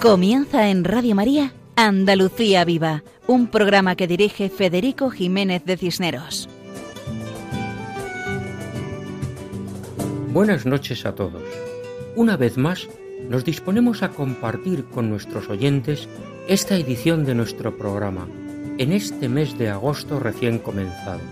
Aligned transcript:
Comienza 0.00 0.68
en 0.68 0.84
Radio 0.84 1.16
María 1.16 1.52
Andalucía 1.74 2.64
Viva, 2.64 3.02
un 3.26 3.48
programa 3.48 3.96
que 3.96 4.06
dirige 4.06 4.48
Federico 4.48 5.10
Jiménez 5.10 5.64
de 5.64 5.76
Cisneros. 5.76 6.48
Buenas 10.32 10.66
noches 10.66 11.04
a 11.04 11.16
todos. 11.16 11.42
Una 12.14 12.36
vez 12.36 12.56
más, 12.56 12.86
nos 13.28 13.44
disponemos 13.44 14.04
a 14.04 14.10
compartir 14.10 14.84
con 14.84 15.10
nuestros 15.10 15.48
oyentes 15.48 16.08
esta 16.46 16.76
edición 16.76 17.24
de 17.24 17.34
nuestro 17.34 17.76
programa, 17.76 18.28
en 18.78 18.92
este 18.92 19.28
mes 19.28 19.58
de 19.58 19.68
agosto 19.68 20.20
recién 20.20 20.60
comenzado. 20.60 21.22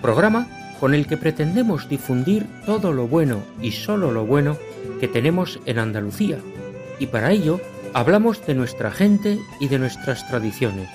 Programa 0.00 0.46
con 0.78 0.94
el 0.94 1.08
que 1.08 1.16
pretendemos 1.16 1.88
difundir 1.88 2.46
todo 2.64 2.92
lo 2.92 3.08
bueno 3.08 3.42
y 3.60 3.72
solo 3.72 4.12
lo 4.12 4.26
bueno 4.26 4.56
que 5.00 5.08
tenemos 5.08 5.58
en 5.66 5.80
Andalucía, 5.80 6.38
y 7.00 7.06
para 7.06 7.32
ello 7.32 7.60
Hablamos 7.92 8.46
de 8.46 8.54
nuestra 8.54 8.92
gente 8.92 9.40
y 9.58 9.66
de 9.66 9.80
nuestras 9.80 10.24
tradiciones. 10.28 10.88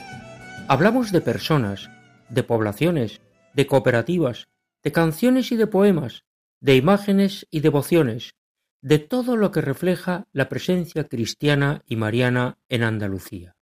Hablamos 0.70 1.12
de 1.12 1.20
personas, 1.20 1.90
de 2.30 2.41
poblaciones, 2.41 3.20
de 3.54 3.68
cooperativas, 3.68 4.48
de 4.82 4.93
canciones 4.93 5.51
y 5.51 5.57
de 5.57 5.68
poemas, 5.68 6.23
de 6.62 6.77
imágenes 6.77 7.48
y 7.51 7.60
devociones, 7.60 8.35
de 8.82 8.99
todo 8.99 9.35
lo 9.35 9.51
que 9.51 9.60
refleja 9.60 10.27
la 10.32 10.48
presencia 10.48 11.04
cristiana 11.04 11.82
y 11.85 11.98
mariana 11.98 12.60
en 12.70 12.84
Andalucía. 12.84 13.57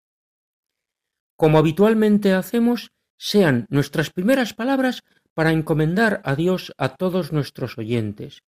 Como 1.36 1.58
habitualmente 1.58 2.34
hacemos, 2.34 2.90
sean 3.16 3.66
nuestras 3.68 4.10
primeras 4.10 4.54
palabras 4.54 5.02
para 5.34 5.52
encomendar 5.52 6.20
a 6.24 6.34
Dios 6.34 6.72
a 6.78 6.96
todos 6.96 7.32
nuestros 7.32 7.78
oyentes, 7.78 8.42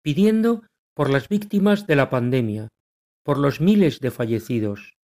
pidiendo 0.00 0.62
por 0.94 1.10
las 1.10 1.28
víctimas 1.28 1.86
de 1.86 1.96
la 1.96 2.08
pandemia, 2.08 2.68
por 3.24 3.38
los 3.38 3.60
miles 3.60 3.98
de 3.98 4.12
fallecidos, 4.12 4.96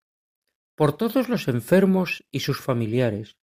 por 0.77 0.97
todos 0.97 1.29
los 1.29 1.49
enfermos 1.49 2.25
y 2.31 2.41
sus 2.41 2.61
familiares, 2.61 3.37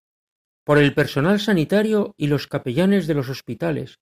por 0.64 0.78
el 0.78 0.94
personal 0.94 1.40
sanitario 1.40 2.14
y 2.18 2.28
los 2.28 2.48
capellanes 2.48 3.08
de 3.08 3.16
los 3.16 3.28
hospitales, 3.28 4.00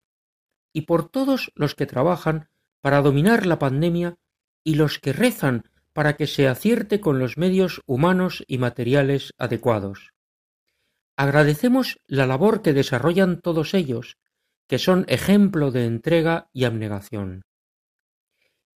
y 0.73 0.81
por 0.81 1.09
todos 1.09 1.51
los 1.55 1.73
que 1.73 1.85
trabajan 1.85 2.49
para 2.81 3.01
dominar 3.01 3.45
la 3.45 3.57
pandemia 3.57 4.17
y 4.63 4.75
los 4.75 4.99
que 4.99 5.13
rezan 5.13 5.63
para 5.93 6.17
que 6.17 6.27
se 6.27 6.47
acierte 6.47 6.99
con 6.99 7.19
los 7.19 7.37
medios 7.37 7.81
humanos 7.85 8.43
y 8.47 8.57
materiales 8.57 9.33
adecuados. 9.37 10.11
Agradecemos 11.15 11.99
la 12.05 12.27
labor 12.27 12.61
que 12.61 12.73
desarrollan 12.73 13.39
todos 13.39 13.73
ellos, 13.73 14.17
que 14.67 14.77
son 14.77 15.05
ejemplo 15.07 15.71
de 15.71 15.85
entrega 15.85 16.49
y 16.51 16.65
abnegación. 16.65 17.43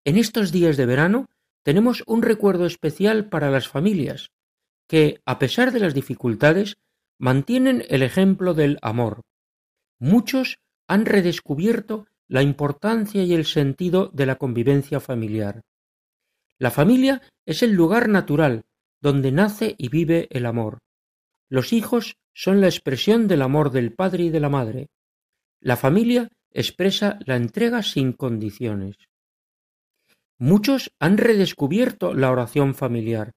En 0.05 0.19
estos 0.19 0.53
días 0.53 0.77
de 0.77 0.85
verano 0.85 1.31
tenemos 1.67 2.05
un 2.07 2.23
recuerdo 2.23 2.65
especial 2.65 3.29
para 3.29 3.51
las 3.51 3.67
familias, 3.67 4.31
que, 4.87 5.21
a 5.27 5.41
pesar 5.41 5.73
de 5.73 5.81
las 5.81 5.95
dificultades, 5.95 6.77
mantienen 7.19 7.85
el 7.89 8.05
ejemplo 8.05 8.55
del 8.55 8.79
amor. 8.83 9.23
Muchos 9.99 10.61
han 10.87 11.07
redescubierto 11.07 12.07
la 12.29 12.43
importancia 12.43 13.25
y 13.25 13.35
el 13.35 13.45
sentido 13.45 14.11
de 14.15 14.27
la 14.27 14.37
convivencia 14.37 15.01
familiar. 15.01 15.63
La 16.57 16.71
familia 16.71 17.21
es 17.45 17.65
el 17.65 17.73
lugar 17.73 18.09
natural 18.09 18.63
donde 19.01 19.33
nace 19.33 19.75
y 19.77 19.89
vive 19.89 20.29
el 20.31 20.47
amor. 20.47 20.79
Los 21.49 21.73
hijos 21.73 22.17
son 22.33 22.61
la 22.61 22.69
expresión 22.69 23.27
del 23.27 23.43
amor 23.43 23.73
del 23.73 23.93
padre 23.93 24.23
y 24.23 24.31
de 24.31 24.39
la 24.39 24.51
madre. 24.51 24.87
La 25.61 25.77
familia 25.77 26.31
expresa 26.53 27.19
la 27.27 27.35
entrega 27.35 27.83
sin 27.83 28.13
condiciones. 28.13 28.99
Muchos 30.39 30.93
han 30.99 31.17
redescubierto 31.17 32.15
la 32.15 32.31
oración 32.31 32.75
familiar, 32.75 33.33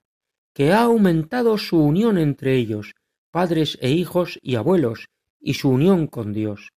que 0.53 0.73
ha 0.73 0.83
aumentado 0.83 1.57
su 1.57 1.81
unión 1.81 2.17
entre 2.17 2.55
ellos, 2.55 2.93
padres 3.31 3.77
e 3.81 3.91
hijos 3.91 4.39
y 4.41 4.55
abuelos, 4.55 5.07
y 5.39 5.53
su 5.53 5.69
unión 5.69 6.07
con 6.07 6.33
Dios. 6.33 6.69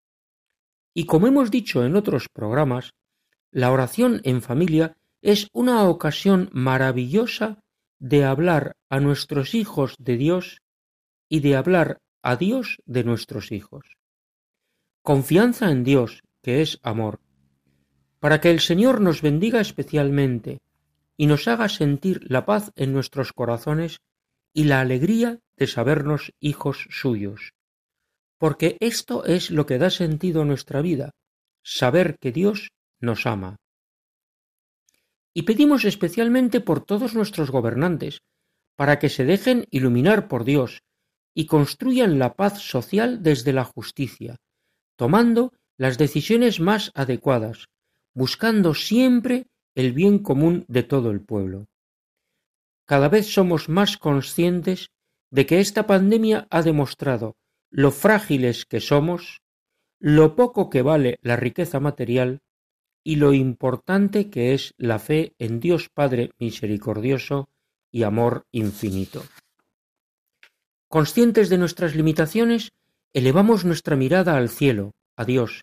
Y 0.94 1.06
como 1.06 1.26
hemos 1.26 1.50
dicho 1.50 1.84
en 1.84 1.96
otros 1.96 2.28
programas, 2.28 2.92
la 3.50 3.72
oración 3.72 4.20
en 4.24 4.42
familia 4.42 4.96
es 5.20 5.48
una 5.52 5.88
ocasión 5.88 6.48
maravillosa 6.52 7.62
de 7.98 8.24
hablar 8.24 8.76
a 8.88 9.00
nuestros 9.00 9.54
hijos 9.54 9.94
de 9.98 10.16
Dios 10.16 10.60
y 11.28 11.40
de 11.40 11.56
hablar 11.56 11.98
a 12.22 12.36
Dios 12.36 12.78
de 12.84 13.04
nuestros 13.04 13.52
hijos. 13.52 13.96
Confianza 15.02 15.70
en 15.70 15.82
Dios, 15.82 16.22
que 16.42 16.62
es 16.62 16.78
amor, 16.82 17.20
para 18.22 18.40
que 18.40 18.52
el 18.52 18.60
Señor 18.60 19.00
nos 19.00 19.20
bendiga 19.20 19.60
especialmente 19.60 20.60
y 21.16 21.26
nos 21.26 21.48
haga 21.48 21.68
sentir 21.68 22.20
la 22.30 22.46
paz 22.46 22.70
en 22.76 22.92
nuestros 22.92 23.32
corazones 23.32 23.98
y 24.54 24.62
la 24.62 24.80
alegría 24.80 25.40
de 25.56 25.66
sabernos 25.66 26.32
hijos 26.38 26.86
suyos. 26.88 27.52
Porque 28.38 28.76
esto 28.78 29.24
es 29.24 29.50
lo 29.50 29.66
que 29.66 29.78
da 29.78 29.90
sentido 29.90 30.42
a 30.42 30.44
nuestra 30.44 30.82
vida, 30.82 31.10
saber 31.64 32.16
que 32.20 32.30
Dios 32.30 32.70
nos 33.00 33.26
ama. 33.26 33.56
Y 35.34 35.42
pedimos 35.42 35.84
especialmente 35.84 36.60
por 36.60 36.84
todos 36.84 37.14
nuestros 37.16 37.50
gobernantes, 37.50 38.20
para 38.76 39.00
que 39.00 39.08
se 39.08 39.24
dejen 39.24 39.66
iluminar 39.72 40.28
por 40.28 40.44
Dios 40.44 40.84
y 41.34 41.46
construyan 41.46 42.20
la 42.20 42.34
paz 42.34 42.60
social 42.60 43.20
desde 43.24 43.52
la 43.52 43.64
justicia, 43.64 44.36
tomando 44.94 45.52
las 45.76 45.98
decisiones 45.98 46.60
más 46.60 46.92
adecuadas, 46.94 47.66
buscando 48.14 48.74
siempre 48.74 49.46
el 49.74 49.92
bien 49.92 50.18
común 50.18 50.64
de 50.68 50.82
todo 50.82 51.10
el 51.10 51.20
pueblo. 51.20 51.66
Cada 52.84 53.08
vez 53.08 53.32
somos 53.32 53.68
más 53.68 53.96
conscientes 53.96 54.90
de 55.30 55.46
que 55.46 55.60
esta 55.60 55.86
pandemia 55.86 56.46
ha 56.50 56.62
demostrado 56.62 57.36
lo 57.70 57.90
frágiles 57.90 58.66
que 58.66 58.80
somos, 58.80 59.40
lo 59.98 60.36
poco 60.36 60.68
que 60.68 60.82
vale 60.82 61.18
la 61.22 61.36
riqueza 61.36 61.80
material 61.80 62.42
y 63.02 63.16
lo 63.16 63.32
importante 63.32 64.28
que 64.28 64.52
es 64.52 64.74
la 64.76 64.98
fe 64.98 65.34
en 65.38 65.58
Dios 65.58 65.88
Padre 65.88 66.32
misericordioso 66.38 67.48
y 67.90 68.02
amor 68.02 68.46
infinito. 68.52 69.24
Conscientes 70.88 71.48
de 71.48 71.56
nuestras 71.56 71.94
limitaciones, 71.94 72.72
elevamos 73.14 73.64
nuestra 73.64 73.96
mirada 73.96 74.36
al 74.36 74.50
cielo, 74.50 74.92
a 75.16 75.24
Dios, 75.24 75.62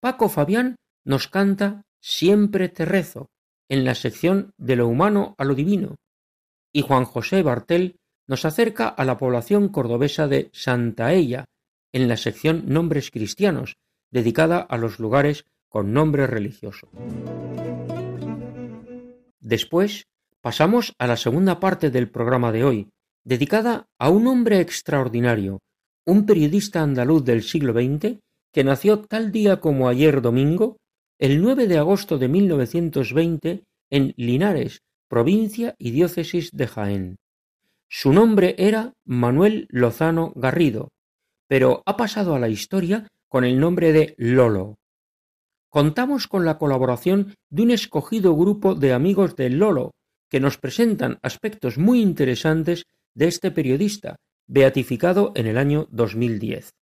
Paco 0.00 0.28
Fabián 0.28 0.76
nos 1.04 1.28
canta 1.28 1.82
Siempre 2.06 2.68
te 2.68 2.84
rezo, 2.84 3.30
en 3.70 3.86
la 3.86 3.94
sección 3.94 4.52
de 4.58 4.76
lo 4.76 4.88
humano 4.88 5.34
a 5.38 5.44
lo 5.44 5.54
divino, 5.54 5.96
y 6.70 6.82
Juan 6.82 7.06
José 7.06 7.42
Bartel 7.42 7.96
nos 8.26 8.44
acerca 8.44 8.88
a 8.88 9.04
la 9.06 9.16
población 9.16 9.68
cordobesa 9.68 10.28
de 10.28 10.50
Santa 10.52 11.14
Ella, 11.14 11.46
en 11.94 12.08
la 12.08 12.16
sección 12.16 12.64
Nombres 12.66 13.10
cristianos, 13.10 13.76
dedicada 14.10 14.58
a 14.58 14.76
los 14.76 14.98
lugares 14.98 15.46
con 15.68 15.92
nombre 15.92 16.26
religioso. 16.26 16.90
Después 19.40 20.06
pasamos 20.40 20.94
a 20.98 21.06
la 21.06 21.16
segunda 21.16 21.60
parte 21.60 21.90
del 21.90 22.10
programa 22.10 22.50
de 22.50 22.64
hoy, 22.64 22.88
dedicada 23.24 23.86
a 23.98 24.10
un 24.10 24.26
hombre 24.26 24.60
extraordinario, 24.60 25.60
un 26.04 26.26
periodista 26.26 26.82
andaluz 26.82 27.24
del 27.24 27.42
siglo 27.42 27.72
XX 27.72 28.18
que 28.52 28.64
nació 28.64 29.00
tal 29.00 29.30
día 29.30 29.60
como 29.60 29.88
ayer 29.88 30.20
domingo, 30.20 30.76
el 31.18 31.40
9 31.40 31.68
de 31.68 31.78
agosto 31.78 32.18
de 32.18 32.28
1920, 32.28 33.64
en 33.90 34.14
Linares, 34.16 34.82
provincia 35.08 35.74
y 35.78 35.92
diócesis 35.92 36.50
de 36.52 36.66
Jaén. 36.66 37.16
Su 37.88 38.12
nombre 38.12 38.56
era 38.58 38.94
Manuel 39.04 39.68
Lozano 39.70 40.32
Garrido, 40.34 40.88
pero 41.54 41.84
ha 41.86 41.96
pasado 41.96 42.34
a 42.34 42.40
la 42.40 42.48
historia 42.48 43.08
con 43.28 43.44
el 43.44 43.60
nombre 43.60 43.92
de 43.92 44.16
Lolo. 44.18 44.80
Contamos 45.68 46.26
con 46.26 46.44
la 46.44 46.58
colaboración 46.58 47.36
de 47.48 47.62
un 47.62 47.70
escogido 47.70 48.34
grupo 48.34 48.74
de 48.74 48.92
amigos 48.92 49.36
de 49.36 49.50
Lolo, 49.50 49.92
que 50.28 50.40
nos 50.40 50.58
presentan 50.58 51.20
aspectos 51.22 51.78
muy 51.78 52.02
interesantes 52.02 52.86
de 53.14 53.28
este 53.28 53.52
periodista, 53.52 54.16
beatificado 54.48 55.30
en 55.36 55.46
el 55.46 55.56
año 55.56 55.86
2010. 55.92 56.74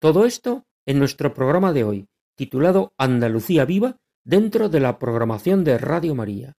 Todo 0.00 0.24
esto 0.24 0.64
en 0.84 0.98
nuestro 0.98 1.34
programa 1.34 1.72
de 1.72 1.84
hoy, 1.84 2.08
titulado 2.34 2.94
Andalucía 2.98 3.64
Viva, 3.64 3.96
dentro 4.24 4.68
de 4.68 4.80
la 4.80 4.98
programación 4.98 5.62
de 5.62 5.78
Radio 5.78 6.16
María. 6.16 6.54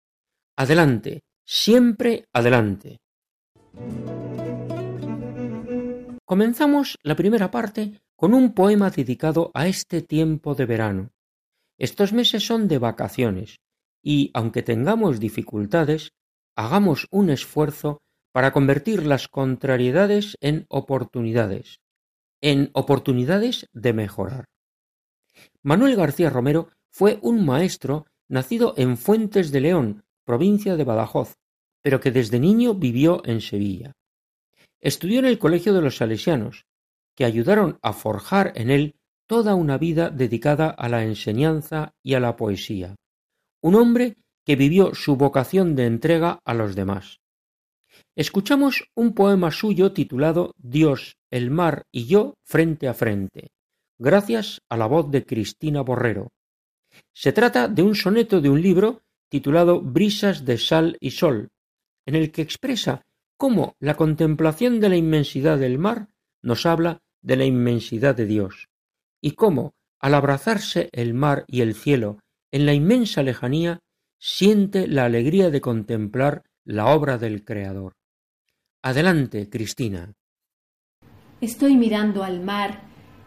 Adelante, 0.56 1.20
siempre 1.44 2.30
adelante. 2.32 3.02
Comenzamos 6.26 6.98
la 7.04 7.16
primera 7.16 7.52
parte 7.52 8.02
con 8.16 8.34
un 8.34 8.56
poema 8.56 8.90
dedicado 8.90 9.52
a 9.54 9.68
este 9.68 10.02
tiempo 10.02 10.56
de 10.56 10.66
verano. 10.66 11.12
Estos 11.78 12.14
meses 12.14 12.44
son 12.44 12.68
de 12.68 12.80
vacaciones 12.80 13.60
y, 14.02 14.32
aunque 14.34 14.64
tengamos 14.64 15.20
dificultades, 15.20 16.14
hagamos 16.56 17.06
un 17.12 17.30
esfuerzo 17.30 18.02
para 18.32 18.54
convertir 18.54 19.06
las 19.06 19.28
contrariedades 19.28 20.36
en 20.42 20.66
oportunidades, 20.68 21.80
en 22.42 22.72
oportunidades 22.74 23.70
de 23.72 23.94
mejorar. 23.94 24.46
Manuel 25.62 25.96
García 25.96 26.32
Romero 26.32 26.70
fue 26.90 27.20
un 27.22 27.46
maestro 27.46 28.08
nacido 28.28 28.74
en 28.78 28.98
Fuentes 28.98 29.52
de 29.52 29.62
León, 29.62 30.06
provincia 30.24 30.76
de 30.76 30.86
Badajoz, 30.86 31.36
pero 31.84 32.00
que 32.00 32.10
desde 32.10 32.40
niño 32.40 32.74
vivió 32.74 33.22
en 33.26 33.42
Sevilla. 33.42 33.94
Estudió 34.86 35.18
en 35.18 35.26
el 35.26 35.40
Colegio 35.40 35.74
de 35.74 35.82
los 35.82 35.98
Salesianos, 35.98 36.68
que 37.16 37.26
ayudaron 37.26 37.80
a 37.82 37.92
forjar 37.92 38.54
en 38.54 38.70
él 38.70 38.94
toda 39.28 39.56
una 39.56 39.80
vida 39.80 40.12
dedicada 40.12 40.70
a 40.70 40.88
la 40.90 41.04
enseñanza 41.04 41.96
y 42.04 42.14
a 42.14 42.20
la 42.20 42.36
poesía. 42.36 42.96
Un 43.64 43.74
hombre 43.74 44.18
que 44.46 44.56
vivió 44.56 44.94
su 44.94 45.16
vocación 45.16 45.76
de 45.76 45.88
entrega 45.88 46.38
a 46.46 46.54
los 46.54 46.76
demás. 46.76 47.18
Escuchamos 48.16 48.88
un 48.94 49.16
poema 49.16 49.50
suyo 49.50 49.92
titulado 49.92 50.54
Dios, 50.56 51.18
el 51.32 51.50
mar 51.50 51.88
y 51.92 52.06
yo 52.06 52.36
frente 52.44 52.88
a 52.88 52.94
frente, 52.94 53.48
gracias 53.98 54.62
a 54.70 54.78
la 54.78 54.86
voz 54.86 55.10
de 55.10 55.26
Cristina 55.26 55.82
Borrero. 55.82 56.30
Se 57.12 57.34
trata 57.34 57.68
de 57.68 57.82
un 57.82 57.96
soneto 57.96 58.40
de 58.40 58.52
un 58.52 58.62
libro 58.62 59.02
titulado 59.32 59.82
Brisas 59.82 60.46
de 60.46 60.60
sal 60.60 60.96
y 61.00 61.10
sol, 61.10 61.50
en 62.06 62.14
el 62.14 62.32
que 62.32 62.44
expresa 62.44 63.02
cómo 63.38 63.76
la 63.80 63.96
contemplación 63.96 64.80
de 64.80 64.90
la 64.90 64.98
inmensidad 64.98 65.58
del 65.58 65.78
mar 65.78 66.10
nos 66.42 66.66
habla 66.66 67.02
de 67.22 67.36
la 67.36 67.46
inmensidad 67.46 68.16
de 68.16 68.26
Dios, 68.26 68.70
y 69.22 69.32
cómo, 69.32 69.74
al 70.00 70.14
abrazarse 70.14 70.90
el 70.92 71.14
mar 71.14 71.46
y 71.48 71.62
el 71.62 71.74
cielo 71.74 72.20
en 72.52 72.66
la 72.66 72.74
inmensa 72.74 73.24
lejanía, 73.24 73.80
siente 74.20 74.88
la 74.88 75.06
alegría 75.06 75.50
de 75.50 75.62
contemplar 75.62 76.44
la 76.64 76.88
obra 76.88 77.18
del 77.18 77.44
Creador. 77.44 77.94
Adelante, 78.82 79.50
Cristina. 79.50 80.14
Estoy 81.42 81.76
mirando 81.76 82.24
al 82.24 82.42
mar 82.42 82.84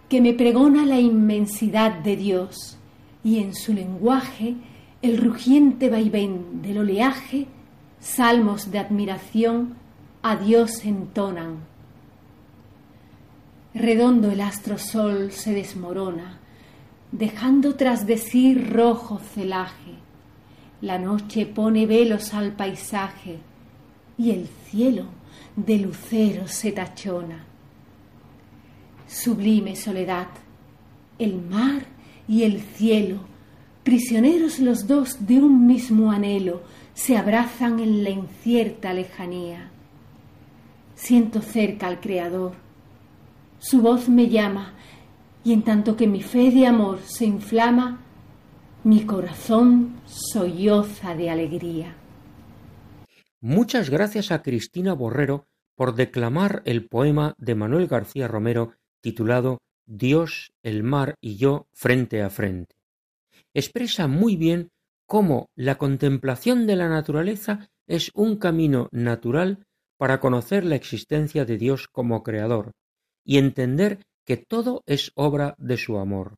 que 0.09 0.21
me 0.21 0.33
pregona 0.33 0.87
la 0.87 0.99
inmensidad 0.99 2.01
de 2.01 2.17
Dios 2.17 2.79
y 3.23 3.41
en 3.41 3.55
su 3.55 3.75
lenguaje 3.75 4.55
el 5.03 5.19
rugiente 5.19 5.91
vaivén 5.91 6.63
del 6.63 6.79
oleaje 6.79 7.47
salmos 8.01 8.71
de 8.71 8.79
admiración 8.79 9.77
a 10.23 10.37
Dios 10.37 10.85
entonan. 10.85 11.59
Redondo 13.75 14.31
el 14.31 14.41
astro 14.41 14.79
sol 14.79 15.31
se 15.31 15.53
desmorona, 15.53 16.41
dejando 17.12 17.76
tras 17.76 18.06
de 18.06 18.19
sí 18.19 18.55
rojo 18.55 19.19
celaje. 19.19 19.94
La 20.81 20.99
noche 20.99 21.47
pone 21.47 21.87
velos 21.87 22.35
al 22.35 22.53
paisaje 22.53 23.38
y 24.17 24.32
el 24.32 24.49
cielo 24.67 25.06
de 25.55 25.79
lucero 25.79 26.49
se 26.49 26.73
tachona. 26.73 27.44
Sublime 29.06 29.76
soledad, 29.76 30.29
el 31.19 31.41
mar 31.41 31.87
y 32.26 32.43
el 32.43 32.61
cielo, 32.61 33.21
prisioneros 33.85 34.59
los 34.59 34.87
dos 34.87 35.26
de 35.26 35.41
un 35.41 35.67
mismo 35.67 36.11
anhelo, 36.11 36.62
se 36.94 37.17
abrazan 37.17 37.79
en 37.79 38.03
la 38.03 38.11
incierta 38.11 38.93
lejanía. 38.93 39.71
Siento 40.99 41.41
cerca 41.43 41.87
al 41.87 42.00
Creador, 42.00 42.55
su 43.61 43.81
voz 43.81 44.09
me 44.09 44.29
llama, 44.29 44.75
y 45.45 45.53
en 45.53 45.62
tanto 45.62 45.97
que 45.97 46.09
mi 46.09 46.23
fe 46.23 46.50
de 46.50 46.67
amor 46.67 46.99
se 47.05 47.25
inflama, 47.25 48.00
mi 48.83 49.06
corazón 49.06 50.00
solloza 50.06 51.15
de 51.15 51.31
alegría. 51.31 51.95
Muchas 53.40 53.90
gracias 53.90 54.33
a 54.33 54.43
Cristina 54.43 54.93
Borrero 54.93 55.47
por 55.76 55.95
declamar 55.95 56.62
el 56.64 56.88
poema 56.88 57.37
de 57.38 57.55
Manuel 57.55 57.87
García 57.87 58.26
Romero 58.26 58.73
titulado 59.00 59.59
Dios, 59.87 60.52
el 60.64 60.83
mar 60.83 61.14
y 61.21 61.37
yo 61.37 61.69
frente 61.73 62.23
a 62.23 62.28
frente. 62.28 62.75
Expresa 63.55 64.09
muy 64.09 64.35
bien 64.35 64.73
cómo 65.07 65.49
la 65.55 65.78
contemplación 65.78 66.67
de 66.67 66.75
la 66.75 66.88
naturaleza 66.88 67.71
es 67.87 68.11
un 68.14 68.37
camino 68.37 68.88
natural 68.90 69.64
para 69.99 70.21
conocer 70.21 70.64
la 70.64 70.76
existencia 70.76 71.45
de 71.45 71.59
Dios 71.59 71.88
como 71.88 72.23
creador 72.23 72.73
y 73.25 73.37
entender 73.37 74.07
que 74.25 74.37
todo 74.38 74.83
es 74.87 75.12
obra 75.14 75.55
de 75.59 75.76
su 75.76 75.99
amor. 75.99 76.37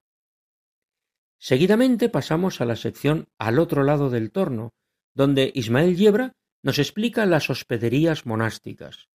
Seguidamente 1.38 2.09
pasamos 2.09 2.61
a 2.61 2.64
la 2.64 2.76
sección 2.76 3.29
Al 3.38 3.59
otro 3.59 3.83
lado 3.83 4.11
del 4.11 4.31
torno, 4.31 4.71
donde 5.14 5.52
Ismael 5.55 5.97
Yebra 5.97 6.33
nos 6.62 6.79
explica 6.79 7.25
las 7.26 7.49
hospederías 7.49 8.26
monásticas. 8.26 9.09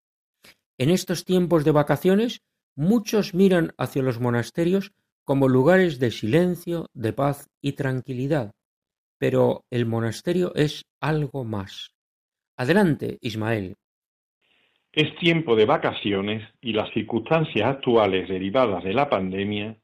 En 0.78 0.90
estos 0.90 1.24
tiempos 1.24 1.64
de 1.64 1.72
vacaciones, 1.72 2.40
muchos 2.76 3.34
miran 3.34 3.72
hacia 3.76 4.02
los 4.02 4.20
monasterios 4.20 4.92
como 5.24 5.48
lugares 5.48 5.98
de 5.98 6.10
silencio, 6.10 6.86
de 6.94 7.12
paz 7.12 7.48
y 7.60 7.72
tranquilidad, 7.72 8.52
pero 9.18 9.64
el 9.70 9.86
monasterio 9.86 10.54
es 10.54 10.84
algo 11.00 11.44
más. 11.44 11.94
Adelante, 12.56 13.18
Ismael. 13.20 13.76
Es 14.92 15.14
tiempo 15.16 15.56
de 15.56 15.64
vacaciones 15.64 16.46
y 16.60 16.72
las 16.72 16.90
circunstancias 16.90 17.66
actuales 17.66 18.28
derivadas 18.28 18.84
de 18.84 18.92
la 18.92 19.08
pandemia 19.08 19.76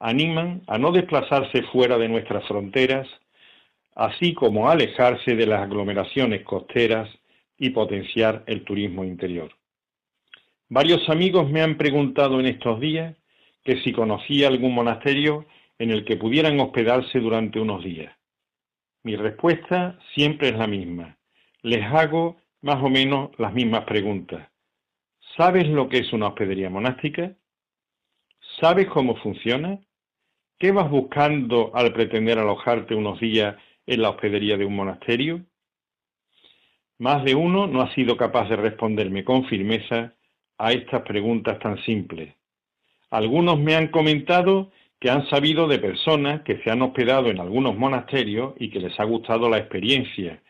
animan 0.00 0.62
a 0.66 0.78
no 0.78 0.92
desplazarse 0.92 1.62
fuera 1.64 1.96
de 1.98 2.08
nuestras 2.08 2.46
fronteras 2.46 3.08
así 3.98 4.32
como 4.32 4.70
alejarse 4.70 5.34
de 5.34 5.44
las 5.44 5.60
aglomeraciones 5.60 6.44
costeras 6.44 7.10
y 7.58 7.70
potenciar 7.70 8.44
el 8.46 8.62
turismo 8.62 9.02
interior. 9.02 9.50
Varios 10.68 11.08
amigos 11.08 11.50
me 11.50 11.62
han 11.62 11.76
preguntado 11.76 12.38
en 12.38 12.46
estos 12.46 12.78
días 12.78 13.16
que 13.64 13.82
si 13.82 13.92
conocía 13.92 14.46
algún 14.46 14.72
monasterio 14.72 15.46
en 15.80 15.90
el 15.90 16.04
que 16.04 16.16
pudieran 16.16 16.60
hospedarse 16.60 17.18
durante 17.18 17.58
unos 17.58 17.82
días. 17.82 18.16
Mi 19.02 19.16
respuesta 19.16 19.98
siempre 20.14 20.50
es 20.50 20.56
la 20.56 20.68
misma. 20.68 21.18
Les 21.62 21.84
hago 21.84 22.36
más 22.62 22.82
o 22.82 22.88
menos 22.88 23.30
las 23.38 23.52
mismas 23.52 23.84
preguntas. 23.84 24.48
¿Sabes 25.36 25.68
lo 25.68 25.88
que 25.88 25.98
es 25.98 26.12
una 26.12 26.28
hospedería 26.28 26.70
monástica? 26.70 27.36
¿Sabes 28.60 28.88
cómo 28.88 29.16
funciona? 29.16 29.78
¿Qué 30.58 30.72
vas 30.72 30.90
buscando 30.90 31.70
al 31.74 31.92
pretender 31.92 32.38
alojarte 32.38 32.94
unos 32.94 33.20
días 33.20 33.56
en 33.86 34.02
la 34.02 34.10
hospedería 34.10 34.56
de 34.56 34.64
un 34.64 34.74
monasterio? 34.74 35.44
Más 36.98 37.22
de 37.24 37.36
uno 37.36 37.68
no 37.68 37.80
ha 37.80 37.94
sido 37.94 38.16
capaz 38.16 38.48
de 38.48 38.56
responderme 38.56 39.24
con 39.24 39.44
firmeza 39.46 40.14
a 40.58 40.72
estas 40.72 41.02
preguntas 41.02 41.60
tan 41.60 41.80
simples. 41.84 42.34
Algunos 43.10 43.60
me 43.60 43.76
han 43.76 43.88
comentado 43.88 44.72
que 44.98 45.10
han 45.10 45.28
sabido 45.28 45.68
de 45.68 45.78
personas 45.78 46.42
que 46.42 46.60
se 46.62 46.70
han 46.70 46.82
hospedado 46.82 47.28
en 47.28 47.38
algunos 47.38 47.76
monasterios 47.76 48.54
y 48.58 48.70
que 48.70 48.80
les 48.80 48.98
ha 48.98 49.04
gustado 49.04 49.48
la 49.48 49.58
experiencia, 49.58 50.42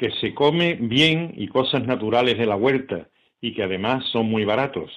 que 0.00 0.12
se 0.12 0.32
come 0.32 0.78
bien 0.80 1.34
y 1.36 1.48
cosas 1.48 1.86
naturales 1.86 2.38
de 2.38 2.46
la 2.46 2.56
huerta 2.56 3.10
y 3.38 3.52
que 3.52 3.64
además 3.64 4.02
son 4.06 4.30
muy 4.30 4.46
baratos. 4.46 4.90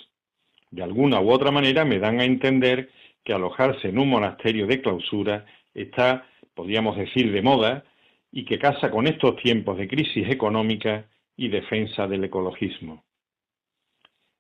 De 0.72 0.82
alguna 0.82 1.20
u 1.20 1.30
otra 1.30 1.52
manera 1.52 1.84
me 1.84 2.00
dan 2.00 2.22
a 2.22 2.24
entender 2.24 2.90
que 3.22 3.34
alojarse 3.34 3.90
en 3.90 4.00
un 4.00 4.08
monasterio 4.08 4.66
de 4.66 4.82
clausura 4.82 5.46
está, 5.74 6.26
podríamos 6.54 6.96
decir, 6.96 7.34
de 7.34 7.42
moda 7.42 7.84
y 8.32 8.46
que 8.46 8.58
casa 8.58 8.90
con 8.92 9.06
estos 9.06 9.36
tiempos 9.44 9.78
de 9.78 9.90
crisis 9.90 10.30
económica 10.30 11.10
y 11.36 11.50
defensa 11.50 12.08
del 12.08 12.24
ecologismo. 12.24 13.04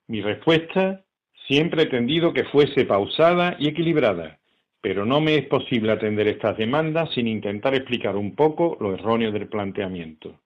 Mi 0.07 0.21
respuesta 0.21 1.03
siempre 1.45 1.83
he 1.83 1.87
tendido 1.87 2.31
que 2.31 2.45
fuese 2.45 2.85
pausada 2.85 3.57
y 3.59 3.67
equilibrada, 3.67 4.39
pero 4.79 5.05
no 5.05 5.19
me 5.19 5.35
es 5.35 5.45
posible 5.47 5.91
atender 5.91 6.29
estas 6.29 6.55
demandas 6.55 7.09
sin 7.13 7.27
intentar 7.27 7.75
explicar 7.75 8.15
un 8.15 8.33
poco 8.33 8.77
lo 8.79 8.93
erróneo 8.93 9.33
del 9.33 9.49
planteamiento. 9.49 10.39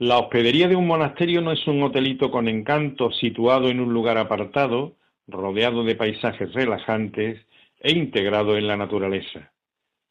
La 0.00 0.18
hospedería 0.18 0.66
de 0.66 0.76
un 0.76 0.86
monasterio 0.86 1.42
no 1.42 1.52
es 1.52 1.66
un 1.66 1.82
hotelito 1.82 2.30
con 2.30 2.48
encanto 2.48 3.12
situado 3.12 3.68
en 3.68 3.80
un 3.80 3.92
lugar 3.92 4.16
apartado, 4.16 4.96
rodeado 5.28 5.84
de 5.84 5.94
paisajes 5.94 6.54
relajantes 6.54 7.46
e 7.80 7.92
integrado 7.92 8.56
en 8.56 8.66
la 8.66 8.78
naturaleza. 8.78 9.52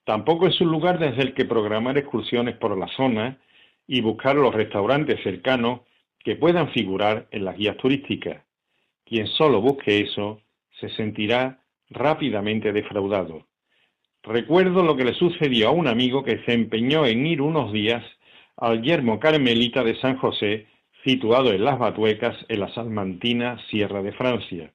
Tampoco 0.03 0.45
es 0.45 0.61
un 0.61 0.69
lugar 0.69 0.99
desde 0.99 1.23
el 1.23 1.33
que 1.33 1.45
programar 1.45 1.97
excursiones 1.97 2.55
por 2.57 2.77
la 2.77 2.87
zona 2.89 3.39
y 3.87 4.01
buscar 4.01 4.35
los 4.35 4.53
restaurantes 4.53 5.23
cercanos 5.23 5.79
que 6.19 6.35
puedan 6.35 6.69
figurar 6.69 7.27
en 7.31 7.45
las 7.45 7.57
guías 7.57 7.77
turísticas. 7.77 8.43
Quien 9.03 9.25
solo 9.25 9.59
busque 9.59 10.01
eso 10.01 10.39
se 10.79 10.89
sentirá 10.89 11.63
rápidamente 11.89 12.71
defraudado. 12.71 13.47
Recuerdo 14.21 14.83
lo 14.83 14.95
que 14.95 15.05
le 15.05 15.15
sucedió 15.15 15.69
a 15.69 15.71
un 15.71 15.87
amigo 15.87 16.23
que 16.23 16.43
se 16.45 16.53
empeñó 16.53 17.07
en 17.07 17.25
ir 17.25 17.41
unos 17.41 17.73
días 17.73 18.03
al 18.59 18.81
yermo 18.81 19.19
carmelita 19.19 19.83
de 19.83 19.95
San 20.01 20.17
José, 20.17 20.67
situado 21.05 21.53
en 21.53 21.63
las 21.63 21.79
Batuecas, 21.79 22.35
en 22.49 22.59
la 22.59 22.73
salmantina 22.73 23.57
Sierra 23.69 24.01
de 24.01 24.11
Francia. 24.11 24.73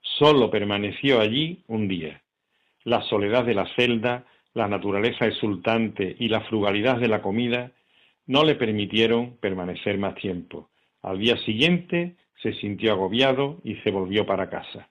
Solo 0.00 0.50
permaneció 0.50 1.20
allí 1.20 1.64
un 1.68 1.88
día. 1.88 2.22
La 2.84 3.02
soledad 3.02 3.44
de 3.44 3.54
la 3.54 3.66
celda, 3.74 4.26
la 4.52 4.68
naturaleza 4.68 5.26
exultante 5.26 6.16
y 6.18 6.28
la 6.28 6.42
frugalidad 6.42 6.98
de 6.98 7.08
la 7.08 7.22
comida 7.22 7.72
no 8.26 8.44
le 8.44 8.56
permitieron 8.56 9.38
permanecer 9.38 9.96
más 9.96 10.14
tiempo. 10.16 10.68
Al 11.02 11.18
día 11.18 11.38
siguiente 11.38 12.16
se 12.42 12.52
sintió 12.54 12.92
agobiado 12.92 13.58
y 13.64 13.76
se 13.76 13.90
volvió 13.90 14.26
para 14.26 14.50
casa. 14.50 14.90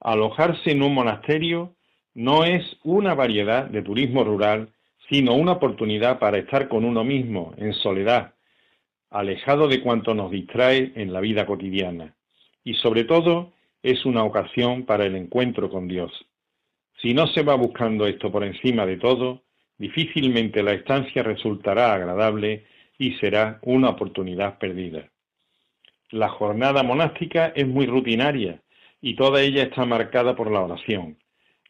Alojarse 0.00 0.70
en 0.70 0.82
un 0.82 0.94
monasterio 0.94 1.74
no 2.14 2.44
es 2.44 2.62
una 2.84 3.14
variedad 3.14 3.64
de 3.64 3.82
turismo 3.82 4.22
rural, 4.22 4.70
sino 5.08 5.34
una 5.34 5.52
oportunidad 5.52 6.18
para 6.18 6.38
estar 6.38 6.68
con 6.68 6.84
uno 6.84 7.04
mismo, 7.04 7.54
en 7.56 7.72
soledad, 7.74 8.34
alejado 9.10 9.68
de 9.68 9.80
cuanto 9.80 10.14
nos 10.14 10.30
distrae 10.30 10.92
en 10.96 11.12
la 11.12 11.20
vida 11.20 11.46
cotidiana. 11.46 12.14
Y 12.64 12.74
sobre 12.74 13.04
todo, 13.04 13.52
es 13.82 14.04
una 14.04 14.24
ocasión 14.24 14.84
para 14.84 15.06
el 15.06 15.14
encuentro 15.14 15.70
con 15.70 15.86
Dios. 15.86 16.12
Si 17.00 17.14
no 17.14 17.26
se 17.28 17.42
va 17.42 17.54
buscando 17.54 18.06
esto 18.06 18.32
por 18.32 18.42
encima 18.42 18.84
de 18.84 18.96
todo, 18.96 19.42
difícilmente 19.78 20.62
la 20.62 20.72
estancia 20.72 21.22
resultará 21.22 21.94
agradable 21.94 22.64
y 22.98 23.12
será 23.14 23.60
una 23.62 23.90
oportunidad 23.90 24.58
perdida. 24.58 25.08
La 26.10 26.28
jornada 26.28 26.82
monástica 26.82 27.52
es 27.54 27.66
muy 27.66 27.86
rutinaria 27.86 28.62
y 29.00 29.14
toda 29.14 29.42
ella 29.42 29.64
está 29.64 29.84
marcada 29.84 30.34
por 30.34 30.50
la 30.50 30.62
oración. 30.62 31.18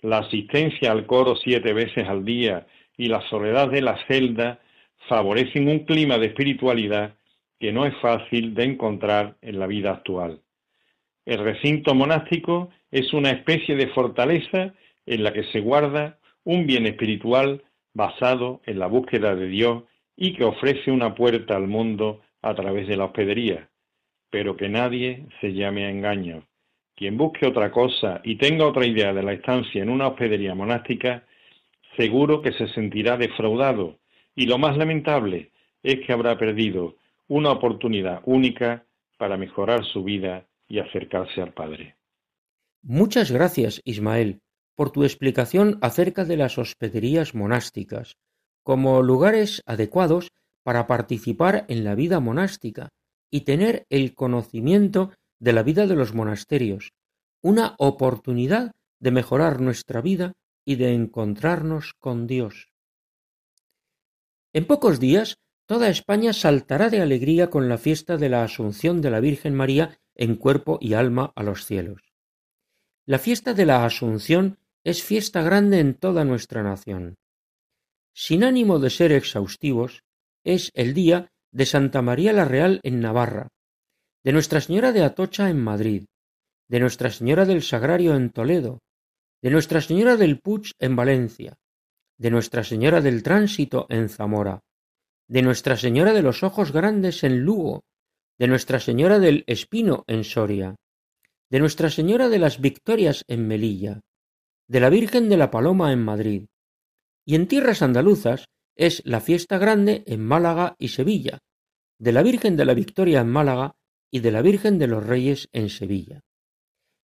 La 0.00 0.18
asistencia 0.18 0.92
al 0.92 1.06
coro 1.06 1.36
siete 1.36 1.72
veces 1.72 2.06
al 2.08 2.24
día 2.24 2.66
y 2.96 3.08
la 3.08 3.20
soledad 3.28 3.70
de 3.70 3.82
la 3.82 3.98
celda 4.06 4.60
favorecen 5.08 5.68
un 5.68 5.80
clima 5.80 6.18
de 6.18 6.26
espiritualidad 6.26 7.14
que 7.58 7.72
no 7.72 7.86
es 7.86 7.94
fácil 7.98 8.54
de 8.54 8.64
encontrar 8.64 9.36
en 9.40 9.58
la 9.58 9.66
vida 9.66 9.90
actual. 9.90 10.40
El 11.24 11.38
recinto 11.38 11.94
monástico 11.94 12.70
es 12.90 13.12
una 13.12 13.30
especie 13.30 13.76
de 13.76 13.88
fortaleza 13.88 14.74
en 15.06 15.22
la 15.22 15.32
que 15.32 15.44
se 15.44 15.60
guarda 15.60 16.18
un 16.44 16.66
bien 16.66 16.86
espiritual 16.86 17.64
basado 17.94 18.60
en 18.66 18.78
la 18.78 18.86
búsqueda 18.86 19.34
de 19.34 19.48
Dios 19.48 19.84
y 20.16 20.34
que 20.34 20.44
ofrece 20.44 20.90
una 20.90 21.14
puerta 21.14 21.56
al 21.56 21.66
mundo 21.66 22.22
a 22.42 22.54
través 22.54 22.86
de 22.86 22.96
la 22.96 23.06
hospedería, 23.06 23.68
pero 24.30 24.56
que 24.56 24.68
nadie 24.68 25.26
se 25.40 25.52
llame 25.52 25.86
a 25.86 25.90
engaño. 25.90 26.46
Quien 26.94 27.16
busque 27.16 27.46
otra 27.46 27.70
cosa 27.70 28.20
y 28.24 28.36
tenga 28.36 28.66
otra 28.66 28.86
idea 28.86 29.12
de 29.12 29.22
la 29.22 29.32
estancia 29.32 29.82
en 29.82 29.90
una 29.90 30.08
hospedería 30.08 30.54
monástica, 30.54 31.24
seguro 31.96 32.42
que 32.42 32.52
se 32.52 32.68
sentirá 32.68 33.16
defraudado 33.16 33.98
y 34.34 34.46
lo 34.46 34.58
más 34.58 34.76
lamentable 34.76 35.52
es 35.82 36.04
que 36.06 36.12
habrá 36.12 36.38
perdido 36.38 36.96
una 37.28 37.50
oportunidad 37.52 38.22
única 38.24 38.84
para 39.18 39.36
mejorar 39.36 39.84
su 39.84 40.04
vida 40.04 40.46
y 40.68 40.78
acercarse 40.78 41.40
al 41.40 41.52
Padre. 41.52 41.96
Muchas 42.82 43.30
gracias, 43.30 43.80
Ismael 43.84 44.40
por 44.76 44.90
tu 44.92 45.02
explicación 45.02 45.78
acerca 45.80 46.24
de 46.24 46.36
las 46.36 46.58
hospederías 46.58 47.34
monásticas, 47.34 48.16
como 48.62 49.02
lugares 49.02 49.62
adecuados 49.66 50.30
para 50.62 50.86
participar 50.86 51.64
en 51.68 51.82
la 51.82 51.94
vida 51.94 52.20
monástica 52.20 52.90
y 53.30 53.40
tener 53.40 53.86
el 53.88 54.14
conocimiento 54.14 55.12
de 55.40 55.52
la 55.52 55.62
vida 55.62 55.86
de 55.86 55.96
los 55.96 56.14
monasterios, 56.14 56.92
una 57.42 57.74
oportunidad 57.78 58.72
de 59.00 59.10
mejorar 59.10 59.60
nuestra 59.60 60.00
vida 60.00 60.32
y 60.66 60.74
de 60.76 60.92
encontrarnos 60.92 61.94
con 61.94 62.26
Dios. 62.26 62.72
En 64.52 64.66
pocos 64.66 65.00
días, 65.00 65.38
toda 65.66 65.88
España 65.88 66.32
saltará 66.32 66.90
de 66.90 67.00
alegría 67.00 67.48
con 67.48 67.68
la 67.68 67.78
fiesta 67.78 68.16
de 68.16 68.28
la 68.28 68.42
Asunción 68.42 69.00
de 69.00 69.10
la 69.10 69.20
Virgen 69.20 69.54
María 69.54 69.98
en 70.14 70.36
cuerpo 70.36 70.78
y 70.80 70.94
alma 70.94 71.32
a 71.36 71.42
los 71.42 71.64
cielos. 71.64 72.02
La 73.06 73.18
fiesta 73.18 73.54
de 73.54 73.64
la 73.64 73.84
Asunción 73.84 74.58
es 74.82 75.02
fiesta 75.02 75.42
grande 75.42 75.78
en 75.78 75.94
toda 75.94 76.24
nuestra 76.24 76.62
nación. 76.62 77.16
Sin 78.12 78.42
ánimo 78.42 78.78
de 78.78 78.90
ser 78.90 79.12
exhaustivos, 79.12 80.02
es 80.42 80.72
el 80.74 80.94
día 80.94 81.30
de 81.52 81.66
Santa 81.66 82.02
María 82.02 82.32
la 82.32 82.44
Real 82.44 82.80
en 82.82 83.00
Navarra, 83.00 83.48
de 84.24 84.32
Nuestra 84.32 84.60
Señora 84.60 84.92
de 84.92 85.04
Atocha 85.04 85.48
en 85.50 85.62
Madrid, 85.62 86.06
de 86.68 86.80
Nuestra 86.80 87.10
Señora 87.10 87.44
del 87.44 87.62
Sagrario 87.62 88.16
en 88.16 88.30
Toledo, 88.30 88.80
de 89.42 89.50
Nuestra 89.50 89.80
Señora 89.80 90.16
del 90.16 90.40
Puig 90.40 90.72
en 90.78 90.96
Valencia, 90.96 91.58
de 92.18 92.30
Nuestra 92.30 92.64
Señora 92.64 93.00
del 93.00 93.22
Tránsito 93.22 93.86
en 93.90 94.08
Zamora, 94.08 94.62
de 95.28 95.42
Nuestra 95.42 95.76
Señora 95.76 96.12
de 96.12 96.22
los 96.22 96.42
Ojos 96.42 96.72
Grandes 96.72 97.22
en 97.24 97.40
Lugo, 97.40 97.84
de 98.38 98.48
Nuestra 98.48 98.80
Señora 98.80 99.18
del 99.18 99.44
Espino 99.46 100.04
en 100.06 100.24
Soria, 100.24 100.76
de 101.50 101.60
Nuestra 101.60 101.90
Señora 101.90 102.28
de 102.28 102.38
las 102.38 102.60
Victorias 102.60 103.24
en 103.28 103.46
Melilla, 103.46 104.00
de 104.68 104.80
la 104.80 104.90
Virgen 104.90 105.28
de 105.28 105.36
la 105.36 105.50
Paloma 105.50 105.92
en 105.92 106.02
Madrid, 106.02 106.46
y 107.24 107.34
en 107.34 107.46
tierras 107.48 107.82
andaluzas 107.82 108.46
es 108.76 109.02
la 109.04 109.20
fiesta 109.20 109.58
grande 109.58 110.04
en 110.06 110.24
Málaga 110.24 110.76
y 110.78 110.88
Sevilla, 110.88 111.38
de 111.98 112.12
la 112.12 112.22
Virgen 112.22 112.56
de 112.56 112.64
la 112.64 112.74
Victoria 112.74 113.20
en 113.20 113.28
Málaga 113.28 113.76
y 114.10 114.20
de 114.20 114.30
la 114.32 114.42
Virgen 114.42 114.78
de 114.78 114.86
los 114.86 115.04
Reyes 115.04 115.48
en 115.52 115.68
Sevilla. 115.68 116.20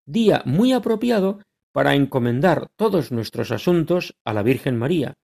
Día 0.06 0.42
muy 0.44 0.72
apropiado 0.72 1.40
para 1.72 1.94
encomendar 1.94 2.68
todos 2.76 3.10
nuestros 3.12 3.50
asuntos 3.50 4.14
a 4.24 4.32
la 4.32 4.42
Virgen 4.42 4.78
María, 4.78 5.14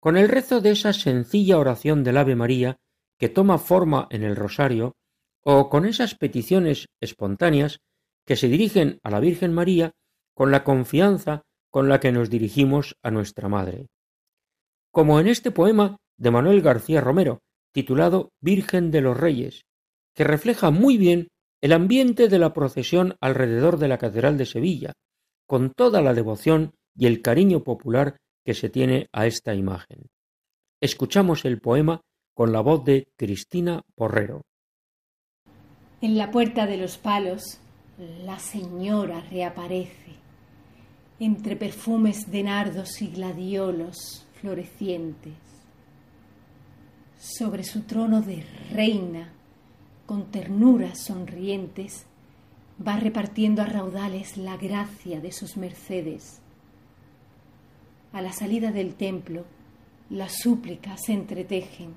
con 0.00 0.16
el 0.16 0.28
rezo 0.28 0.60
de 0.60 0.70
esa 0.70 0.92
sencilla 0.92 1.58
oración 1.58 2.04
del 2.04 2.18
Ave 2.18 2.36
María 2.36 2.78
que 3.18 3.28
toma 3.28 3.58
forma 3.58 4.06
en 4.10 4.22
el 4.22 4.36
rosario, 4.36 4.96
o 5.42 5.68
con 5.68 5.86
esas 5.86 6.14
peticiones 6.14 6.88
espontáneas 7.00 7.80
que 8.24 8.36
se 8.36 8.48
dirigen 8.48 9.00
a 9.02 9.10
la 9.10 9.20
Virgen 9.20 9.52
María 9.52 9.92
con 10.34 10.50
la 10.50 10.62
confianza 10.62 11.42
con 11.70 11.88
la 11.88 12.00
que 12.00 12.12
nos 12.12 12.30
dirigimos 12.30 12.96
a 13.02 13.10
nuestra 13.10 13.48
Madre. 13.48 13.88
Como 14.92 15.20
en 15.20 15.26
este 15.26 15.50
poema 15.50 15.96
de 16.16 16.30
Manuel 16.30 16.60
García 16.60 17.00
Romero, 17.00 17.40
titulado 17.72 18.30
Virgen 18.40 18.90
de 18.90 19.00
los 19.00 19.16
Reyes, 19.16 19.64
que 20.14 20.24
refleja 20.24 20.70
muy 20.70 20.96
bien 20.96 21.28
el 21.60 21.72
ambiente 21.72 22.28
de 22.28 22.38
la 22.38 22.52
procesión 22.52 23.16
alrededor 23.20 23.78
de 23.78 23.88
la 23.88 23.98
Catedral 23.98 24.38
de 24.38 24.46
Sevilla, 24.46 24.92
con 25.48 25.72
toda 25.72 26.02
la 26.02 26.12
devoción 26.12 26.74
y 26.94 27.06
el 27.06 27.22
cariño 27.22 27.64
popular 27.64 28.18
que 28.44 28.52
se 28.54 28.68
tiene 28.68 29.08
a 29.12 29.26
esta 29.26 29.54
imagen. 29.54 30.10
Escuchamos 30.80 31.44
el 31.46 31.58
poema 31.58 32.02
con 32.34 32.52
la 32.52 32.60
voz 32.60 32.84
de 32.84 33.08
Cristina 33.16 33.82
Porrero. 33.96 34.42
En 36.02 36.18
la 36.18 36.30
puerta 36.30 36.66
de 36.66 36.76
los 36.76 36.98
palos, 36.98 37.58
la 38.24 38.38
señora 38.38 39.22
reaparece 39.22 40.12
entre 41.18 41.56
perfumes 41.56 42.30
de 42.30 42.42
nardos 42.44 43.02
y 43.02 43.08
gladiolos 43.08 44.26
florecientes. 44.40 45.34
Sobre 47.18 47.64
su 47.64 47.82
trono 47.82 48.20
de 48.20 48.44
reina, 48.70 49.32
con 50.06 50.30
ternuras 50.30 51.04
sonrientes, 51.04 52.06
va 52.86 52.96
repartiendo 52.96 53.62
a 53.62 53.66
raudales 53.66 54.36
la 54.36 54.56
gracia 54.56 55.20
de 55.20 55.32
sus 55.32 55.56
mercedes. 55.56 56.40
A 58.12 58.22
la 58.22 58.32
salida 58.32 58.70
del 58.70 58.94
templo, 58.94 59.44
las 60.10 60.38
súplicas 60.38 61.00
se 61.04 61.12
entretejen 61.12 61.94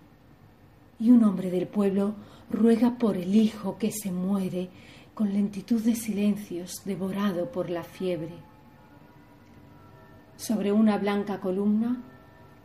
y 0.99 1.11
un 1.11 1.23
hombre 1.23 1.49
del 1.49 1.67
pueblo 1.67 2.15
ruega 2.49 2.97
por 2.97 3.17
el 3.17 3.35
hijo 3.35 3.77
que 3.77 3.91
se 3.91 4.11
muere 4.11 4.69
con 5.13 5.33
lentitud 5.33 5.81
de 5.81 5.95
silencios 5.95 6.81
devorado 6.85 7.51
por 7.51 7.69
la 7.69 7.83
fiebre 7.83 8.33
Sobre 10.35 10.71
una 10.71 10.97
blanca 10.97 11.39
columna, 11.39 12.01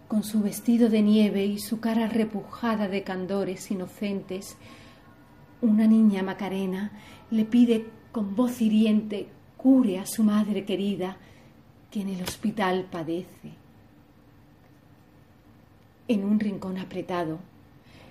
con 0.09 0.25
su 0.25 0.41
vestido 0.41 0.89
de 0.89 1.03
nieve 1.03 1.45
y 1.45 1.59
su 1.59 1.81
cara 1.81 2.07
repujada 2.07 2.89
de 2.89 3.03
candores 3.03 3.71
inocentes, 3.71 4.57
una 5.61 5.87
niña 5.87 6.23
Macarena 6.23 6.93
le 7.31 7.45
pide 7.45 7.87
con 8.17 8.35
voz 8.35 8.63
hiriente 8.63 9.27
cure 9.59 9.99
a 9.99 10.07
su 10.07 10.25
madre 10.25 10.65
querida 10.65 11.19
que 11.91 12.01
en 12.01 12.09
el 12.09 12.23
hospital 12.23 12.87
padece. 12.91 13.53
En 16.09 16.25
un 16.25 16.41
rincón 16.41 16.79
apretado, 16.79 17.41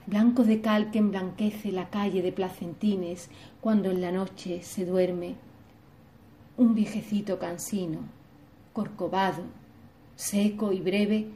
blanco 0.06 0.44
de 0.44 0.62
cal 0.62 0.92
que 0.92 1.00
emblanquece 1.00 1.72
la 1.72 1.90
calle 1.90 2.22
de 2.22 2.32
Placentines 2.32 3.32
cuando 3.62 3.90
en 3.90 4.00
la 4.00 4.12
noche 4.12 4.62
se 4.62 4.86
duerme, 4.86 5.38
un 6.56 6.76
viejecito 6.76 7.40
cansino, 7.40 8.02
corcovado, 8.74 9.42
seco 10.16 10.72
y 10.72 10.82
breve, 10.82 11.30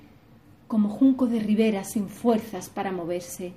como 0.68 0.90
junco 0.90 1.26
de 1.26 1.40
ribera 1.40 1.84
sin 1.86 2.08
fuerzas 2.08 2.70
para 2.70 2.92
moverse, 2.92 3.52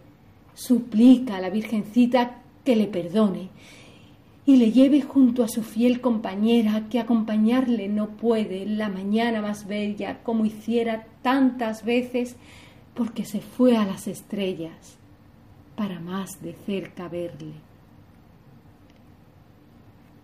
suplica 0.54 1.36
a 1.36 1.40
la 1.42 1.50
Virgencita 1.50 2.40
que 2.64 2.76
le 2.76 2.86
perdone 2.86 3.50
y 4.44 4.56
le 4.56 4.72
lleve 4.72 5.02
junto 5.02 5.44
a 5.44 5.48
su 5.48 5.62
fiel 5.62 6.00
compañera 6.00 6.88
que 6.90 6.98
acompañarle 6.98 7.88
no 7.88 8.08
puede 8.10 8.66
la 8.66 8.88
mañana 8.88 9.40
más 9.40 9.66
bella 9.66 10.22
como 10.22 10.44
hiciera 10.44 11.06
tantas 11.22 11.84
veces 11.84 12.36
porque 12.94 13.24
se 13.24 13.40
fue 13.40 13.76
a 13.76 13.86
las 13.86 14.08
estrellas 14.08 14.98
para 15.76 16.00
más 16.00 16.42
de 16.42 16.54
cerca 16.66 17.08
verle. 17.08 17.54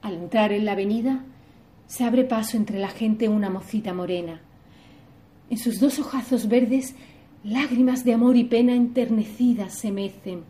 Al 0.03 0.15
entrar 0.15 0.53
en 0.53 0.65
la 0.65 0.73
avenida, 0.73 1.25
se 1.87 2.05
abre 2.05 2.25
paso 2.25 2.57
entre 2.57 2.79
la 2.79 2.89
gente 2.89 3.29
una 3.29 3.51
mocita 3.51 3.95
morena. 3.95 4.41
En 5.49 5.59
sus 5.59 5.81
dos 5.81 5.99
ojazos 5.99 6.49
verdes, 6.49 6.95
lágrimas 7.43 8.05
de 8.05 8.13
amor 8.13 8.37
y 8.37 8.45
pena 8.45 8.75
enternecidas 8.75 9.75
se 9.75 9.91
mecen, 9.91 10.43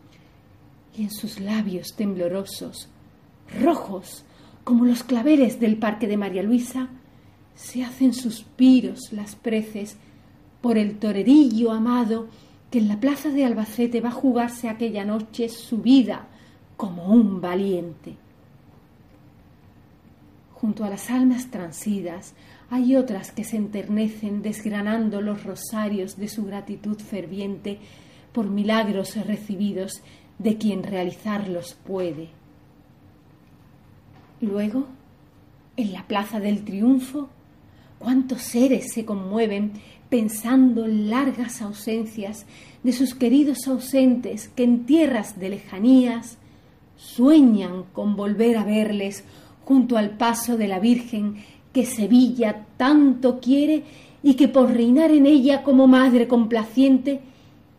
y 0.97 1.03
en 1.03 1.11
sus 1.11 1.39
labios 1.39 1.95
temblorosos, 1.95 2.89
rojos 3.61 4.23
como 4.63 4.85
los 4.85 5.03
claveles 5.03 5.59
del 5.59 5.77
parque 5.77 6.07
de 6.07 6.17
María 6.17 6.43
Luisa, 6.43 6.89
se 7.55 7.83
hacen 7.83 8.13
suspiros 8.13 9.11
las 9.11 9.35
preces 9.35 9.97
por 10.61 10.77
el 10.77 10.99
torerillo 10.99 11.71
amado 11.71 12.27
que 12.69 12.79
en 12.79 12.87
la 12.87 12.99
plaza 12.99 13.29
de 13.29 13.45
Albacete 13.45 13.99
va 13.99 14.09
a 14.09 14.13
jugarse 14.13 14.69
aquella 14.69 15.05
noche 15.05 15.49
su 15.49 15.79
vida 15.79 16.27
como 16.77 17.07
un 17.07 17.41
valiente. 17.41 18.15
Junto 20.53 20.83
a 20.83 20.89
las 20.89 21.09
almas 21.09 21.49
transidas 21.49 22.33
hay 22.69 22.95
otras 22.95 23.31
que 23.31 23.43
se 23.43 23.57
enternecen 23.57 24.41
desgranando 24.41 25.21
los 25.21 25.43
rosarios 25.43 26.17
de 26.17 26.27
su 26.27 26.45
gratitud 26.45 26.99
ferviente 26.99 27.79
por 28.33 28.49
milagros 28.49 29.15
recibidos 29.25 30.01
de 30.37 30.57
quien 30.57 30.83
realizarlos 30.83 31.75
puede. 31.85 32.38
Luego, 34.41 34.85
en 35.77 35.93
la 35.93 36.03
Plaza 36.03 36.39
del 36.39 36.63
Triunfo, 36.63 37.29
cuántos 37.99 38.41
seres 38.41 38.93
se 38.93 39.05
conmueven 39.05 39.73
pensando 40.09 40.85
en 40.85 41.09
largas 41.09 41.61
ausencias 41.61 42.45
de 42.83 42.93
sus 42.93 43.13
queridos 43.13 43.67
ausentes 43.67 44.47
que 44.49 44.63
en 44.63 44.85
tierras 44.85 45.39
de 45.39 45.49
lejanías 45.49 46.37
sueñan 46.97 47.83
con 47.93 48.15
volver 48.15 48.57
a 48.57 48.63
verles 48.63 49.23
junto 49.65 49.97
al 49.97 50.11
paso 50.11 50.57
de 50.57 50.67
la 50.67 50.79
Virgen 50.79 51.37
que 51.73 51.85
Sevilla 51.85 52.65
tanto 52.77 53.39
quiere 53.39 53.83
y 54.23 54.33
que 54.33 54.47
por 54.47 54.71
reinar 54.71 55.11
en 55.11 55.25
ella 55.25 55.63
como 55.63 55.87
madre 55.87 56.27
complaciente 56.27 57.21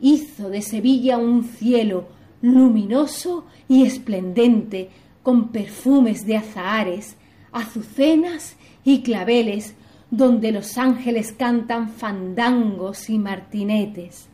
hizo 0.00 0.48
de 0.48 0.62
Sevilla 0.62 1.18
un 1.18 1.44
cielo 1.44 2.06
luminoso 2.42 3.44
y 3.68 3.82
esplendente 3.82 4.88
con 5.22 5.48
perfumes 5.48 6.26
de 6.26 6.36
azahares, 6.36 7.16
azucenas 7.52 8.56
y 8.84 9.02
claveles 9.02 9.74
donde 10.10 10.52
los 10.52 10.76
ángeles 10.78 11.32
cantan 11.32 11.90
fandangos 11.90 13.10
y 13.10 13.18
martinetes. 13.18 14.28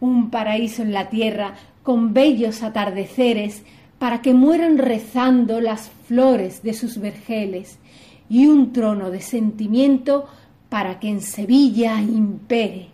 Un 0.00 0.30
paraíso 0.30 0.82
en 0.82 0.92
la 0.92 1.08
tierra 1.08 1.54
con 1.82 2.12
bellos 2.12 2.62
atardeceres 2.62 3.62
para 3.98 4.22
que 4.22 4.34
mueran 4.34 4.78
rezando 4.78 5.60
las 5.60 5.90
flores 6.06 6.62
de 6.62 6.74
sus 6.74 6.98
vergeles 6.98 7.78
y 8.28 8.46
un 8.46 8.72
trono 8.72 9.10
de 9.10 9.20
sentimiento 9.20 10.26
para 10.68 11.00
que 11.00 11.08
en 11.08 11.20
Sevilla 11.20 12.00
impere. 12.00 12.88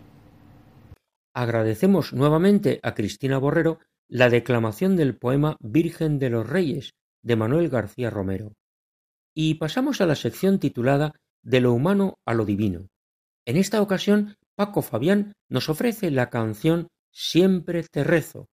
Agradecemos 1.35 2.12
nuevamente 2.12 2.79
a 2.83 2.94
Cristina 2.94 3.38
Borrero 3.38 3.79
la 4.12 4.29
declamación 4.29 4.94
del 4.94 5.16
poema 5.16 5.57
Virgen 5.59 6.18
de 6.18 6.29
los 6.29 6.46
Reyes 6.46 6.92
de 7.22 7.35
Manuel 7.35 7.70
García 7.70 8.11
Romero. 8.11 8.53
Y 9.35 9.55
pasamos 9.55 10.03
a 10.03 10.07
la 10.07 10.16
sección 10.16 10.59
titulada 10.59 11.14
de 11.42 11.62
lo 11.62 11.72
humano 11.72 12.18
a 12.27 12.35
lo 12.35 12.44
divino. 12.44 12.88
En 13.46 13.57
esta 13.57 13.81
ocasión, 13.81 14.37
Paco 14.55 14.83
Fabián 14.83 15.33
nos 15.48 15.70
ofrece 15.70 16.11
la 16.11 16.29
canción 16.29 16.88
Siempre 17.11 17.85
te 17.85 18.05
rezo, 18.05 18.51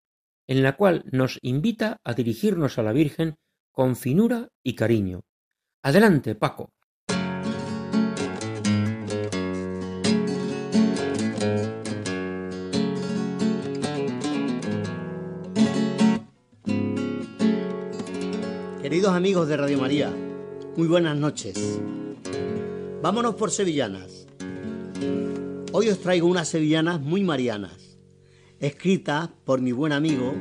en 0.48 0.64
la 0.64 0.78
cual 0.78 1.04
nos 1.12 1.38
invita 1.42 1.98
a 2.06 2.14
dirigirnos 2.14 2.78
a 2.78 2.84
la 2.84 2.94
Virgen 2.94 3.36
con 3.74 3.98
finura 3.98 4.48
y 4.64 4.76
cariño. 4.76 5.24
Adelante, 5.84 6.36
Paco. 6.36 6.72
Queridos 18.90 19.14
amigos 19.14 19.48
de 19.48 19.56
Radio 19.56 19.78
María, 19.78 20.12
muy 20.76 20.88
buenas 20.88 21.16
noches. 21.16 21.80
Vámonos 23.04 23.36
por 23.36 23.52
sevillanas. 23.52 24.26
Hoy 25.72 25.90
os 25.90 26.00
traigo 26.00 26.28
unas 26.28 26.48
sevillanas 26.48 27.00
muy 27.00 27.24
marianas, 27.24 28.00
escritas 28.60 29.30
por 29.46 29.62
mi 29.62 29.74
buen 29.74 29.92
amigo 29.92 30.34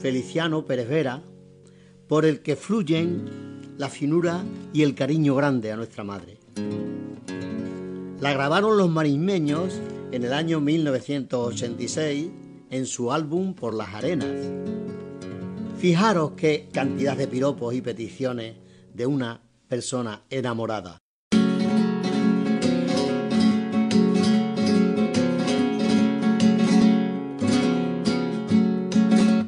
Feliciano 0.00 0.64
Pérez 0.64 0.88
Vera, 0.88 1.22
por 2.08 2.24
el 2.24 2.40
que 2.40 2.56
fluyen 2.56 3.74
la 3.76 3.90
finura 3.90 4.42
y 4.72 4.84
el 4.84 4.94
cariño 4.94 5.34
grande 5.34 5.70
a 5.70 5.76
nuestra 5.76 6.02
madre. 6.02 6.38
La 8.22 8.32
grabaron 8.32 8.78
los 8.78 8.88
marismeños 8.88 9.82
en 10.12 10.24
el 10.24 10.32
año 10.32 10.60
1986 10.60 12.30
en 12.70 12.86
su 12.86 13.12
álbum 13.12 13.52
Por 13.52 13.74
las 13.74 13.92
Arenas. 13.92 14.81
Fijaros 15.82 16.34
qué 16.36 16.68
cantidad 16.72 17.16
de 17.16 17.26
piropos 17.26 17.74
y 17.74 17.80
peticiones 17.80 18.54
de 18.94 19.04
una 19.04 19.40
persona 19.66 20.22
enamorada. 20.30 20.98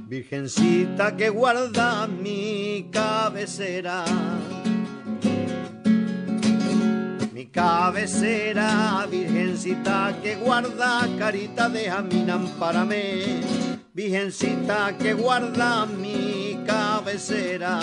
Virgencita 0.09 1.17
que 1.17 1.29
guarda 1.29 2.09
mi 2.09 2.89
cabecera. 2.91 4.05
Mi 7.33 7.47
cabecera, 7.47 9.07
virgencita 9.09 10.19
que 10.21 10.35
guarda, 10.35 11.09
carita 11.17 11.69
de 11.69 11.89
Aminam 11.89 12.49
para 12.59 12.85
mí. 12.85 13.74
Virgencita 13.95 14.99
que 14.99 15.15
guarda 15.15 15.87
mi 15.87 16.59
cabecera. 16.67 17.81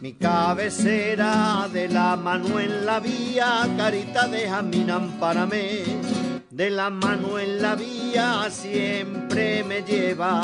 Mi 0.00 0.14
cabecera 0.14 1.68
de 1.72 1.88
la 1.88 2.16
mano 2.16 2.58
en 2.58 2.86
la 2.86 3.00
vía, 3.00 3.68
carita 3.76 4.28
de 4.28 4.48
Aminam 4.48 5.18
para 5.18 5.44
mí 5.44 6.24
de 6.54 6.70
la 6.70 6.88
mano 6.88 7.36
en 7.36 7.60
la 7.60 7.74
vía 7.74 8.48
siempre 8.48 9.64
me 9.64 9.82
lleva. 9.82 10.40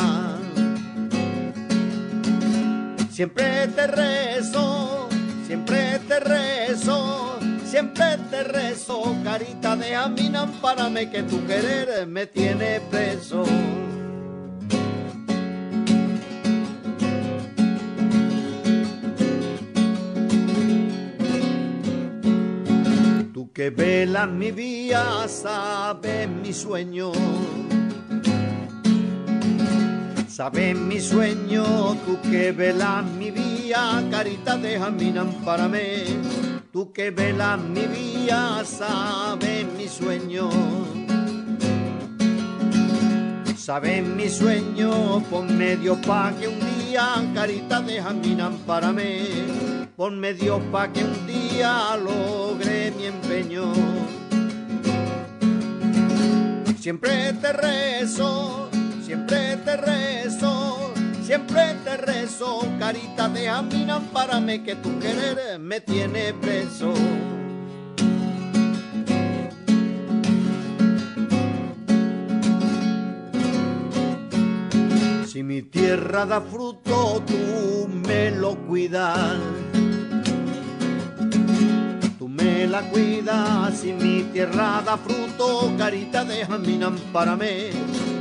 Siempre 3.12 3.68
te 3.68 3.86
rezo, 3.86 5.08
siempre 5.46 6.00
te 6.08 6.18
rezo, 6.18 7.38
siempre 7.70 8.18
te 8.30 8.42
rezo, 8.42 9.16
carita 9.22 9.76
de 9.76 9.94
Aminam, 9.94 10.50
párame 10.60 11.08
que 11.08 11.22
tu 11.22 11.46
querer 11.46 12.04
me 12.06 12.26
tiene 12.26 12.80
preso. 12.90 13.44
que 23.52 23.68
vela 23.68 24.26
mi 24.26 24.52
vía, 24.52 25.28
sabe 25.28 26.26
mi 26.26 26.50
sueño. 26.52 27.12
Sabe 30.28 30.72
mi 30.72 30.98
sueño, 30.98 31.64
tú 32.06 32.18
que 32.30 32.52
velas 32.52 33.04
mi 33.18 33.30
vía, 33.30 34.02
carita 34.10 34.56
de 34.56 34.78
Jaminan 34.78 35.32
para 35.44 35.68
mí. 35.68 36.49
Tú 36.72 36.92
que 36.92 37.10
velas 37.10 37.58
mi 37.60 37.86
vía, 37.86 38.62
sabes 38.64 39.66
mi 39.76 39.88
sueño. 39.88 40.48
Sabes 43.56 44.04
mi 44.04 44.28
sueño, 44.28 45.22
por 45.30 45.44
medio 45.44 46.00
pa' 46.00 46.32
que 46.38 46.48
un 46.48 46.58
día 46.60 47.06
carita 47.34 47.80
de 47.80 48.02
jamina 48.02 48.50
mí, 48.50 49.86
por 49.96 50.12
medio 50.12 50.58
pa' 50.72 50.92
que 50.92 51.04
un 51.04 51.26
día 51.26 51.96
logre 51.96 52.92
mi 52.96 53.06
empeño. 53.06 53.72
Siempre 56.80 57.32
te 57.34 57.52
rezo, 57.52 58.70
siempre 59.04 59.56
te 59.58 59.76
rezo, 59.76 60.79
siempre 61.30 61.76
te 61.84 61.96
rezo, 61.96 62.58
carita 62.80 63.28
de 63.28 63.46
jamina 63.46 64.00
mí, 64.40 64.64
que 64.64 64.74
tu 64.74 64.98
querer 64.98 65.60
me 65.60 65.80
tiene 65.80 66.34
preso. 66.34 66.92
Si 75.24 75.44
mi 75.44 75.62
tierra 75.62 76.26
da 76.26 76.40
fruto, 76.40 77.22
tú 77.24 77.88
me 77.88 78.32
lo 78.32 78.56
cuidas. 78.66 79.38
Tú 82.18 82.28
me 82.28 82.66
la 82.66 82.82
cuidas, 82.90 83.78
si 83.78 83.92
mi 83.92 84.24
tierra 84.32 84.82
da 84.84 84.96
fruto, 84.96 85.72
carita 85.78 86.24
de 86.24 86.44
jamina 86.44 86.90
para 87.12 87.36
mí. 87.36 87.70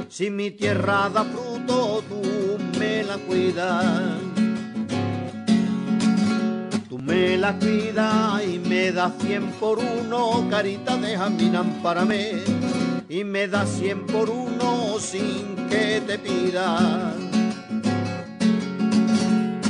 Si 0.09 0.29
mi 0.29 0.51
tierra 0.51 1.09
da 1.09 1.23
fruto, 1.23 2.03
tú 2.07 2.48
me 2.79 3.03
la 3.03 3.17
cuidas. 3.17 3.85
Tú 6.87 6.97
me 6.97 7.37
la 7.37 7.53
cuidas 7.59 8.41
y 8.47 8.57
me 8.57 8.91
das 8.91 9.11
cien 9.21 9.51
por 9.59 9.79
uno, 9.79 10.47
carita 10.49 10.95
de 10.95 11.17
jamina 11.17 11.63
para 11.83 12.05
mí. 12.05 12.25
Y 13.09 13.23
me 13.25 13.47
das 13.47 13.69
cien 13.69 14.05
por 14.05 14.29
uno 14.29 14.97
sin 14.99 15.55
que 15.69 16.01
te 16.07 16.17
pida. 16.17 17.13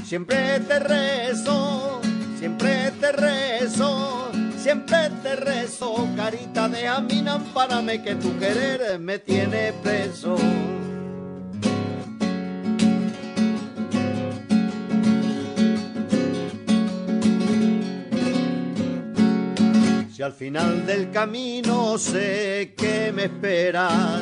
Siempre 0.06 0.60
te 0.60 0.80
rezo, 0.80 2.02
siempre 2.38 2.92
te 3.00 3.12
rezo, 3.12 4.32
siempre 4.58 5.10
te 5.24 5.36
rezo, 5.36 6.08
carita 6.16 6.68
de 6.68 6.88
amina, 6.88 7.40
párame 7.54 8.02
que 8.02 8.16
tu 8.16 8.38
querer 8.40 9.00
me 9.00 9.20
tiene 9.20 9.74
preso. 9.84 10.36
Si 20.20 20.24
al 20.24 20.34
final 20.34 20.86
del 20.86 21.12
camino 21.12 21.98
sé 21.98 22.74
que 22.76 23.10
me 23.14 23.24
esperas 23.24 24.22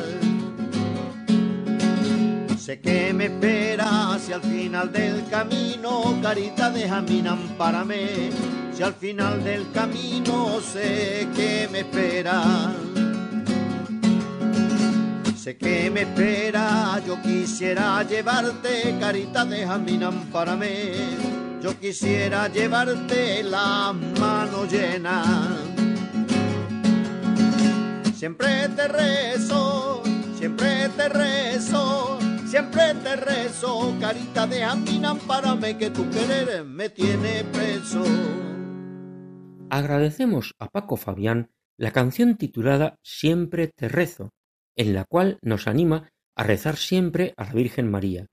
Sé 2.56 2.78
que 2.78 3.12
me 3.12 3.24
espera 3.24 4.16
si 4.24 4.32
al 4.32 4.42
final 4.42 4.92
del 4.92 5.28
camino, 5.28 6.16
carita 6.22 6.70
de 6.70 6.88
jamina, 6.88 7.34
mí. 7.34 8.30
Si 8.72 8.80
al 8.80 8.94
final 8.94 9.42
del 9.42 9.72
camino 9.72 10.60
sé 10.60 11.26
que 11.34 11.68
me 11.72 11.80
espera. 11.80 12.44
Sé 15.36 15.56
que 15.56 15.90
me 15.90 16.02
espera, 16.02 17.02
yo 17.04 17.20
quisiera 17.20 18.04
llevarte, 18.04 18.96
carita 19.00 19.44
de 19.44 19.66
jamina, 19.66 20.12
mí. 20.12 21.60
Yo 21.60 21.76
quisiera 21.80 22.46
llevarte 22.46 23.42
la 23.42 23.92
mano 23.92 24.64
llena. 24.64 25.77
Siempre 28.18 28.68
te 28.74 28.88
rezo, 28.88 30.02
siempre 30.36 30.88
te 30.96 31.08
rezo 31.08 32.18
Siempre 32.48 32.94
te 33.04 33.14
rezo, 33.14 33.94
carita 34.00 34.44
de 34.48 34.66
mí 34.74 35.74
que 35.78 35.90
tu 35.90 36.10
querer 36.10 36.64
me 36.64 36.88
tiene 36.88 37.44
preso. 37.44 38.02
Agradecemos 39.70 40.54
a 40.58 40.66
Paco 40.66 40.96
Fabián 40.96 41.50
la 41.76 41.92
canción 41.92 42.36
titulada 42.36 42.96
Siempre 43.04 43.68
te 43.68 43.88
rezo, 43.88 44.30
en 44.74 44.94
la 44.94 45.04
cual 45.04 45.38
nos 45.40 45.68
anima 45.68 46.08
a 46.34 46.42
rezar 46.42 46.76
siempre 46.76 47.34
a 47.36 47.44
la 47.44 47.52
Virgen 47.52 47.88
María, 47.88 48.26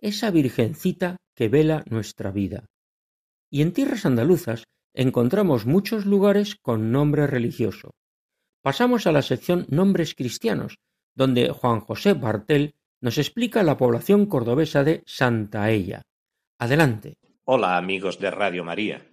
esa 0.00 0.30
virgencita 0.30 1.16
que 1.34 1.48
vela 1.48 1.82
nuestra 1.88 2.30
vida. 2.30 2.66
Y 3.50 3.62
en 3.62 3.72
tierras 3.72 4.04
andaluzas 4.04 4.64
encontramos 4.92 5.64
muchos 5.64 6.04
lugares 6.04 6.56
con 6.60 6.92
nombre 6.92 7.26
religioso. 7.26 7.92
Pasamos 8.62 9.06
a 9.06 9.12
la 9.12 9.22
sección 9.22 9.64
Nombres 9.70 10.14
cristianos, 10.14 10.78
donde 11.14 11.48
Juan 11.48 11.80
José 11.80 12.12
Bartel 12.12 12.74
nos 13.00 13.16
explica 13.16 13.62
la 13.62 13.78
población 13.78 14.26
cordobesa 14.26 14.84
de 14.84 15.02
Santaella. 15.06 16.02
Adelante. 16.58 17.16
Hola 17.44 17.78
amigos 17.78 18.18
de 18.18 18.30
Radio 18.30 18.62
María. 18.62 19.06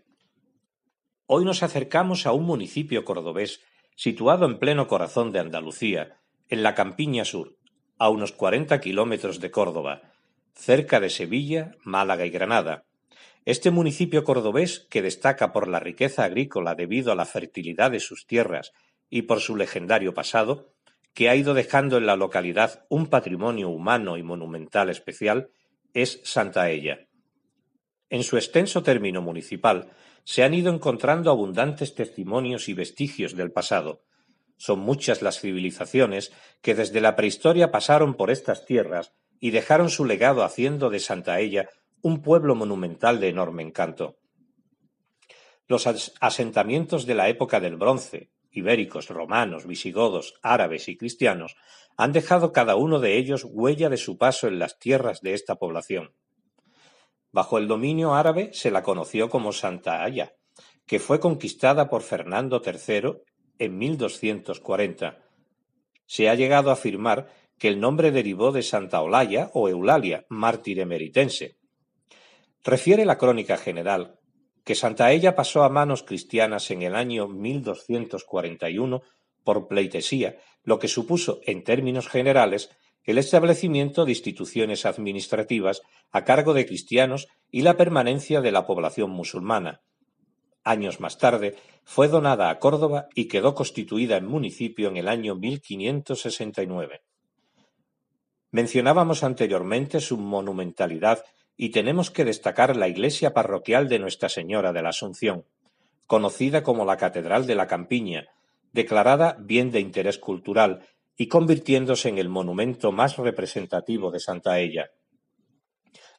Hoy 1.27 1.45
nos 1.45 1.63
acercamos 1.63 2.25
a 2.25 2.33
un 2.33 2.43
municipio 2.43 3.05
cordobés 3.05 3.61
situado 3.95 4.45
en 4.45 4.59
pleno 4.59 4.87
corazón 4.87 5.31
de 5.31 5.39
Andalucía, 5.39 6.19
en 6.49 6.61
la 6.61 6.75
Campiña 6.75 7.23
Sur, 7.23 7.57
a 7.97 8.09
unos 8.09 8.33
40 8.33 8.81
kilómetros 8.81 9.39
de 9.39 9.49
Córdoba, 9.49 10.11
cerca 10.55 10.99
de 10.99 11.09
Sevilla, 11.09 11.71
Málaga 11.85 12.25
y 12.25 12.31
Granada. 12.31 12.83
Este 13.45 13.71
municipio 13.71 14.25
cordobés, 14.25 14.81
que 14.89 15.01
destaca 15.01 15.53
por 15.53 15.69
la 15.69 15.79
riqueza 15.79 16.25
agrícola 16.25 16.75
debido 16.75 17.13
a 17.13 17.15
la 17.15 17.25
fertilidad 17.25 17.91
de 17.91 18.01
sus 18.01 18.27
tierras 18.27 18.73
y 19.09 19.23
por 19.23 19.39
su 19.39 19.55
legendario 19.55 20.13
pasado, 20.13 20.73
que 21.13 21.29
ha 21.29 21.35
ido 21.35 21.53
dejando 21.53 21.97
en 21.97 22.05
la 22.05 22.15
localidad 22.15 22.85
un 22.89 23.07
patrimonio 23.07 23.69
humano 23.69 24.17
y 24.17 24.23
monumental 24.23 24.89
especial 24.89 25.49
es 25.93 26.21
Santaella. 26.23 27.07
En 28.09 28.23
su 28.23 28.37
extenso 28.37 28.83
término 28.83 29.21
municipal 29.21 29.89
se 30.23 30.43
han 30.43 30.53
ido 30.53 30.73
encontrando 30.73 31.31
abundantes 31.31 31.95
testimonios 31.95 32.69
y 32.69 32.73
vestigios 32.73 33.35
del 33.35 33.51
pasado. 33.51 34.03
Son 34.57 34.79
muchas 34.79 35.21
las 35.21 35.39
civilizaciones 35.39 36.31
que 36.61 36.75
desde 36.75 37.01
la 37.01 37.15
prehistoria 37.15 37.71
pasaron 37.71 38.13
por 38.13 38.29
estas 38.29 38.65
tierras 38.65 39.13
y 39.39 39.51
dejaron 39.51 39.89
su 39.89 40.05
legado 40.05 40.43
haciendo 40.43 40.89
de 40.89 40.99
Santaella 40.99 41.69
un 42.01 42.21
pueblo 42.21 42.55
monumental 42.55 43.19
de 43.19 43.29
enorme 43.29 43.63
encanto. 43.63 44.17
Los 45.67 45.87
asentamientos 46.19 47.05
de 47.05 47.15
la 47.15 47.27
época 47.27 47.59
del 47.59 47.75
bronce, 47.75 48.29
ibéricos, 48.57 49.09
romanos, 49.09 49.65
visigodos, 49.65 50.33
árabes 50.41 50.89
y 50.89 50.97
cristianos, 50.97 51.55
han 51.95 52.11
dejado 52.11 52.51
cada 52.51 52.75
uno 52.75 52.99
de 52.99 53.17
ellos 53.17 53.45
huella 53.49 53.89
de 53.89 53.97
su 53.97 54.17
paso 54.17 54.47
en 54.47 54.59
las 54.59 54.77
tierras 54.79 55.21
de 55.21 55.33
esta 55.33 55.55
población. 55.55 56.13
Bajo 57.31 57.57
el 57.57 57.67
dominio 57.67 58.13
árabe 58.13 58.51
se 58.53 58.71
la 58.71 58.83
conoció 58.83 59.29
como 59.29 59.51
Santa 59.51 60.03
Aya, 60.03 60.33
que 60.85 60.99
fue 60.99 61.19
conquistada 61.19 61.89
por 61.89 62.01
Fernando 62.01 62.61
III 62.65 63.17
en 63.59 63.77
1240. 63.77 65.17
Se 66.05 66.29
ha 66.29 66.35
llegado 66.35 66.69
a 66.69 66.73
afirmar 66.73 67.27
que 67.57 67.67
el 67.67 67.79
nombre 67.79 68.11
derivó 68.11 68.51
de 68.51 68.63
Santa 68.63 69.01
Olaya 69.01 69.49
o 69.53 69.67
Eulalia, 69.67 70.25
mártir 70.29 70.79
emeritense. 70.79 71.57
Refiere 72.63 73.05
la 73.05 73.17
crónica 73.17 73.57
general 73.57 74.16
que 74.67 74.75
Santaella 74.75 75.33
pasó 75.33 75.63
a 75.63 75.69
manos 75.69 76.03
cristianas 76.03 76.71
en 76.71 76.81
el 76.81 76.93
año 76.93 77.29
1241 77.29 79.01
por 79.45 79.69
pleitesía, 79.69 80.35
lo 80.65 80.77
que 80.77 80.89
supuso, 80.89 81.39
en 81.45 81.63
términos 81.63 82.09
generales, 82.09 82.69
el 83.05 83.17
establecimiento 83.17 84.03
de 84.03 84.11
instituciones 84.11 84.85
administrativas 84.85 85.83
a 86.11 86.25
cargo 86.25 86.53
de 86.53 86.65
cristianos 86.65 87.29
y 87.49 87.61
la 87.61 87.77
permanencia 87.77 88.41
de 88.41 88.51
la 88.51 88.67
población 88.67 89.09
musulmana. 89.09 89.83
Años 90.65 90.99
más 90.99 91.17
tarde 91.17 91.55
fue 91.85 92.09
donada 92.09 92.49
a 92.49 92.59
Córdoba 92.59 93.07
y 93.15 93.29
quedó 93.29 93.55
constituida 93.55 94.17
en 94.17 94.25
municipio 94.25 94.89
en 94.89 94.97
el 94.97 95.07
año 95.07 95.35
1569. 95.35 97.03
Mencionábamos 98.51 99.23
anteriormente 99.23 100.01
su 100.01 100.17
monumentalidad 100.17 101.23
y 101.57 101.69
tenemos 101.69 102.11
que 102.11 102.23
destacar 102.23 102.77
la 102.77 102.87
iglesia 102.87 103.33
parroquial 103.33 103.89
de 103.89 103.97
Nuestra 103.99 104.29
Señora 104.29 104.71
de 104.71 104.83
la 104.83 104.89
Asunción, 104.89 105.45
conocida 106.05 106.61
como 106.63 106.85
la 106.85 106.97
Catedral 106.97 107.47
de 107.47 107.55
la 107.55 107.67
Campiña, 107.67 108.27
declarada 108.71 109.35
bien 109.39 109.71
de 109.71 109.79
interés 109.79 110.19
cultural 110.19 110.87
y 111.17 111.27
convirtiéndose 111.27 112.09
en 112.09 112.19
el 112.19 112.29
monumento 112.29 112.91
más 112.91 113.17
representativo 113.17 114.11
de 114.11 114.19
Santa 114.19 114.59
Ella. 114.59 114.91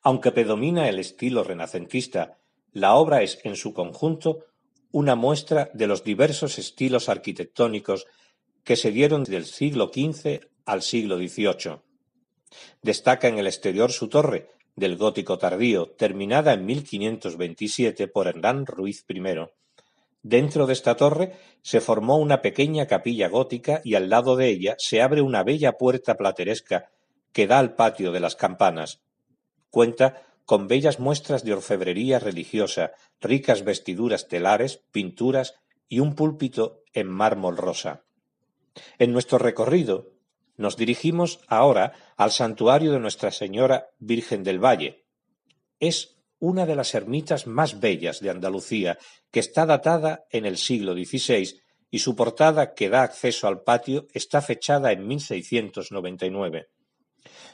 Aunque 0.03 0.33
predomina 0.33 0.88
el 0.88 0.98
estilo 0.98 1.44
renacentista, 1.44 2.38
la 2.72 2.94
obra 2.96 3.22
es 3.22 3.38
en 3.44 3.55
su 3.55 3.72
conjunto 3.72 4.44
una 4.90 5.14
muestra 5.14 5.70
de 5.72 5.87
los 5.87 6.03
diversos 6.03 6.59
estilos 6.59 7.09
arquitectónicos 7.09 8.07
que 8.64 8.77
se 8.77 8.90
dieron 8.90 9.22
del 9.22 9.46
siglo 9.46 9.90
XV 9.92 10.40
al 10.66 10.83
siglo 10.83 11.16
XVIII. 11.16 11.81
Destaca 12.83 13.29
en 13.29 13.38
el 13.38 13.46
exterior 13.46 13.92
su 13.92 14.09
torre, 14.09 14.48
del 14.78 14.96
gótico 14.96 15.38
tardío, 15.38 15.90
terminada 15.90 16.52
en 16.52 16.64
1527 16.64 18.08
por 18.08 18.28
Hernán 18.28 18.66
Ruiz 18.66 19.04
I, 19.08 19.22
Dentro 20.22 20.66
de 20.66 20.72
esta 20.72 20.96
torre 20.96 21.32
se 21.62 21.80
formó 21.80 22.18
una 22.18 22.42
pequeña 22.42 22.86
capilla 22.86 23.28
gótica 23.28 23.80
y 23.84 23.94
al 23.94 24.10
lado 24.10 24.36
de 24.36 24.48
ella 24.48 24.74
se 24.78 25.00
abre 25.00 25.22
una 25.22 25.42
bella 25.42 25.72
puerta 25.72 26.16
plateresca 26.16 26.90
que 27.32 27.46
da 27.46 27.58
al 27.58 27.74
patio 27.74 28.12
de 28.12 28.20
las 28.20 28.36
campanas. 28.36 29.00
Cuenta 29.70 30.22
con 30.44 30.66
bellas 30.66 30.98
muestras 30.98 31.44
de 31.44 31.52
orfebrería 31.52 32.18
religiosa, 32.18 32.92
ricas 33.20 33.64
vestiduras 33.64 34.28
telares, 34.28 34.82
pinturas 34.90 35.54
y 35.88 36.00
un 36.00 36.14
púlpito 36.14 36.82
en 36.92 37.08
mármol 37.08 37.56
rosa. 37.56 38.04
En 38.98 39.12
nuestro 39.12 39.38
recorrido 39.38 40.17
nos 40.59 40.77
dirigimos 40.77 41.40
ahora 41.47 41.94
al 42.16 42.31
santuario 42.31 42.92
de 42.92 43.01
Nuestra 43.01 43.31
Señora 43.31 43.88
Virgen 43.99 44.44
del 44.44 44.62
Valle. 44.62 45.07
Es 45.81 46.18
una 46.40 46.66
de 46.66 46.77
las 46.77 46.94
ermitas 46.94 47.47
más 47.47 47.81
bellas 47.81 48.21
de 48.21 48.31
Andalucía, 48.31 48.99
que 49.31 49.40
está 49.40 49.66
datada 49.66 50.27
en 50.31 50.44
el 50.44 50.59
siglo 50.59 50.92
XVI 50.92 51.61
y 51.90 52.01
su 52.01 52.14
portada 52.14 52.75
que 52.75 52.90
da 52.90 53.03
acceso 53.03 53.49
al 53.49 53.62
patio 53.62 54.07
está 54.12 54.42
fechada 54.42 54.92
en 54.92 55.07
1699. 55.07 56.68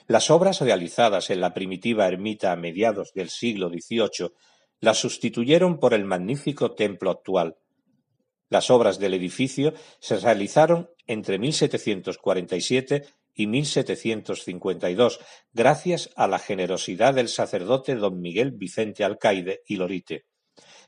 Las 0.06 0.30
obras 0.30 0.60
realizadas 0.60 1.30
en 1.30 1.40
la 1.40 1.54
primitiva 1.54 2.06
ermita 2.06 2.52
a 2.52 2.56
mediados 2.56 3.12
del 3.14 3.30
siglo 3.30 3.68
XVIII 3.68 4.32
la 4.80 4.94
sustituyeron 4.94 5.78
por 5.78 5.94
el 5.94 6.04
magnífico 6.04 6.72
templo 6.72 7.10
actual. 7.10 7.56
Las 8.48 8.70
obras 8.70 8.98
del 8.98 9.14
edificio 9.14 9.74
se 10.00 10.18
realizaron 10.18 10.90
entre 11.06 11.38
1747 11.38 13.04
y 13.34 13.46
1752, 13.46 15.20
gracias 15.52 16.10
a 16.16 16.28
la 16.28 16.38
generosidad 16.38 17.14
del 17.14 17.28
sacerdote 17.28 17.96
don 17.96 18.20
Miguel 18.20 18.52
Vicente 18.52 19.04
Alcaide 19.04 19.62
y 19.66 19.76
Lorite. 19.76 20.26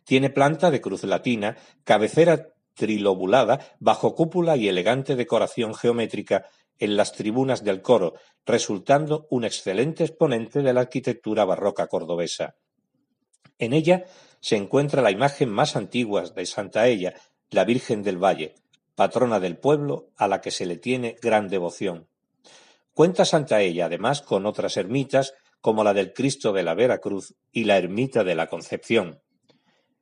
Tiene 0.05 0.31
planta 0.31 0.71
de 0.71 0.81
cruz 0.81 1.03
latina, 1.05 1.57
cabecera 1.83 2.53
trilobulada, 2.75 3.77
bajo 3.81 4.15
cúpula 4.15 4.57
y 4.57 4.69
elegante 4.69 5.17
decoración 5.17 5.75
geométrica 5.75 6.47
en 6.79 6.97
las 6.97 7.13
tribunas 7.13 7.65
del 7.65 7.83
coro, 7.83 8.15
resultando 8.45 9.27
un 9.31 9.45
excelente 9.45 10.05
exponente 10.05 10.63
de 10.63 10.73
la 10.73 10.83
arquitectura 10.83 11.45
barroca 11.45 11.89
cordobesa. 11.89 12.55
En 13.59 13.73
ella 13.73 14.05
se 14.41 14.57
encuentra 14.57 15.03
la 15.03 15.11
imagen 15.11 15.49
más 15.49 15.75
antigua 15.75 16.23
de 16.23 16.47
Santa 16.47 16.87
Ella, 16.87 17.15
la 17.51 17.65
Virgen 17.65 18.03
del 18.03 18.23
Valle, 18.23 18.55
patrona 18.95 19.41
del 19.41 19.57
pueblo 19.57 20.11
a 20.17 20.27
la 20.27 20.41
que 20.41 20.51
se 20.51 20.67
le 20.67 20.77
tiene 20.77 21.17
gran 21.23 21.49
devoción. 21.49 22.09
Cuenta 22.93 23.25
Santa 23.25 23.61
Ella 23.61 23.87
además 23.87 24.23
con 24.23 24.47
otras 24.47 24.77
ermitas 24.77 25.35
como 25.61 25.85
la 25.85 25.95
del 25.95 26.13
Cristo 26.13 26.53
de 26.53 26.63
la 26.63 26.75
Veracruz 26.75 27.35
y 27.53 27.65
la 27.65 27.77
ermita 27.77 28.25
de 28.25 28.35
la 28.35 28.47
Concepción. 28.47 29.21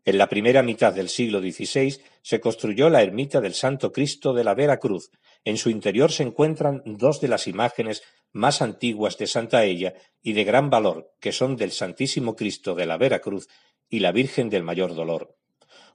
En 0.05 0.19
la 0.19 0.29
primera 0.29 0.63
mitad 0.63 0.93
del 0.93 1.09
siglo 1.09 1.41
XVI 1.41 1.99
se 2.23 2.41
construyó 2.41 2.91
la 2.91 3.03
ermita 3.03 3.41
del 3.41 3.55
Santo 3.55 3.91
Cristo 3.91 4.35
de 4.35 4.45
la 4.45 4.55
Veracruz. 4.55 5.11
En 5.45 5.57
su 5.57 5.71
interior 5.71 6.13
se 6.13 6.23
encuentran 6.23 6.83
dos 6.85 7.21
de 7.21 7.29
las 7.29 7.47
imágenes 7.47 8.03
más 8.33 8.61
antiguas 8.61 9.17
de 9.17 9.27
Santa 9.27 9.65
Ella 9.65 9.95
y 10.23 10.35
de 10.35 10.45
gran 10.45 10.69
valor, 10.69 11.15
que 11.21 11.33
son 11.33 11.57
del 11.57 11.73
Santísimo 11.73 12.37
Cristo 12.37 12.75
de 12.75 12.87
la 12.87 12.99
Veracruz 12.99 13.49
y 13.89 14.01
la 14.01 14.13
Virgen 14.13 14.51
del 14.51 14.63
Mayor 14.63 14.95
Dolor. 14.95 15.37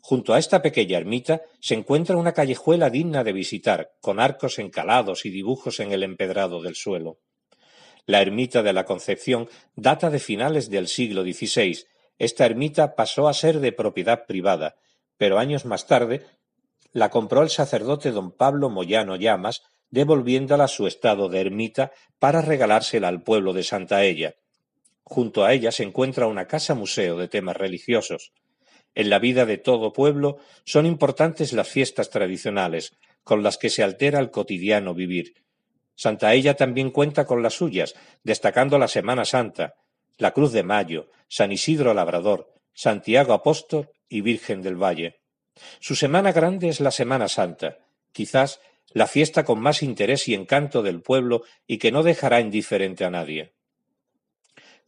Junto 0.02 0.34
a 0.34 0.40
esta 0.40 0.62
pequeña 0.62 0.98
ermita 0.98 1.42
se 1.60 1.76
encuentra 1.76 2.18
una 2.18 2.34
callejuela 2.34 2.90
digna 2.90 3.24
de 3.24 3.34
visitar, 3.34 3.92
con 4.02 4.20
arcos 4.20 4.60
encalados 4.60 5.26
y 5.26 5.30
dibujos 5.30 5.80
en 5.80 5.92
el 5.92 6.04
empedrado 6.04 6.62
del 6.62 6.76
suelo. 6.76 7.20
La 8.06 8.22
ermita 8.22 8.64
de 8.64 8.74
la 8.74 8.86
Concepción 8.86 9.50
data 9.76 10.10
de 10.10 10.20
finales 10.20 10.70
del 10.70 10.88
siglo 10.88 11.24
XVI 11.24 11.86
esta 12.20 12.46
ermita 12.46 12.96
pasó 12.96 13.30
a 13.30 13.34
ser 13.34 13.62
de 13.62 13.72
propiedad 13.72 14.26
privada, 14.28 14.76
pero 15.18 15.40
años 15.40 15.66
más 15.66 15.88
tarde 15.88 16.26
la 16.92 17.10
compró 17.10 17.42
el 17.44 17.50
sacerdote 17.50 18.12
don 18.12 18.32
Pablo 18.32 18.70
Moyano 18.70 19.16
Llamas, 19.16 19.64
devolviéndola 19.90 20.66
a 20.66 20.68
su 20.68 20.86
estado 20.86 21.30
de 21.30 21.40
ermita 21.40 21.94
para 22.20 22.42
regalársela 22.42 23.08
al 23.08 23.24
pueblo 23.24 23.54
de 23.54 23.64
Santa 23.64 24.04
Ella. 24.04 24.36
Junto 25.04 25.46
a 25.46 25.54
ella 25.54 25.72
se 25.72 25.84
encuentra 25.84 26.28
una 26.28 26.46
casa 26.46 26.76
museo 26.76 27.18
de 27.18 27.30
temas 27.30 27.56
religiosos. 27.56 28.34
En 28.96 29.10
la 29.10 29.20
vida 29.20 29.46
de 29.46 29.58
todo 29.58 29.94
pueblo 29.94 30.38
son 30.66 30.86
importantes 30.86 31.54
las 31.54 31.68
fiestas 31.68 32.10
tradicionales, 32.10 32.98
con 33.24 33.44
las 33.44 33.58
que 33.58 33.70
se 33.70 33.84
altera 33.84 34.20
el 34.20 34.32
cotidiano 34.32 34.94
vivir. 34.94 35.34
Santa 35.96 36.34
Ella 36.34 36.56
también 36.56 36.92
cuenta 36.92 37.26
con 37.26 37.44
las 37.44 37.56
suyas, 37.56 37.96
destacando 38.24 38.80
la 38.80 38.88
Semana 38.88 39.26
Santa, 39.26 39.76
la 40.18 40.32
Cruz 40.32 40.52
de 40.52 40.64
Mayo, 40.64 41.10
San 41.28 41.52
Isidro 41.52 41.94
Labrador, 41.94 42.54
Santiago 42.74 43.34
Apóstol 43.34 43.90
y 44.08 44.22
Virgen 44.22 44.62
del 44.62 44.82
Valle. 44.82 45.20
Su 45.80 45.96
semana 45.96 46.32
grande 46.32 46.70
es 46.70 46.80
la 46.80 46.92
Semana 46.92 47.28
Santa, 47.28 47.80
quizás 48.12 48.62
la 48.92 49.08
fiesta 49.08 49.44
con 49.46 49.60
más 49.60 49.84
interés 49.84 50.28
y 50.28 50.34
encanto 50.34 50.82
del 50.82 51.02
pueblo 51.02 51.44
y 51.68 51.78
que 51.78 51.92
no 51.92 52.04
dejará 52.04 52.40
indiferente 52.42 53.06
a 53.06 53.10
nadie. 53.10 53.54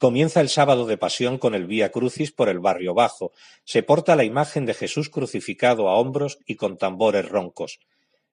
Comienza 0.01 0.41
el 0.41 0.49
sábado 0.49 0.87
de 0.87 0.97
pasión 0.97 1.37
con 1.37 1.53
el 1.53 1.67
Vía 1.67 1.91
Crucis 1.91 2.31
por 2.31 2.49
el 2.49 2.57
barrio 2.57 2.95
bajo. 2.95 3.33
Se 3.65 3.83
porta 3.83 4.15
la 4.15 4.23
imagen 4.23 4.65
de 4.65 4.73
Jesús 4.73 5.11
crucificado 5.11 5.89
a 5.89 5.93
hombros 5.93 6.39
y 6.47 6.55
con 6.55 6.79
tambores 6.79 7.29
roncos. 7.29 7.79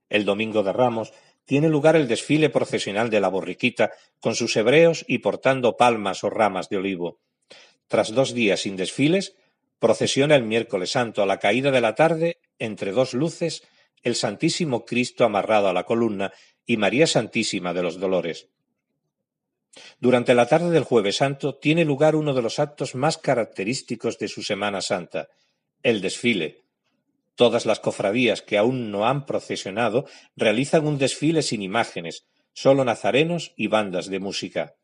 El 0.09 0.25
domingo 0.25 0.63
de 0.63 0.73
Ramos 0.73 1.13
tiene 1.45 1.69
lugar 1.69 1.95
el 1.95 2.09
desfile 2.09 2.49
procesional 2.49 3.11
de 3.11 3.21
la 3.21 3.29
borriquita, 3.29 3.91
con 4.19 4.35
sus 4.35 4.57
hebreos 4.57 5.05
y 5.07 5.19
portando 5.19 5.77
palmas 5.77 6.25
o 6.25 6.31
ramas 6.31 6.71
de 6.71 6.79
olivo. 6.79 7.19
Tras 7.87 8.15
dos 8.15 8.33
días 8.33 8.61
sin 8.61 8.77
desfiles, 8.77 9.37
procesiona 9.79 10.37
el 10.37 10.45
miércoles 10.45 10.93
santo 10.93 11.23
a 11.23 11.27
la 11.27 11.39
caída 11.39 11.71
de 11.71 11.83
la 11.83 11.95
tarde, 11.95 12.39
entre 12.59 12.93
dos 12.93 13.13
luces, 13.13 13.63
el 14.03 14.15
Santísimo 14.15 14.87
Cristo 14.87 15.23
amarrado 15.23 15.69
a 15.69 15.75
la 15.75 15.85
columna 15.85 16.33
y 16.65 16.79
María 16.79 17.07
Santísima 17.07 17.75
de 17.75 17.83
los 17.83 18.01
Dolores. 18.01 18.49
Durante 20.01 20.35
la 20.35 20.47
tarde 20.47 20.71
del 20.71 20.85
jueves 20.85 21.17
santo 21.17 21.57
tiene 21.57 21.85
lugar 21.85 22.17
uno 22.17 22.35
de 22.35 22.43
los 22.43 22.59
actos 22.59 22.95
más 22.95 23.19
característicos 23.19 24.19
de 24.19 24.29
su 24.29 24.43
Semana 24.43 24.81
Santa, 24.81 25.29
el 25.83 26.01
desfile, 26.01 26.65
Todas 27.39 27.67
las 27.67 27.79
cofradías 27.79 28.43
que 28.43 28.59
aún 28.59 28.91
no 28.91 29.07
han 29.07 29.25
procesionado 29.25 30.07
realizan 30.35 30.85
un 30.85 30.99
desfile 30.99 31.43
sin 31.43 31.63
imágenes, 31.63 32.27
solo 32.53 32.85
nazarenos 32.85 33.53
y 33.57 33.69
bandas 33.69 34.09
de 34.09 34.19
música. 34.19 34.75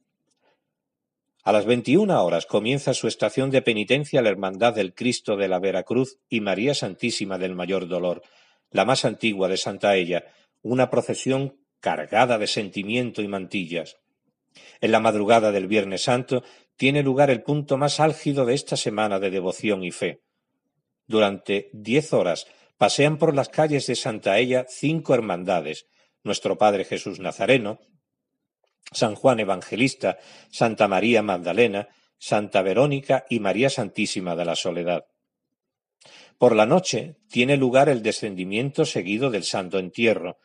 A 1.42 1.50
las 1.50 1.66
veintiuna 1.66 2.22
horas 2.22 2.46
comienza 2.46 2.94
su 2.94 3.08
estación 3.08 3.50
de 3.50 3.60
penitencia 3.60 4.22
la 4.22 4.28
Hermandad 4.28 4.72
del 4.72 4.94
Cristo 4.94 5.36
de 5.36 5.48
la 5.48 5.58
Veracruz 5.58 6.20
y 6.28 6.42
María 6.42 6.76
Santísima 6.76 7.38
del 7.38 7.56
Mayor 7.56 7.88
Dolor, 7.88 8.22
la 8.70 8.84
más 8.84 9.04
antigua 9.04 9.48
de 9.48 9.56
Santa 9.56 9.96
Ella, 9.96 10.24
una 10.62 10.90
procesión 10.90 11.58
cargada 11.80 12.38
de 12.38 12.46
sentimiento 12.46 13.20
y 13.20 13.26
mantillas. 13.26 13.96
En 14.80 14.92
la 14.92 15.00
madrugada 15.00 15.52
del 15.52 15.66
Viernes 15.66 16.04
Santo 16.04 16.42
tiene 16.76 17.02
lugar 17.02 17.30
el 17.30 17.42
punto 17.42 17.76
más 17.76 18.00
álgido 18.00 18.44
de 18.46 18.54
esta 18.54 18.76
semana 18.76 19.18
de 19.18 19.30
devoción 19.30 19.84
y 19.84 19.90
fe. 19.90 20.22
Durante 21.06 21.70
diez 21.72 22.12
horas 22.12 22.46
pasean 22.76 23.18
por 23.18 23.34
las 23.34 23.48
calles 23.48 23.86
de 23.86 23.94
Santa 23.94 24.38
Ella 24.38 24.66
cinco 24.68 25.14
hermandades, 25.14 25.86
Nuestro 26.22 26.56
Padre 26.56 26.84
Jesús 26.84 27.20
Nazareno, 27.20 27.80
San 28.92 29.14
Juan 29.14 29.40
Evangelista, 29.40 30.18
Santa 30.50 30.88
María 30.88 31.22
Magdalena, 31.22 31.88
Santa 32.18 32.62
Verónica 32.62 33.26
y 33.28 33.40
María 33.40 33.70
Santísima 33.70 34.36
de 34.36 34.44
la 34.44 34.56
Soledad. 34.56 35.04
Por 36.38 36.56
la 36.56 36.66
noche 36.66 37.16
tiene 37.28 37.56
lugar 37.56 37.88
el 37.88 38.02
descendimiento 38.02 38.84
seguido 38.84 39.30
del 39.30 39.44
Santo 39.44 39.78
Entierro, 39.78 40.38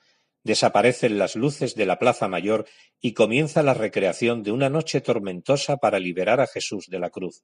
desaparecen 0.43 1.17
las 1.17 1.35
luces 1.35 1.75
de 1.75 1.85
la 1.85 1.99
Plaza 1.99 2.27
Mayor 2.27 2.65
y 3.01 3.13
comienza 3.13 3.63
la 3.63 3.73
recreación 3.73 4.43
de 4.43 4.51
una 4.51 4.69
noche 4.69 5.01
tormentosa 5.01 5.77
para 5.77 5.99
liberar 5.99 6.39
a 6.41 6.47
Jesús 6.47 6.87
de 6.87 6.99
la 6.99 7.09
cruz. 7.09 7.43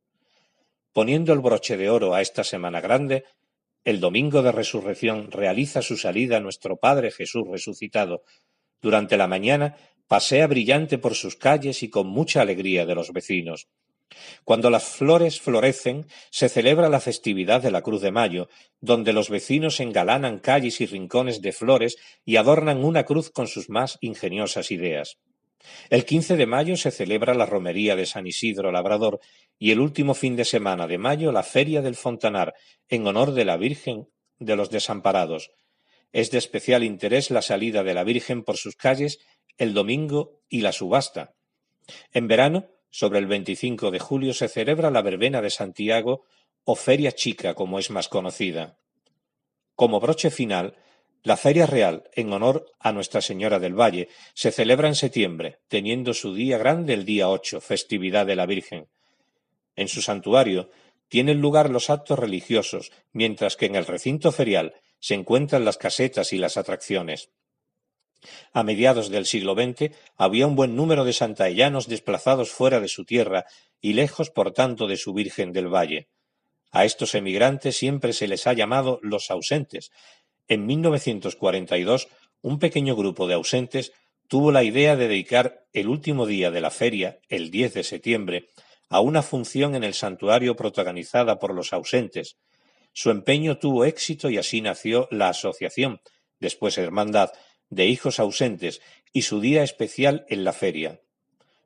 Poniendo 0.93 1.34
el 1.34 1.39
broche 1.39 1.77
de 1.77 1.89
oro 1.89 2.13
a 2.13 2.21
esta 2.21 2.43
Semana 2.43 2.81
Grande, 2.81 3.25
el 3.84 3.99
domingo 3.99 4.41
de 4.41 4.51
resurrección 4.51 5.31
realiza 5.31 5.81
su 5.81 5.97
salida 5.97 6.39
nuestro 6.39 6.77
Padre 6.77 7.12
Jesús 7.12 7.43
resucitado. 7.47 8.23
Durante 8.81 9.17
la 9.17 9.27
mañana 9.27 9.75
pasea 10.08 10.47
brillante 10.47 10.97
por 10.97 11.15
sus 11.15 11.36
calles 11.36 11.84
y 11.84 11.89
con 11.89 12.08
mucha 12.08 12.41
alegría 12.41 12.86
de 12.86 12.95
los 12.95 13.12
vecinos. 13.12 13.67
Cuando 14.44 14.70
las 14.70 14.86
flores 14.86 15.41
florecen, 15.41 16.08
se 16.30 16.50
celebra 16.50 16.89
la 16.89 17.00
festividad 17.00 17.62
de 17.62 17.72
la 17.72 17.82
Cruz 17.82 18.02
de 18.02 18.12
Mayo, 18.12 18.50
donde 18.80 19.13
los 19.13 19.30
vecinos 19.30 19.80
engalanan 19.80 20.39
calles 20.39 20.82
y 20.82 20.86
rincones 20.86 21.41
de 21.41 21.52
flores 21.52 21.98
y 22.24 22.38
adornan 22.38 22.84
una 22.84 23.04
cruz 23.04 23.30
con 23.30 23.48
sus 23.48 23.70
más 23.70 23.98
ingeniosas 24.02 24.72
ideas. 24.72 25.18
El 25.89 26.06
15 26.06 26.38
de 26.38 26.46
mayo 26.46 26.78
se 26.78 26.91
celebra 26.91 27.34
la 27.34 27.46
romería 27.46 27.96
de 27.96 28.06
San 28.06 28.28
Isidro 28.28 28.72
Labrador 28.72 29.20
y 29.58 29.72
el 29.72 29.80
último 29.80 30.13
fin 30.13 30.36
de 30.36 30.46
semana 30.46 30.86
de 30.86 30.98
mayo 30.98 31.32
la 31.32 31.44
Feria 31.44 31.82
del 31.82 31.96
Fontanar, 31.96 32.54
en 32.88 33.08
honor 33.08 33.32
de 33.32 33.46
la 33.46 33.58
Virgen 33.58 34.08
de 34.38 34.56
los 34.56 34.70
Desamparados. 34.70 35.52
Es 36.12 36.32
de 36.32 36.38
especial 36.38 36.84
interés 36.84 37.32
la 37.32 37.41
salida 37.41 37.84
de 37.84 37.94
la 37.94 38.04
Virgen 38.04 38.44
por 38.44 38.58
sus 38.58 38.76
calles 38.76 39.20
el 39.58 39.74
domingo 39.74 40.41
y 40.50 40.62
la 40.62 40.72
subasta. 40.72 41.34
En 42.12 42.28
verano, 42.28 42.68
sobre 42.89 43.19
el 43.19 43.28
25 43.28 43.91
de 43.91 44.00
julio, 44.00 44.34
se 44.34 44.48
celebra 44.48 44.91
la 44.91 45.02
verbena 45.02 45.41
de 45.41 45.50
Santiago 45.50 46.26
o 46.63 46.76
Feria 46.76 47.12
Chica, 47.12 47.54
como 47.54 47.80
es 47.80 47.89
más 47.91 48.08
conocida. 48.08 48.78
Como 49.76 50.00
broche 50.00 50.32
final, 50.32 50.76
la 51.24 51.38
Feria 51.38 51.65
Real, 51.65 52.10
en 52.13 52.32
honor 52.34 52.71
a 52.80 52.91
Nuestra 52.91 53.19
Señora 53.19 53.60
del 53.60 53.74
Valle, 53.74 54.10
se 54.34 54.52
celebra 54.52 54.88
en 54.88 54.95
septiembre, 54.95 55.60
teniendo 55.67 56.13
su 56.13 56.34
día 56.36 56.58
grande 56.58 56.93
el 56.93 57.04
día 57.04 57.30
8, 57.30 57.62
festividad 57.62 58.26
de 58.26 58.36
la 58.36 58.45
Virgen. 58.45 58.88
En 59.76 59.88
su 59.88 60.02
santuario 60.02 60.69
tienen 61.08 61.41
lugar 61.41 61.69
los 61.69 61.89
actos 61.89 62.19
religiosos, 62.19 62.91
mientras 63.12 63.58
que 63.58 63.65
en 63.65 63.76
el 63.76 63.86
recinto 63.86 64.32
ferial 64.32 64.76
se 65.00 65.13
encuentran 65.13 65.65
las 65.65 65.78
casetas 65.78 66.32
y 66.32 66.38
las 66.38 66.58
atracciones. 66.58 67.30
A 68.54 68.64
mediados 68.64 69.10
del 69.10 69.26
siglo 69.26 69.54
XX 69.54 69.96
había 70.18 70.48
un 70.48 70.56
buen 70.56 70.76
número 70.76 71.06
de 71.06 71.14
santaellanos 71.14 71.88
desplazados 71.88 72.52
fuera 72.52 72.80
de 72.80 72.88
su 72.88 73.06
tierra 73.06 73.46
y 73.82 73.94
lejos, 73.94 74.30
por 74.30 74.52
tanto, 74.52 74.88
de 74.88 74.98
su 74.98 75.14
Virgen 75.14 75.52
del 75.54 75.74
Valle. 75.74 76.10
A 76.72 76.86
estos 76.86 77.16
emigrantes 77.16 77.78
siempre 77.78 78.14
se 78.14 78.28
les 78.28 78.48
ha 78.48 78.54
llamado 78.54 79.00
los 79.02 79.32
ausentes. 79.32 79.92
En 80.48 80.66
1942, 80.66 82.08
un 82.42 82.60
pequeño 82.60 82.96
grupo 82.96 83.28
de 83.28 83.36
ausentes 83.36 83.94
tuvo 84.28 84.52
la 84.52 84.64
idea 84.64 84.96
de 84.96 85.08
dedicar 85.08 85.66
el 85.74 85.88
último 85.88 86.26
día 86.26 86.52
de 86.52 86.62
la 86.62 86.72
feria, 86.72 87.20
el 87.30 87.52
10 87.52 87.74
de 87.76 87.84
septiembre, 87.84 88.48
a 88.90 89.00
una 89.00 89.22
función 89.22 89.76
en 89.76 89.84
el 89.84 89.94
santuario 89.94 90.56
protagonizada 90.56 91.40
por 91.40 91.54
los 91.54 91.74
ausentes. 91.74 92.38
Su 92.94 93.10
empeño 93.10 93.58
tuvo 93.58 93.86
éxito 93.86 94.30
y 94.30 94.38
así 94.38 94.62
nació 94.62 95.08
la 95.12 95.30
Asociación, 95.30 96.02
después 96.40 96.78
Hermandad, 96.78 97.32
de 97.69 97.86
hijos 97.86 98.19
ausentes 98.19 98.82
y 99.13 99.23
su 99.23 99.39
día 99.39 99.63
especial 99.63 100.25
en 100.30 100.43
la 100.43 100.54
feria. 100.54 101.01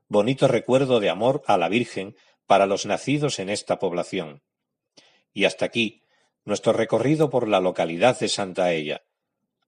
Bonito 0.07 0.47
recuerdo 0.47 0.99
de 0.99 1.09
amor 1.09 1.43
a 1.45 1.57
la 1.57 1.69
Virgen 1.69 2.15
para 2.45 2.65
los 2.65 2.85
nacidos 2.85 3.39
en 3.39 3.49
esta 3.49 3.79
población. 3.79 4.41
Y 5.33 5.45
hasta 5.45 5.65
aquí 5.65 6.03
nuestro 6.45 6.73
recorrido 6.73 7.29
por 7.29 7.47
la 7.47 7.59
localidad 7.59 8.19
de 8.19 8.27
Santa 8.27 8.71
Ella. 8.73 9.03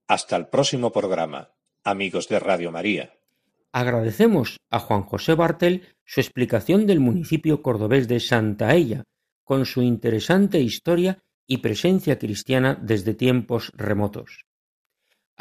Hasta 0.08 0.36
el 0.36 0.48
próximo 0.48 0.92
programa, 0.92 1.52
amigos 1.84 2.28
de 2.28 2.40
Radio 2.40 2.72
María. 2.72 3.14
Agradecemos 3.72 4.58
a 4.70 4.80
Juan 4.80 5.04
José 5.04 5.36
Bartel 5.36 5.88
su 6.04 6.20
explicación 6.20 6.88
del 6.88 7.00
municipio 7.00 7.62
cordobés 7.62 8.08
de 8.08 8.20
Santa 8.20 8.74
Ella, 8.76 9.04
con 9.44 9.66
su 9.66 9.82
interesante 9.82 10.60
historia 10.60 11.20
y 11.48 11.58
presencia 11.58 12.18
cristiana 12.18 12.78
desde 12.82 13.14
tiempos 13.14 13.72
remotos. 13.76 14.46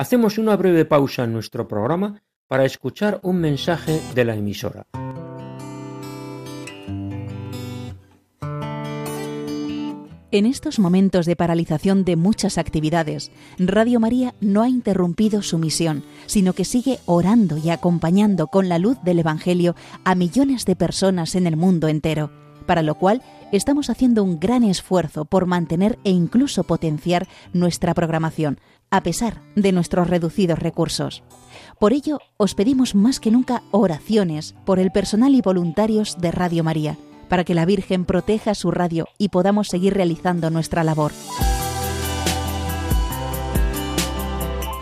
Hacemos 0.00 0.38
una 0.38 0.56
breve 0.56 0.86
pausa 0.86 1.24
en 1.24 1.34
nuestro 1.34 1.68
programa 1.68 2.22
para 2.48 2.64
escuchar 2.64 3.20
un 3.22 3.36
mensaje 3.36 4.00
de 4.14 4.24
la 4.24 4.34
emisora. 4.34 4.86
En 10.30 10.46
estos 10.46 10.78
momentos 10.78 11.26
de 11.26 11.36
paralización 11.36 12.06
de 12.06 12.16
muchas 12.16 12.56
actividades, 12.56 13.30
Radio 13.58 14.00
María 14.00 14.34
no 14.40 14.62
ha 14.62 14.70
interrumpido 14.70 15.42
su 15.42 15.58
misión, 15.58 16.02
sino 16.24 16.54
que 16.54 16.64
sigue 16.64 16.98
orando 17.04 17.58
y 17.58 17.68
acompañando 17.68 18.46
con 18.46 18.70
la 18.70 18.78
luz 18.78 18.96
del 19.02 19.18
Evangelio 19.18 19.74
a 20.04 20.14
millones 20.14 20.64
de 20.64 20.76
personas 20.76 21.34
en 21.34 21.46
el 21.46 21.58
mundo 21.58 21.88
entero, 21.88 22.30
para 22.64 22.82
lo 22.82 22.94
cual 22.94 23.20
estamos 23.52 23.90
haciendo 23.90 24.24
un 24.24 24.40
gran 24.40 24.64
esfuerzo 24.64 25.26
por 25.26 25.44
mantener 25.44 25.98
e 26.04 26.10
incluso 26.10 26.64
potenciar 26.64 27.28
nuestra 27.52 27.92
programación, 27.92 28.60
a 28.90 29.02
pesar 29.02 29.42
de 29.54 29.72
nuestros 29.72 30.08
reducidos 30.08 30.58
recursos. 30.58 31.22
Por 31.78 31.92
ello, 31.92 32.18
os 32.36 32.54
pedimos 32.54 32.94
más 32.94 33.20
que 33.20 33.30
nunca 33.30 33.62
oraciones 33.70 34.54
por 34.64 34.78
el 34.78 34.90
personal 34.90 35.34
y 35.34 35.40
voluntarios 35.40 36.18
de 36.20 36.30
Radio 36.30 36.64
María, 36.64 36.96
para 37.28 37.44
que 37.44 37.54
la 37.54 37.64
Virgen 37.64 38.04
proteja 38.04 38.54
su 38.54 38.70
radio 38.70 39.06
y 39.16 39.28
podamos 39.28 39.68
seguir 39.68 39.94
realizando 39.94 40.50
nuestra 40.50 40.84
labor. 40.84 41.12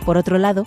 Por 0.04 0.16
otro 0.16 0.38
lado, 0.38 0.66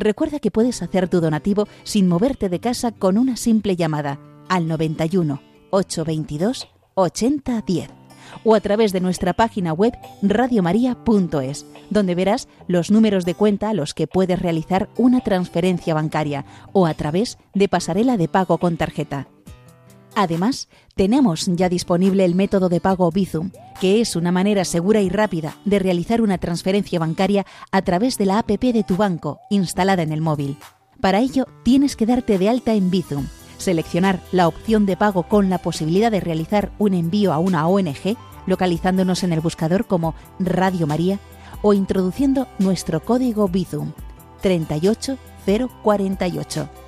Recuerda 0.00 0.38
que 0.38 0.50
puedes 0.50 0.80
hacer 0.80 1.10
tu 1.10 1.20
donativo 1.20 1.68
sin 1.82 2.08
moverte 2.08 2.48
de 2.48 2.58
casa 2.58 2.90
con 2.90 3.18
una 3.18 3.36
simple 3.36 3.76
llamada 3.76 4.18
al 4.48 4.66
91 4.66 5.42
822 5.68 6.68
8010 6.94 7.90
o 8.42 8.54
a 8.54 8.60
través 8.60 8.92
de 8.92 9.00
nuestra 9.00 9.34
página 9.34 9.74
web 9.74 9.92
radiomaria.es, 10.22 11.66
donde 11.90 12.14
verás 12.14 12.48
los 12.66 12.90
números 12.90 13.26
de 13.26 13.34
cuenta 13.34 13.68
a 13.68 13.74
los 13.74 13.92
que 13.92 14.06
puedes 14.06 14.40
realizar 14.40 14.88
una 14.96 15.20
transferencia 15.20 15.92
bancaria 15.92 16.46
o 16.72 16.86
a 16.86 16.94
través 16.94 17.36
de 17.52 17.68
pasarela 17.68 18.16
de 18.16 18.28
pago 18.28 18.56
con 18.56 18.78
tarjeta. 18.78 19.28
Además, 20.14 20.68
tenemos 20.94 21.46
ya 21.46 21.68
disponible 21.68 22.24
el 22.24 22.34
método 22.34 22.68
de 22.68 22.80
pago 22.80 23.10
Bizum, 23.10 23.50
que 23.80 24.00
es 24.00 24.16
una 24.16 24.32
manera 24.32 24.64
segura 24.64 25.00
y 25.00 25.08
rápida 25.08 25.56
de 25.64 25.78
realizar 25.78 26.20
una 26.20 26.38
transferencia 26.38 26.98
bancaria 26.98 27.46
a 27.70 27.82
través 27.82 28.18
de 28.18 28.26
la 28.26 28.38
APP 28.38 28.72
de 28.72 28.84
tu 28.84 28.96
banco, 28.96 29.40
instalada 29.50 30.02
en 30.02 30.12
el 30.12 30.20
móvil. 30.20 30.58
Para 31.00 31.20
ello, 31.20 31.46
tienes 31.62 31.96
que 31.96 32.06
darte 32.06 32.38
de 32.38 32.48
alta 32.48 32.74
en 32.74 32.90
Bizum, 32.90 33.26
seleccionar 33.56 34.20
la 34.32 34.48
opción 34.48 34.84
de 34.84 34.96
pago 34.96 35.22
con 35.24 35.48
la 35.48 35.58
posibilidad 35.58 36.10
de 36.10 36.20
realizar 36.20 36.72
un 36.78 36.94
envío 36.94 37.32
a 37.32 37.38
una 37.38 37.66
ONG, 37.68 38.16
localizándonos 38.46 39.22
en 39.22 39.32
el 39.32 39.40
buscador 39.40 39.86
como 39.86 40.14
Radio 40.38 40.86
María, 40.86 41.18
o 41.62 41.72
introduciendo 41.72 42.48
nuestro 42.58 43.04
código 43.04 43.48
Bizum 43.48 43.92
38048. 44.42 46.79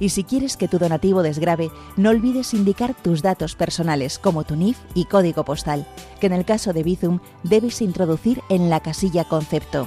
Y 0.00 0.08
si 0.08 0.24
quieres 0.24 0.56
que 0.56 0.68
tu 0.68 0.78
donativo 0.78 1.22
desgrabe, 1.22 1.70
no 1.96 2.10
olvides 2.10 2.54
indicar 2.54 2.94
tus 2.94 3.22
datos 3.22 3.54
personales 3.54 4.18
como 4.18 4.44
tu 4.44 4.56
NIF 4.56 4.78
y 4.94 5.04
código 5.04 5.44
postal, 5.44 5.86
que 6.20 6.26
en 6.26 6.32
el 6.32 6.44
caso 6.44 6.72
de 6.72 6.82
Bizum 6.82 7.20
debes 7.42 7.80
introducir 7.80 8.40
en 8.48 8.70
la 8.70 8.80
casilla 8.80 9.24
concepto. 9.24 9.86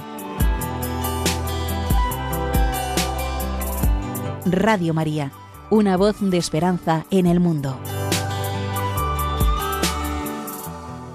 Radio 4.46 4.94
María, 4.94 5.30
una 5.70 5.96
voz 5.98 6.16
de 6.20 6.38
esperanza 6.38 7.04
en 7.10 7.26
el 7.26 7.38
mundo. 7.38 7.78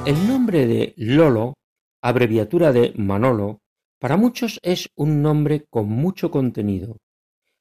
El 0.06 0.28
nombre 0.28 0.68
de 0.68 0.94
Lolo, 0.98 1.54
abreviatura 2.02 2.72
de 2.72 2.94
Manolo, 2.96 3.60
para 4.00 4.18
muchos 4.18 4.60
es 4.62 4.90
un 4.96 5.22
nombre 5.22 5.66
con 5.70 5.88
mucho 5.90 6.30
contenido 6.30 6.98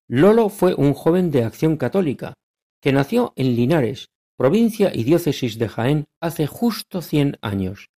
Lolo 0.09 0.49
fue 0.49 0.75
un 0.75 0.95
joven 0.95 1.31
de 1.31 1.45
acción 1.45 1.77
católica, 1.77 2.35
que 2.81 2.93
nació 2.93 3.33
en 3.37 3.57
Linares, 3.57 4.09
provincia 4.37 4.91
y 4.95 5.05
diócesis 5.05 5.59
de 5.59 5.69
Jaén, 5.69 6.05
hace 6.21 6.47
justo 6.47 7.01
cien 7.01 7.39
años, 7.41 7.91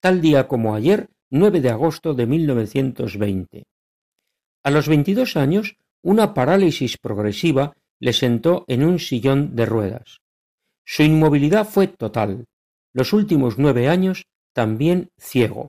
tal 0.00 0.20
día 0.20 0.48
como 0.48 0.74
ayer, 0.74 1.10
9 1.30 1.60
de 1.60 1.70
agosto 1.70 2.12
de 2.12 2.26
1920. 2.26 3.64
A 4.64 4.70
los 4.70 4.88
veintidós 4.88 5.36
años, 5.36 5.76
una 6.02 6.34
parálisis 6.34 6.98
progresiva 6.98 7.74
le 8.00 8.12
sentó 8.12 8.64
en 8.66 8.84
un 8.84 8.98
sillón 8.98 9.54
de 9.54 9.64
ruedas. 9.64 10.18
Su 10.84 11.04
inmovilidad 11.04 11.66
fue 11.66 11.86
total. 11.86 12.46
Los 12.92 13.12
últimos 13.12 13.58
nueve 13.58 13.88
años 13.88 14.24
también 14.52 15.10
ciego. 15.16 15.68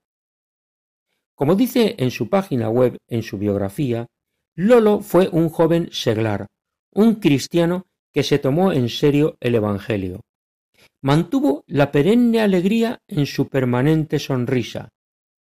Como 1.35 1.55
dice 1.55 1.95
en 1.99 2.11
su 2.11 2.29
página 2.29 2.69
web 2.69 2.97
en 3.07 3.23
su 3.23 3.37
biografía, 3.37 4.07
Lolo 4.55 4.99
fue 4.99 5.29
un 5.31 5.49
joven 5.49 5.89
seglar, 5.91 6.47
un 6.91 7.15
cristiano 7.15 7.87
que 8.11 8.23
se 8.23 8.37
tomó 8.37 8.71
en 8.71 8.89
serio 8.89 9.37
el 9.39 9.55
Evangelio. 9.55 10.21
Mantuvo 11.01 11.63
la 11.67 11.91
perenne 11.91 12.39
alegría 12.39 13.01
en 13.07 13.25
su 13.25 13.49
permanente 13.49 14.19
sonrisa, 14.19 14.89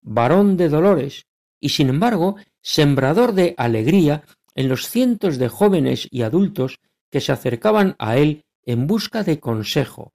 varón 0.01 0.58
de 0.58 0.70
dolores, 0.70 1.28
y 1.60 1.70
sin 1.70 1.89
embargo 1.89 2.36
sembrador 2.62 3.34
de 3.34 3.53
alegría 3.58 4.24
en 4.56 4.70
los 4.70 4.89
cientos 4.89 5.38
de 5.38 5.49
jóvenes 5.49 6.08
y 6.10 6.24
adultos 6.24 6.80
que 7.12 7.22
se 7.22 7.32
acercaban 7.32 7.95
a 7.99 8.18
él 8.18 8.43
en 8.64 8.88
busca 8.88 9.24
de 9.24 9.39
consejo, 9.39 10.14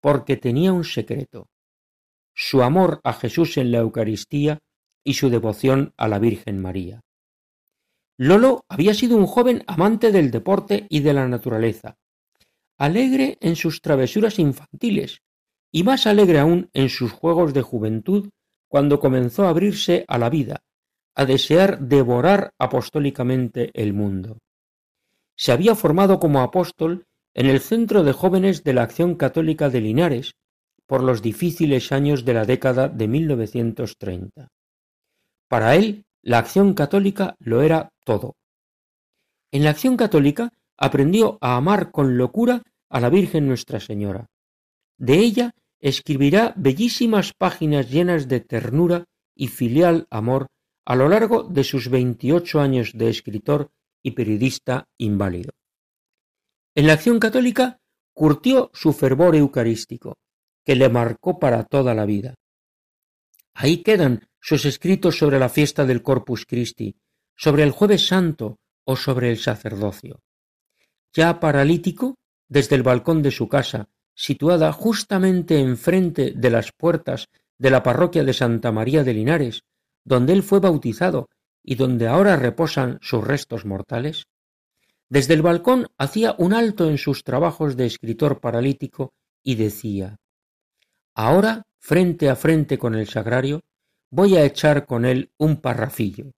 porque 0.00 0.36
tenía 0.36 0.72
un 0.72 0.84
secreto, 0.84 1.46
su 2.34 2.62
amor 2.62 3.00
a 3.04 3.12
Jesús 3.12 3.56
en 3.58 3.70
la 3.70 3.78
Eucaristía 3.78 4.58
y 5.04 5.14
su 5.14 5.30
devoción 5.30 5.94
a 5.96 6.08
la 6.08 6.18
Virgen 6.18 6.60
María. 6.60 7.00
Lolo 8.16 8.64
había 8.68 8.94
sido 8.94 9.16
un 9.16 9.26
joven 9.26 9.64
amante 9.66 10.12
del 10.12 10.30
deporte 10.30 10.86
y 10.88 11.00
de 11.00 11.12
la 11.12 11.26
naturaleza, 11.26 11.96
alegre 12.76 13.38
en 13.40 13.56
sus 13.56 13.80
travesuras 13.80 14.38
infantiles 14.38 15.22
y 15.72 15.82
más 15.82 16.06
alegre 16.06 16.38
aún 16.38 16.70
en 16.72 16.88
sus 16.88 17.10
juegos 17.10 17.52
de 17.52 17.62
juventud 17.62 18.30
cuando 18.68 19.00
comenzó 19.00 19.44
a 19.44 19.50
abrirse 19.50 20.04
a 20.06 20.18
la 20.18 20.30
vida, 20.30 20.62
a 21.14 21.24
desear 21.24 21.80
devorar 21.80 22.52
apostólicamente 22.58 23.70
el 23.74 23.92
mundo. 23.92 24.38
Se 25.36 25.52
había 25.52 25.74
formado 25.74 26.20
como 26.20 26.40
apóstol 26.40 27.06
en 27.34 27.46
el 27.46 27.60
Centro 27.60 28.04
de 28.04 28.12
Jóvenes 28.12 28.62
de 28.62 28.74
la 28.74 28.82
Acción 28.82 29.16
Católica 29.16 29.68
de 29.68 29.80
Linares 29.80 30.34
por 30.86 31.02
los 31.02 31.22
difíciles 31.22 31.90
años 31.90 32.24
de 32.24 32.34
la 32.34 32.44
década 32.44 32.88
de 32.88 33.08
1930. 33.08 34.48
Para 35.48 35.74
él, 35.74 36.04
la 36.24 36.38
acción 36.38 36.72
católica 36.72 37.36
lo 37.38 37.60
era 37.60 37.92
todo. 38.02 38.36
En 39.52 39.62
la 39.62 39.70
acción 39.70 39.96
católica 39.96 40.50
aprendió 40.78 41.36
a 41.42 41.56
amar 41.56 41.90
con 41.90 42.16
locura 42.16 42.62
a 42.88 42.98
la 42.98 43.10
Virgen 43.10 43.46
Nuestra 43.46 43.78
Señora. 43.78 44.30
De 44.96 45.18
ella 45.18 45.54
escribirá 45.80 46.54
bellísimas 46.56 47.34
páginas 47.34 47.90
llenas 47.90 48.26
de 48.26 48.40
ternura 48.40 49.04
y 49.34 49.48
filial 49.48 50.06
amor 50.08 50.46
a 50.86 50.96
lo 50.96 51.10
largo 51.10 51.42
de 51.42 51.62
sus 51.62 51.90
veintiocho 51.90 52.58
años 52.58 52.92
de 52.94 53.10
escritor 53.10 53.70
y 54.02 54.12
periodista 54.12 54.88
inválido. 54.96 55.52
En 56.74 56.86
la 56.86 56.94
acción 56.94 57.18
católica 57.20 57.78
curtió 58.14 58.70
su 58.72 58.94
fervor 58.94 59.36
eucarístico, 59.36 60.16
que 60.64 60.74
le 60.74 60.88
marcó 60.88 61.38
para 61.38 61.64
toda 61.64 61.94
la 61.94 62.06
vida. 62.06 62.34
Ahí 63.52 63.82
quedan 63.82 64.26
sus 64.46 64.66
escritos 64.66 65.16
sobre 65.16 65.38
la 65.38 65.48
fiesta 65.48 65.86
del 65.86 66.02
Corpus 66.02 66.44
Christi, 66.44 66.94
sobre 67.34 67.62
el 67.62 67.70
jueves 67.70 68.06
santo 68.06 68.58
o 68.84 68.94
sobre 68.94 69.30
el 69.30 69.38
sacerdocio. 69.38 70.20
Ya 71.14 71.40
paralítico, 71.40 72.18
desde 72.46 72.76
el 72.76 72.82
balcón 72.82 73.22
de 73.22 73.30
su 73.30 73.48
casa, 73.48 73.88
situada 74.14 74.70
justamente 74.70 75.58
enfrente 75.58 76.34
de 76.36 76.50
las 76.50 76.72
puertas 76.72 77.30
de 77.56 77.70
la 77.70 77.82
parroquia 77.82 78.22
de 78.22 78.34
Santa 78.34 78.70
María 78.70 79.02
de 79.02 79.14
Linares, 79.14 79.62
donde 80.04 80.34
él 80.34 80.42
fue 80.42 80.60
bautizado 80.60 81.30
y 81.62 81.76
donde 81.76 82.06
ahora 82.06 82.36
reposan 82.36 82.98
sus 83.00 83.26
restos 83.26 83.64
mortales? 83.64 84.26
Desde 85.08 85.32
el 85.32 85.40
balcón 85.40 85.86
hacía 85.96 86.34
un 86.36 86.52
alto 86.52 86.90
en 86.90 86.98
sus 86.98 87.24
trabajos 87.24 87.78
de 87.78 87.86
escritor 87.86 88.40
paralítico 88.40 89.14
y 89.42 89.54
decía 89.54 90.18
Ahora, 91.14 91.62
frente 91.78 92.28
a 92.28 92.36
frente 92.36 92.76
con 92.76 92.94
el 92.94 93.08
sagrario, 93.08 93.62
voy 94.14 94.36
a 94.36 94.44
echar 94.44 94.86
con 94.86 95.04
él 95.04 95.32
un 95.38 95.56
parrafillo. 95.56 96.30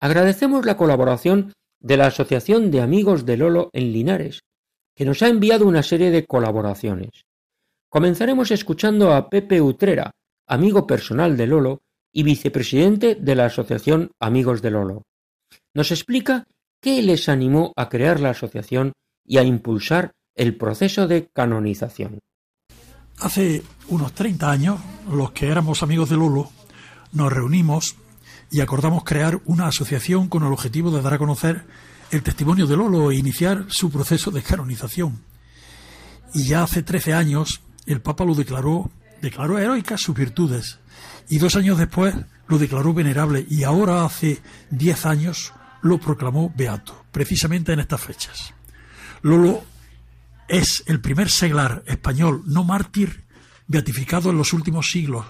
Agradecemos 0.00 0.64
la 0.64 0.76
colaboración 0.76 1.52
de 1.80 1.96
la 1.96 2.06
Asociación 2.06 2.70
de 2.70 2.80
Amigos 2.80 3.26
de 3.26 3.36
Lolo 3.36 3.70
en 3.72 3.92
Linares, 3.92 4.44
que 4.94 5.04
nos 5.04 5.20
ha 5.22 5.28
enviado 5.28 5.66
una 5.66 5.82
serie 5.82 6.12
de 6.12 6.24
colaboraciones. 6.24 7.24
Comenzaremos 7.88 8.52
escuchando 8.52 9.12
a 9.12 9.28
Pepe 9.28 9.60
Utrera, 9.60 10.12
amigo 10.46 10.86
personal 10.86 11.36
de 11.36 11.48
Lolo 11.48 11.80
y 12.12 12.22
vicepresidente 12.22 13.16
de 13.16 13.34
la 13.34 13.46
Asociación 13.46 14.12
Amigos 14.20 14.62
de 14.62 14.70
Lolo. 14.70 15.02
Nos 15.74 15.90
explica 15.90 16.46
qué 16.80 17.02
les 17.02 17.28
animó 17.28 17.72
a 17.74 17.88
crear 17.88 18.20
la 18.20 18.30
asociación 18.30 18.92
y 19.24 19.38
a 19.38 19.42
impulsar 19.42 20.12
el 20.36 20.56
proceso 20.56 21.08
de 21.08 21.26
canonización. 21.34 22.20
Hace 23.18 23.62
unos 23.88 24.12
30 24.12 24.50
años, 24.50 24.80
los 25.10 25.32
que 25.32 25.48
éramos 25.48 25.82
amigos 25.82 26.10
de 26.10 26.16
Lolo 26.16 26.50
nos 27.12 27.32
reunimos 27.32 27.96
y 28.50 28.60
acordamos 28.60 29.04
crear 29.04 29.40
una 29.44 29.66
asociación 29.66 30.28
con 30.28 30.44
el 30.44 30.52
objetivo 30.52 30.90
de 30.90 31.02
dar 31.02 31.14
a 31.14 31.18
conocer 31.18 31.64
el 32.10 32.22
testimonio 32.22 32.66
de 32.66 32.76
Lolo 32.76 33.10
e 33.10 33.16
iniciar 33.16 33.66
su 33.68 33.90
proceso 33.90 34.30
de 34.30 34.42
canonización. 34.42 35.22
Y 36.34 36.44
ya 36.44 36.62
hace 36.62 36.82
13 36.82 37.14
años 37.14 37.62
el 37.86 38.00
Papa 38.00 38.24
lo 38.24 38.34
declaró, 38.34 38.90
declaró 39.22 39.58
heroicas 39.58 40.00
sus 40.00 40.14
virtudes, 40.14 40.78
y 41.28 41.38
dos 41.38 41.56
años 41.56 41.78
después 41.78 42.14
lo 42.48 42.58
declaró 42.58 42.94
venerable, 42.94 43.46
y 43.48 43.64
ahora 43.64 44.04
hace 44.04 44.40
10 44.70 45.06
años 45.06 45.52
lo 45.82 45.98
proclamó 45.98 46.52
beato, 46.56 47.04
precisamente 47.12 47.72
en 47.72 47.80
estas 47.80 48.00
fechas. 48.00 48.54
Lolo 49.22 49.64
es 50.48 50.84
el 50.86 51.00
primer 51.00 51.30
seglar 51.30 51.82
español 51.86 52.42
no 52.46 52.64
mártir 52.64 53.24
beatificado 53.66 54.30
en 54.30 54.38
los 54.38 54.52
últimos 54.52 54.90
siglos. 54.90 55.26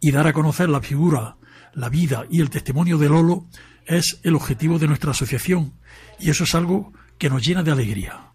Y 0.00 0.10
dar 0.10 0.26
a 0.26 0.32
conocer 0.32 0.68
la 0.68 0.80
figura, 0.80 1.36
la 1.72 1.88
vida 1.88 2.26
y 2.30 2.40
el 2.40 2.50
testimonio 2.50 2.98
de 2.98 3.08
Lolo 3.08 3.46
es 3.86 4.20
el 4.22 4.34
objetivo 4.34 4.78
de 4.78 4.88
nuestra 4.88 5.10
asociación 5.10 5.74
y 6.18 6.30
eso 6.30 6.44
es 6.44 6.54
algo 6.54 6.92
que 7.18 7.30
nos 7.30 7.46
llena 7.46 7.62
de 7.62 7.72
alegría. 7.72 8.32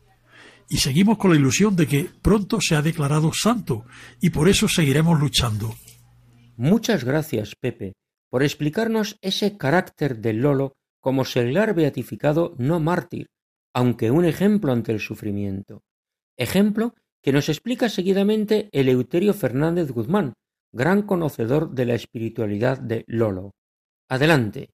Y 0.70 0.78
seguimos 0.78 1.18
con 1.18 1.32
la 1.32 1.38
ilusión 1.38 1.76
de 1.76 1.88
que 1.88 2.10
pronto 2.22 2.62
se 2.62 2.76
ha 2.76 2.82
declarado 2.82 3.34
santo 3.34 3.86
y 4.22 4.30
por 4.30 4.48
eso 4.48 4.68
seguiremos 4.68 5.20
luchando. 5.20 5.76
Muchas 6.58 7.04
gracias, 7.04 7.54
Pepe, 7.60 7.94
por 8.30 8.44
explicarnos 8.44 9.18
ese 9.22 9.58
carácter 9.58 10.18
del 10.18 10.38
Lolo 10.38 10.74
como 11.00 11.26
seglar 11.26 11.74
beatificado 11.74 12.54
no 12.58 12.80
mártir, 12.80 13.28
aunque 13.74 14.12
un 14.12 14.26
ejemplo 14.26 14.72
ante 14.72 14.92
el 14.92 15.00
sufrimiento. 15.00 15.84
Ejemplo 16.38 16.96
que 17.22 17.32
nos 17.32 17.50
explica 17.50 17.90
seguidamente 17.90 18.70
Eleuterio 18.72 19.34
Fernández 19.34 19.92
Guzmán, 19.92 20.34
gran 20.72 21.02
conocedor 21.02 21.72
de 21.72 21.86
la 21.86 21.96
espiritualidad 21.96 22.78
de 22.80 23.04
Lolo. 23.08 23.56
Adelante. 24.08 24.70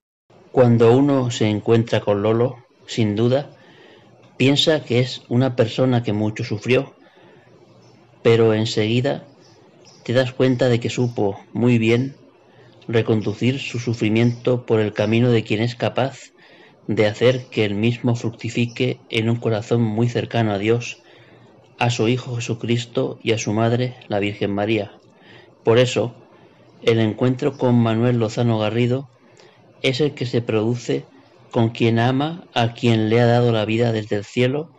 Cuando 0.51 0.95
uno 0.95 1.31
se 1.31 1.47
encuentra 1.47 2.01
con 2.01 2.21
Lolo, 2.21 2.65
sin 2.87 3.15
duda, 3.15 3.49
piensa 4.37 4.83
que 4.83 4.99
es 4.99 5.23
una 5.27 5.55
persona 5.55 6.03
que 6.03 6.13
mucho 6.13 6.43
sufrió, 6.43 6.95
pero 8.21 8.53
enseguida 8.53 9.25
te 10.03 10.13
das 10.13 10.33
cuenta 10.33 10.69
de 10.69 10.79
que 10.79 10.89
supo 10.89 11.39
muy 11.51 11.77
bien 11.77 12.15
reconducir 12.87 13.59
su 13.59 13.79
sufrimiento 13.79 14.65
por 14.65 14.79
el 14.79 14.93
camino 14.93 15.31
de 15.31 15.43
quien 15.43 15.61
es 15.61 15.75
capaz 15.75 16.31
de 16.87 17.07
hacer 17.07 17.45
que 17.45 17.65
el 17.65 17.75
mismo 17.75 18.15
fructifique 18.15 18.99
en 19.09 19.29
un 19.29 19.37
corazón 19.37 19.81
muy 19.81 20.07
cercano 20.09 20.51
a 20.51 20.57
Dios, 20.57 21.01
a 21.79 21.89
su 21.89 22.07
Hijo 22.07 22.35
Jesucristo 22.35 23.19
y 23.23 23.31
a 23.31 23.37
su 23.37 23.53
Madre, 23.53 23.95
la 24.07 24.19
Virgen 24.19 24.51
María. 24.51 24.91
Por 25.63 25.79
eso, 25.79 26.13
el 26.83 26.99
encuentro 26.99 27.57
con 27.57 27.75
Manuel 27.75 28.19
Lozano 28.19 28.59
Garrido 28.59 29.09
es 29.81 29.99
el 30.01 30.13
que 30.13 30.25
se 30.25 30.41
produce 30.41 31.05
con 31.51 31.69
quien 31.69 31.99
ama 31.99 32.43
a 32.53 32.73
quien 32.73 33.09
le 33.09 33.19
ha 33.19 33.25
dado 33.25 33.51
la 33.51 33.65
vida 33.65 33.91
desde 33.91 34.17
el 34.17 34.25
cielo 34.25 34.69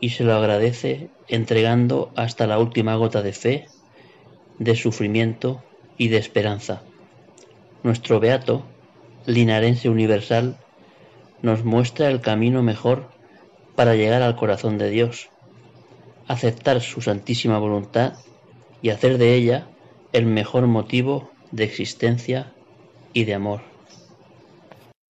y 0.00 0.10
se 0.10 0.24
lo 0.24 0.34
agradece 0.34 1.10
entregando 1.28 2.10
hasta 2.16 2.46
la 2.46 2.58
última 2.58 2.96
gota 2.96 3.22
de 3.22 3.32
fe, 3.32 3.66
de 4.58 4.74
sufrimiento 4.76 5.62
y 5.98 6.08
de 6.08 6.18
esperanza. 6.18 6.82
Nuestro 7.82 8.20
Beato, 8.20 8.64
linarense 9.26 9.88
universal, 9.88 10.56
nos 11.42 11.64
muestra 11.64 12.08
el 12.08 12.20
camino 12.20 12.62
mejor 12.62 13.08
para 13.74 13.94
llegar 13.94 14.22
al 14.22 14.36
corazón 14.36 14.78
de 14.78 14.90
Dios, 14.90 15.28
aceptar 16.28 16.80
su 16.80 17.00
santísima 17.00 17.58
voluntad 17.58 18.14
y 18.82 18.90
hacer 18.90 19.18
de 19.18 19.34
ella 19.34 19.68
el 20.12 20.26
mejor 20.26 20.66
motivo 20.66 21.30
de 21.50 21.64
existencia 21.64 22.52
y 23.12 23.24
de 23.24 23.34
amor. 23.34 23.60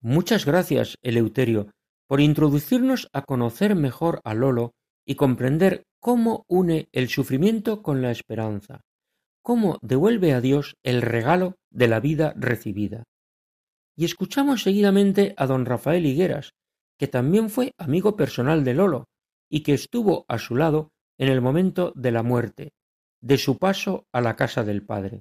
Muchas 0.00 0.44
gracias, 0.44 0.96
Eleuterio, 1.02 1.68
por 2.06 2.20
introducirnos 2.20 3.08
a 3.12 3.22
conocer 3.22 3.74
mejor 3.74 4.20
a 4.24 4.34
Lolo 4.34 4.72
y 5.04 5.14
comprender 5.14 5.84
cómo 6.00 6.44
une 6.48 6.88
el 6.92 7.08
sufrimiento 7.08 7.82
con 7.82 8.02
la 8.02 8.10
esperanza, 8.10 8.82
cómo 9.42 9.78
devuelve 9.82 10.32
a 10.32 10.40
Dios 10.40 10.76
el 10.82 11.02
regalo 11.02 11.54
de 11.70 11.88
la 11.88 12.00
vida 12.00 12.32
recibida. 12.36 13.04
Y 13.96 14.04
escuchamos 14.04 14.62
seguidamente 14.62 15.34
a 15.36 15.46
don 15.46 15.64
Rafael 15.64 16.04
Higueras, 16.04 16.52
que 16.98 17.08
también 17.08 17.50
fue 17.50 17.72
amigo 17.78 18.16
personal 18.16 18.62
de 18.62 18.74
Lolo 18.74 19.08
y 19.50 19.62
que 19.62 19.74
estuvo 19.74 20.24
a 20.28 20.38
su 20.38 20.54
lado 20.54 20.90
en 21.18 21.28
el 21.28 21.40
momento 21.40 21.92
de 21.96 22.10
la 22.10 22.22
muerte, 22.22 22.72
de 23.22 23.38
su 23.38 23.58
paso 23.58 24.06
a 24.12 24.20
la 24.20 24.36
casa 24.36 24.64
del 24.64 24.84
Padre. 24.84 25.20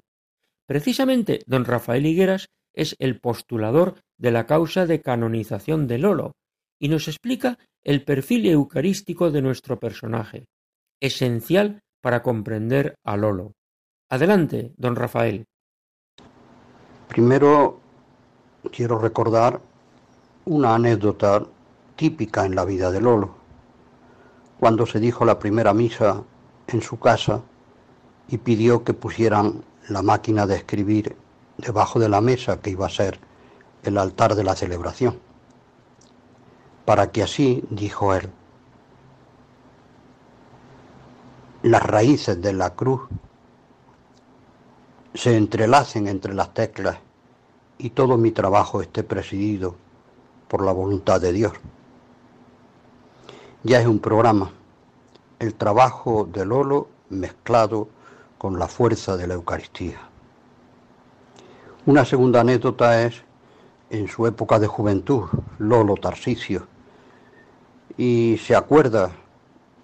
Precisamente 0.66 1.40
don 1.46 1.64
Rafael 1.64 2.04
Higueras 2.04 2.48
es 2.74 2.94
el 2.98 3.20
postulador 3.20 4.00
de 4.18 4.30
la 4.30 4.46
causa 4.46 4.86
de 4.86 5.00
canonización 5.00 5.86
de 5.86 5.98
Lolo 5.98 6.32
y 6.78 6.88
nos 6.88 7.08
explica 7.08 7.58
el 7.82 8.04
perfil 8.04 8.46
eucarístico 8.46 9.30
de 9.30 9.40
nuestro 9.40 9.78
personaje, 9.78 10.46
esencial 11.00 11.80
para 12.02 12.22
comprender 12.22 12.96
a 13.04 13.16
Lolo. 13.16 13.52
Adelante, 14.10 14.72
don 14.76 14.96
Rafael. 14.96 15.46
Primero 17.08 17.80
quiero 18.70 18.98
recordar 18.98 19.60
una 20.44 20.74
anécdota 20.74 21.44
típica 21.96 22.44
en 22.44 22.54
la 22.54 22.64
vida 22.64 22.90
de 22.90 23.00
Lolo. 23.00 23.34
Cuando 24.60 24.86
se 24.86 25.00
dijo 25.00 25.24
la 25.24 25.38
primera 25.38 25.74
misa 25.74 26.22
en 26.66 26.82
su 26.82 26.98
casa 26.98 27.42
y 28.28 28.38
pidió 28.38 28.84
que 28.84 28.94
pusieran 28.94 29.64
la 29.88 30.02
máquina 30.02 30.46
de 30.46 30.56
escribir 30.56 31.16
debajo 31.58 31.98
de 31.98 32.08
la 32.08 32.20
mesa 32.20 32.60
que 32.60 32.70
iba 32.70 32.86
a 32.86 32.90
ser 32.90 33.18
el 33.82 33.98
altar 33.98 34.34
de 34.34 34.44
la 34.44 34.56
celebración, 34.56 35.18
para 36.84 37.10
que 37.10 37.22
así, 37.22 37.64
dijo 37.70 38.14
él, 38.14 38.30
las 41.62 41.82
raíces 41.82 42.40
de 42.40 42.52
la 42.52 42.74
cruz 42.74 43.02
se 45.14 45.36
entrelacen 45.36 46.08
entre 46.08 46.34
las 46.34 46.52
teclas 46.52 46.98
y 47.78 47.90
todo 47.90 48.16
mi 48.16 48.30
trabajo 48.30 48.80
esté 48.80 49.02
presidido 49.02 49.74
por 50.48 50.64
la 50.64 50.72
voluntad 50.72 51.20
de 51.20 51.32
Dios. 51.32 51.52
Ya 53.62 53.80
es 53.80 53.86
un 53.86 53.98
programa, 53.98 54.52
el 55.38 55.54
trabajo 55.54 56.28
de 56.32 56.46
Lolo 56.46 56.88
mezclado 57.10 57.88
con 58.38 58.58
la 58.58 58.68
fuerza 58.68 59.16
de 59.16 59.26
la 59.26 59.34
Eucaristía. 59.34 59.98
Una 61.84 62.04
segunda 62.04 62.40
anécdota 62.40 63.02
es 63.02 63.22
en 63.90 64.08
su 64.08 64.26
época 64.26 64.58
de 64.58 64.66
juventud, 64.66 65.24
Lolo 65.58 65.94
Tarsicio, 65.96 66.66
y 67.96 68.38
se 68.44 68.54
acuerda 68.54 69.10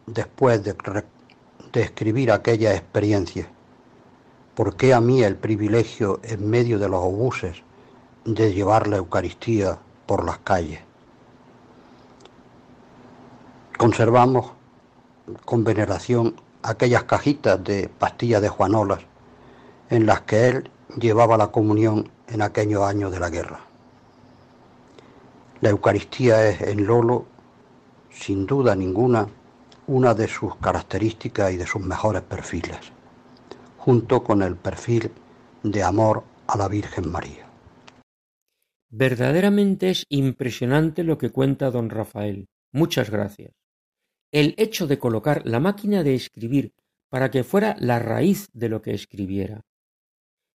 después 0.06 0.62
de, 0.64 0.74
de 1.72 1.80
escribir 1.80 2.32
aquella 2.32 2.74
experiencia. 2.74 3.48
¿Por 4.54 4.76
qué 4.76 4.92
a 4.92 5.00
mí 5.00 5.22
el 5.22 5.36
privilegio 5.36 6.20
en 6.22 6.48
medio 6.48 6.78
de 6.78 6.88
los 6.88 7.02
obuses 7.02 7.62
de 8.24 8.52
llevar 8.52 8.86
la 8.86 8.98
Eucaristía 8.98 9.78
por 10.06 10.24
las 10.24 10.38
calles? 10.38 10.80
Conservamos 13.76 14.52
con 15.44 15.64
veneración 15.64 16.36
aquellas 16.62 17.04
cajitas 17.04 17.62
de 17.62 17.88
pastillas 17.88 18.42
de 18.42 18.48
Juanolas 18.48 19.00
en 19.90 20.06
las 20.06 20.22
que 20.22 20.48
él 20.48 20.70
llevaba 20.98 21.36
la 21.36 21.48
comunión 21.48 22.10
en 22.28 22.42
aquellos 22.42 22.82
años 22.82 23.10
de 23.12 23.20
la 23.20 23.30
guerra. 23.30 23.60
La 25.60 25.70
Eucaristía 25.70 26.48
es 26.48 26.60
en 26.62 26.86
Lolo, 26.86 27.26
sin 28.10 28.46
duda 28.46 28.74
ninguna, 28.74 29.28
una 29.86 30.14
de 30.14 30.28
sus 30.28 30.56
características 30.56 31.52
y 31.52 31.56
de 31.56 31.66
sus 31.66 31.82
mejores 31.82 32.22
perfiles, 32.22 32.78
junto 33.78 34.22
con 34.22 34.42
el 34.42 34.56
perfil 34.56 35.12
de 35.62 35.82
amor 35.82 36.24
a 36.46 36.56
la 36.56 36.68
Virgen 36.68 37.10
María. 37.10 37.41
Verdaderamente 38.94 39.88
es 39.88 40.04
impresionante 40.10 41.02
lo 41.02 41.16
que 41.16 41.30
cuenta 41.30 41.70
don 41.70 41.88
Rafael. 41.88 42.48
Muchas 42.72 43.08
gracias. 43.08 43.54
El 44.30 44.54
hecho 44.58 44.86
de 44.86 44.98
colocar 44.98 45.46
la 45.46 45.60
máquina 45.60 46.02
de 46.02 46.14
escribir 46.14 46.74
para 47.08 47.30
que 47.30 47.42
fuera 47.42 47.74
la 47.78 47.98
raíz 47.98 48.50
de 48.52 48.68
lo 48.68 48.82
que 48.82 48.92
escribiera. 48.92 49.62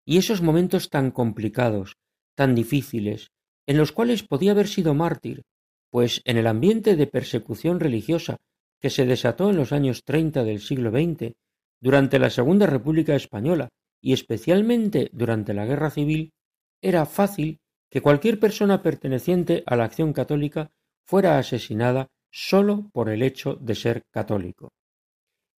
Y 0.05 0.17
esos 0.17 0.41
momentos 0.41 0.89
tan 0.89 1.11
complicados, 1.11 1.95
tan 2.35 2.55
difíciles, 2.55 3.31
en 3.67 3.77
los 3.77 3.93
cuales 3.93 4.23
podía 4.23 4.51
haber 4.51 4.67
sido 4.67 4.93
mártir, 4.93 5.43
pues 5.89 6.21
en 6.25 6.35
el 6.35 6.47
ambiente 6.47 6.97
de 6.97 7.07
persecución 7.07 7.79
religiosa 7.79 8.35
que 8.81 8.89
se 8.89 9.05
desató 9.05 9.49
en 9.49 9.55
los 9.55 9.71
años 9.71 10.03
treinta 10.03 10.43
del 10.43 10.59
siglo 10.59 10.91
XX, 10.91 11.31
durante 11.79 12.19
la 12.19 12.29
Segunda 12.29 12.67
República 12.67 13.15
Española 13.15 13.69
y 14.01 14.11
especialmente 14.11 15.09
durante 15.13 15.53
la 15.53 15.65
Guerra 15.65 15.89
Civil, 15.89 16.33
era 16.81 17.05
fácil 17.05 17.59
que 17.95 18.01
cualquier 18.01 18.41
persona 18.41 18.81
perteneciente 18.81 19.63
a 19.65 19.77
la 19.77 19.85
acción 19.85 20.11
católica 20.11 20.69
fuera 21.05 21.37
asesinada 21.37 22.09
sólo 22.29 22.89
por 22.91 23.07
el 23.07 23.23
hecho 23.23 23.55
de 23.55 23.73
ser 23.73 24.03
católico. 24.11 24.73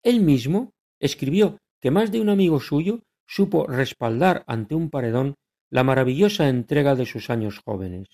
Él 0.03 0.21
mismo 0.21 0.75
escribió 1.01 1.57
que 1.81 1.91
más 1.91 2.13
de 2.13 2.21
un 2.21 2.29
amigo 2.29 2.61
suyo 2.61 3.01
supo 3.27 3.67
respaldar 3.67 4.45
ante 4.47 4.75
un 4.75 4.91
paredón 4.91 5.37
la 5.71 5.83
maravillosa 5.83 6.51
entrega 6.51 6.95
de 6.95 7.07
sus 7.07 7.31
años 7.31 7.63
jóvenes. 7.65 8.09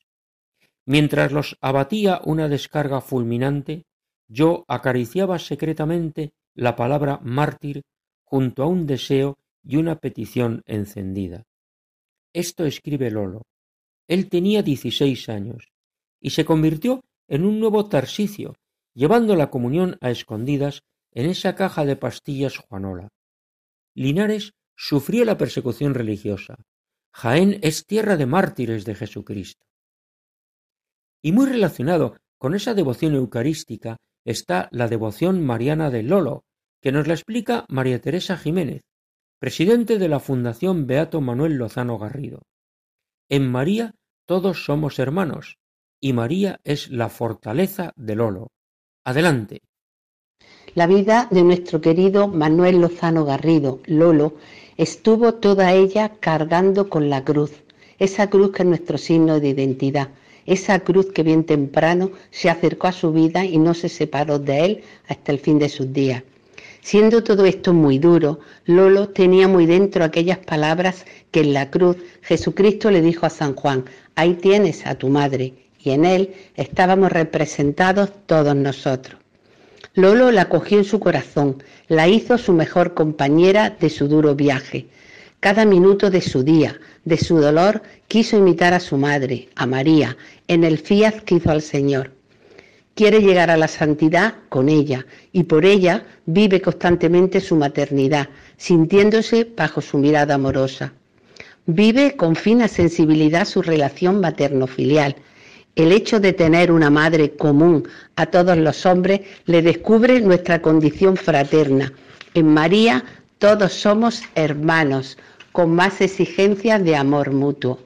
Mientras 0.87 1.33
los 1.33 1.59
abatía 1.61 2.21
una 2.23 2.49
descarga 2.49 3.01
fulminante, 3.01 3.87
yo 4.29 4.65
acariciaba 4.69 5.41
secretamente 5.41 6.33
la 6.55 6.77
palabra 6.77 7.19
mártir 7.25 7.83
junto 8.23 8.63
a 8.63 8.67
un 8.67 8.87
deseo 8.87 9.39
y 9.65 9.79
una 9.79 9.97
petición 9.97 10.63
encendida. 10.67 11.43
Esto 12.33 12.65
escribe 12.65 13.11
Lolo. 13.11 13.43
Él 14.09 14.29
tenía 14.29 14.63
dieciséis 14.63 15.29
años 15.29 15.73
y 16.21 16.31
se 16.31 16.45
convirtió 16.45 17.03
en 17.29 17.45
un 17.45 17.61
nuevo 17.61 17.89
Tarsicio, 17.89 18.55
llevando 18.95 19.37
la 19.37 19.51
comunión 19.51 19.97
a 20.01 20.11
escondidas 20.11 20.83
en 21.13 21.27
esa 21.27 21.55
caja 21.55 21.85
de 21.85 21.97
pastillas 21.97 22.59
Juanola. 22.59 23.09
Linares 23.95 24.53
sufrió 24.77 25.25
la 25.25 25.39
persecución 25.39 25.95
religiosa. 25.95 26.57
Jaén 27.13 27.59
es 27.63 27.87
tierra 27.87 28.17
de 28.17 28.27
mártires 28.27 28.85
de 28.85 28.95
Jesucristo. 28.95 29.67
Y 31.23 31.33
muy 31.33 31.47
relacionado 31.47 32.17
con 32.39 32.55
esa 32.55 32.75
devoción 32.75 33.15
eucarística 33.15 33.99
está 34.25 34.69
la 34.73 34.89
devoción 34.89 35.45
mariana 35.45 35.91
de 35.91 36.03
Lolo, 36.03 36.45
que 36.81 36.93
nos 36.93 37.07
la 37.07 37.15
explica 37.15 37.65
María 37.69 38.01
Teresa 38.01 38.37
Jiménez, 38.37 38.83
presidente 39.39 39.99
de 39.99 40.09
la 40.09 40.21
Fundación 40.21 40.87
Beato 40.87 41.21
Manuel 41.21 41.55
Lozano 41.55 41.99
Garrido. 41.99 42.43
En 43.33 43.51
María 43.51 43.95
todos 44.27 44.67
somos 44.67 44.99
hermanos, 44.99 45.57
y 46.03 46.13
María 46.13 46.61
es 46.65 46.91
la 46.91 47.09
fortaleza 47.09 47.95
de 47.97 48.15
Lolo. 48.15 48.51
Adelante. 49.07 49.63
La 50.75 50.87
vida 50.87 51.29
de 51.31 51.43
nuestro 51.43 51.81
querido 51.81 52.29
Manuel 52.29 52.83
Lozano 52.83 53.25
Garrido, 53.25 53.81
Lolo, 53.87 54.35
estuvo 54.77 55.33
toda 55.33 55.73
ella 55.73 56.13
cargando 56.21 56.91
con 56.91 57.09
la 57.09 57.25
cruz, 57.25 57.53
esa 57.99 58.29
cruz 58.29 58.53
que 58.53 58.65
es 58.65 58.69
nuestro 58.69 58.99
signo 58.99 59.41
de 59.41 59.49
identidad, 59.49 60.11
esa 60.45 60.81
cruz 60.81 61.11
que 61.11 61.23
bien 61.23 61.45
temprano 61.45 62.11
se 62.31 62.51
acercó 62.51 62.89
a 62.89 62.93
su 62.93 63.13
vida 63.13 63.47
y 63.47 63.57
no 63.57 63.73
se 63.73 63.89
separó 63.89 64.41
de 64.41 64.63
él 64.67 64.85
hasta 65.09 65.33
el 65.33 65.39
fin 65.39 65.59
de 65.59 65.71
sus 65.71 65.91
días. 65.91 66.23
Siendo 66.83 67.23
todo 67.23 67.47
esto 67.47 67.73
muy 67.73 68.01
duro, 68.01 68.41
Lolo 68.67 69.09
tenía 69.09 69.47
muy 69.47 69.67
dentro 69.67 70.03
aquellas 70.03 70.39
palabras 70.39 71.07
que 71.31 71.41
en 71.41 71.55
la 71.55 71.71
cruz 71.71 71.97
Jesucristo 72.23 72.91
le 72.91 73.01
dijo 73.01 73.25
a 73.25 73.31
San 73.31 73.55
Juan, 73.55 73.85
ahí 74.17 74.35
tienes 74.35 74.85
a 74.85 74.97
tu 74.97 75.09
madre, 75.09 75.55
y 75.79 75.91
en 75.91 76.05
él 76.05 76.35
estábamos 76.57 77.13
representados 77.13 78.11
todos 78.27 78.57
nosotros. 78.57 79.21
Lolo 79.95 80.33
la 80.33 80.49
cogió 80.49 80.79
en 80.79 80.85
su 80.85 80.99
corazón, 80.99 81.63
la 81.87 82.09
hizo 82.09 82.37
su 82.37 82.53
mejor 82.53 82.95
compañera 82.95 83.71
de 83.71 83.89
su 83.89 84.09
duro 84.09 84.35
viaje. 84.35 84.89
Cada 85.39 85.65
minuto 85.65 86.11
de 86.11 86.21
su 86.21 86.43
día, 86.43 86.81
de 87.05 87.17
su 87.17 87.39
dolor, 87.39 87.83
quiso 88.09 88.37
imitar 88.37 88.75
a 88.75 88.81
su 88.81 88.97
madre, 88.97 89.51
a 89.55 89.67
María, 89.67 90.17
en 90.49 90.65
el 90.65 90.79
fiat 90.79 91.21
que 91.21 91.37
hizo 91.37 91.51
al 91.51 91.63
Señor. 91.63 92.11
Quiere 92.95 93.21
llegar 93.21 93.51
a 93.51 93.57
la 93.57 93.69
santidad 93.69 94.35
con 94.51 94.69
ella 94.69 95.07
y 95.33 95.45
por 95.45 95.65
ella 95.65 96.05
vive 96.27 96.61
constantemente 96.61 97.41
su 97.41 97.57
maternidad, 97.57 98.29
sintiéndose 98.59 99.51
bajo 99.57 99.81
su 99.81 99.97
mirada 99.97 100.35
amorosa. 100.35 100.93
Vive 101.65 102.17
con 102.17 102.37
fina 102.37 102.69
sensibilidad 102.69 103.47
su 103.47 103.63
relación 103.63 104.21
materno-filial. 104.21 105.17
El 105.75 105.91
hecho 105.91 106.21
de 106.21 106.35
tener 106.35 106.71
una 106.71 106.91
madre 106.91 107.35
común 107.35 107.89
a 108.17 108.27
todos 108.27 108.59
los 108.59 108.85
hombres 108.85 109.23
le 109.47 109.63
descubre 109.63 110.21
nuestra 110.21 110.61
condición 110.61 111.17
fraterna. 111.17 111.95
En 112.35 112.53
María 112.53 113.05
todos 113.39 113.73
somos 113.73 114.23
hermanos, 114.35 115.17
con 115.51 115.75
más 115.75 116.01
exigencias 116.03 116.85
de 116.85 116.97
amor 116.97 117.33
mutuo. 117.33 117.79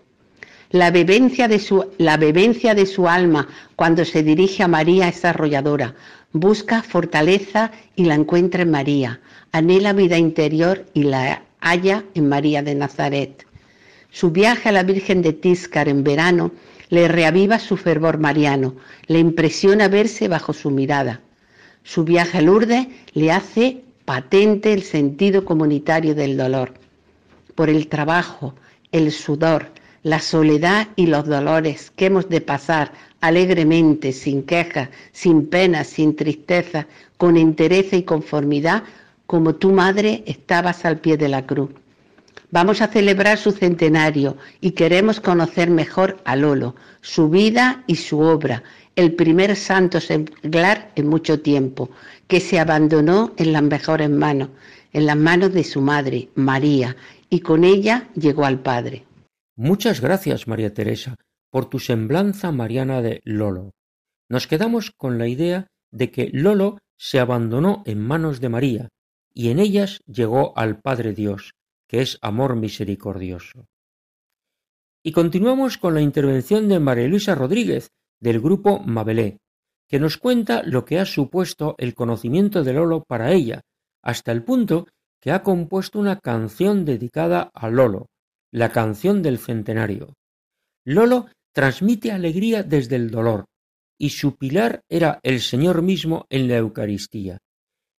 La 0.70 0.90
bebencia, 0.90 1.48
de 1.48 1.58
su, 1.58 1.90
la 1.98 2.16
de 2.16 2.86
su 2.86 3.08
alma 3.08 3.48
cuando 3.76 4.04
se 4.04 4.22
dirige 4.22 4.62
a 4.62 4.68
María 4.68 5.08
es 5.08 5.24
arrolladora. 5.24 5.94
Busca 6.32 6.82
fortaleza 6.82 7.70
y 7.94 8.04
la 8.04 8.14
encuentra 8.14 8.62
en 8.62 8.70
María. 8.70 9.20
Anhela 9.52 9.92
vida 9.92 10.18
interior 10.18 10.84
y 10.92 11.04
la 11.04 11.42
halla 11.60 12.04
en 12.14 12.28
María 12.28 12.62
de 12.62 12.74
Nazaret. 12.74 13.46
Su 14.10 14.30
viaje 14.30 14.68
a 14.68 14.72
la 14.72 14.82
Virgen 14.82 15.22
de 15.22 15.32
Tíscar 15.32 15.88
en 15.88 16.02
verano 16.04 16.52
le 16.88 17.08
reaviva 17.08 17.58
su 17.58 17.76
fervor 17.76 18.18
mariano, 18.18 18.76
le 19.06 19.18
impresiona 19.18 19.88
verse 19.88 20.28
bajo 20.28 20.52
su 20.52 20.70
mirada. 20.70 21.20
Su 21.82 22.04
viaje 22.04 22.38
a 22.38 22.42
Lourdes 22.42 22.86
le 23.12 23.32
hace 23.32 23.82
patente 24.04 24.72
el 24.72 24.82
sentido 24.82 25.44
comunitario 25.44 26.14
del 26.14 26.36
dolor 26.36 26.74
por 27.56 27.70
el 27.70 27.88
trabajo, 27.88 28.54
el 28.92 29.10
sudor, 29.10 29.72
la 30.07 30.20
soledad 30.20 30.86
y 30.94 31.09
los 31.09 31.26
dolores 31.26 31.90
que 31.96 32.07
hemos 32.07 32.28
de 32.28 32.40
pasar 32.40 32.92
alegremente, 33.20 34.12
sin 34.12 34.44
quejas, 34.44 34.88
sin 35.11 35.48
penas, 35.48 35.88
sin 35.88 36.14
tristeza, 36.14 36.86
con 37.16 37.36
entereza 37.36 37.96
y 37.96 38.04
conformidad, 38.04 38.84
como 39.26 39.57
tu 39.57 39.72
madre 39.72 40.22
estabas 40.24 40.84
al 40.84 40.98
pie 40.98 41.16
de 41.16 41.28
la 41.28 41.44
cruz. 41.44 41.70
Vamos 42.52 42.82
a 42.82 42.86
celebrar 42.86 43.36
su 43.36 43.50
centenario 43.50 44.36
y 44.61 44.70
queremos 44.70 45.18
conocer 45.18 45.70
mejor 45.70 46.18
a 46.24 46.36
Lolo, 46.36 46.76
su 47.00 47.28
vida 47.28 47.82
y 47.88 47.96
su 47.96 48.20
obra, 48.20 48.62
el 48.94 49.12
primer 49.14 49.57
santo 49.57 49.98
seglar 50.00 50.92
en 50.94 51.09
mucho 51.09 51.40
tiempo, 51.40 51.90
que 52.28 52.38
se 52.38 52.61
abandonó 52.61 53.32
en 53.38 53.52
las 53.52 53.64
mejores 53.64 54.11
manos, 54.11 54.50
en 54.92 55.07
las 55.07 55.16
manos 55.16 55.52
de 55.52 55.64
su 55.64 55.80
madre, 55.80 56.28
María, 56.36 56.94
y 57.28 57.40
con 57.40 57.64
ella 57.64 58.07
llegó 58.14 58.44
al 58.44 58.61
Padre. 58.61 59.02
Muchas 59.59 60.02
gracias, 60.02 60.46
María 60.46 60.74
Teresa, 60.74 61.16
por 61.50 61.70
tu 61.70 61.78
semblanza 61.78 62.52
mariana 62.52 63.00
de 63.00 63.22
Lolo. 63.24 63.72
Nos 64.28 64.46
quedamos 64.46 64.90
con 64.90 65.16
la 65.16 65.28
idea 65.28 65.68
de 65.90 66.11
que 66.11 66.28
Lolo 66.30 66.76
se 66.98 67.20
abandonó 67.20 67.82
en 67.86 67.98
manos 67.98 68.40
de 68.40 68.50
María 68.50 68.88
y 69.32 69.48
en 69.48 69.59
ellas 69.59 70.00
llegó 70.07 70.57
al 70.59 70.80
Padre 70.80 71.14
Dios, 71.14 71.54
que 71.88 72.02
es 72.02 72.18
amor 72.20 72.57
misericordioso. 72.57 73.66
Y 75.02 75.12
continuamos 75.12 75.78
con 75.78 75.94
la 75.94 76.02
intervención 76.02 76.68
de 76.68 76.78
María 76.78 77.09
Luisa 77.09 77.34
Rodríguez, 77.34 77.88
del 78.20 78.40
grupo 78.40 78.80
Mabelé, 78.80 79.38
que 79.88 79.98
nos 79.98 80.18
cuenta 80.18 80.64
lo 80.64 80.84
que 80.84 80.98
ha 80.98 81.07
supuesto 81.07 81.76
el 81.78 81.94
conocimiento 81.94 82.62
de 82.62 82.74
Lolo 82.74 83.04
para 83.04 83.32
ella, 83.32 83.62
hasta 84.02 84.32
el 84.32 84.42
punto 84.42 84.86
que 85.18 85.30
ha 85.30 85.42
compuesto 85.42 85.98
una 85.98 86.18
canción 86.18 86.84
dedicada 86.84 87.50
a 87.54 87.70
Lolo, 87.70 88.09
la 88.57 88.72
canción 88.72 89.20
del 89.22 89.38
centenario. 89.38 90.14
Lolo 90.86 91.26
transmite 91.52 92.11
alegría 92.11 92.62
desde 92.62 92.96
el 92.96 93.11
dolor, 93.11 93.44
y 93.98 94.09
su 94.11 94.36
pilar 94.36 94.80
era 94.88 95.20
el 95.22 95.42
Señor 95.42 95.82
mismo 95.82 96.24
en 96.30 96.48
la 96.48 96.57
Eucaristía. 96.57 97.36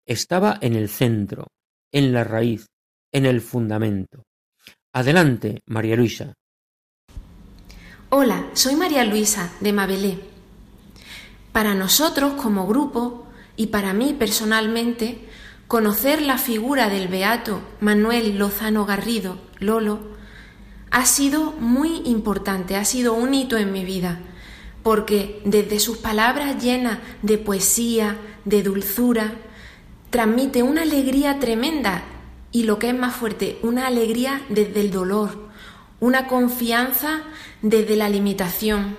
Estaba 0.04 0.58
en 0.60 0.74
el 0.74 0.90
centro, 0.90 1.46
en 1.92 2.12
la 2.12 2.24
raíz, 2.24 2.66
en 3.12 3.28
el 3.28 3.42
fundamento. 3.42 4.24
Adelante, 4.94 5.62
María 5.68 5.96
Luisa. 5.96 6.34
Hola, 8.10 8.50
soy 8.54 8.76
María 8.76 9.04
Luisa 9.04 9.54
de 9.60 9.74
Mabelé. 9.74 10.18
Para 11.52 11.76
nosotros 11.76 12.34
como 12.34 12.66
grupo 12.66 13.28
y 13.56 13.68
para 13.68 13.94
mí 13.94 14.16
personalmente, 14.18 15.20
conocer 15.68 16.20
la 16.24 16.40
figura 16.40 16.90
del 16.90 17.10
beato 17.10 17.62
Manuel 17.80 18.40
Lozano 18.40 18.88
Garrido, 18.88 19.40
Lolo, 19.60 20.17
ha 20.92 21.06
sido 21.06 21.52
muy 21.54 22.02
importante, 22.06 22.76
ha 22.76 22.86
sido 22.86 23.14
un 23.14 23.34
hito 23.34 23.58
en 23.58 23.72
mi 23.72 23.84
vida, 23.84 24.20
porque 24.84 25.42
desde 25.46 25.80
sus 25.80 25.98
palabras 25.98 26.62
llenas 26.64 27.00
de 27.22 27.38
poesía, 27.38 28.18
de 28.46 28.64
dulzura, 28.64 29.34
transmite 30.10 30.64
una 30.64 30.84
alegría 30.84 31.40
tremenda 31.40 32.04
y 32.52 32.64
lo 32.64 32.80
que 32.80 32.90
es 32.90 32.98
más 32.98 33.16
fuerte, 33.16 33.60
una 33.62 33.88
alegría 33.88 34.42
desde 34.50 34.80
el 34.82 34.92
dolor, 34.92 35.50
una 36.00 36.28
confianza 36.28 37.22
desde 37.62 37.96
la 37.96 38.10
limitación. 38.10 38.96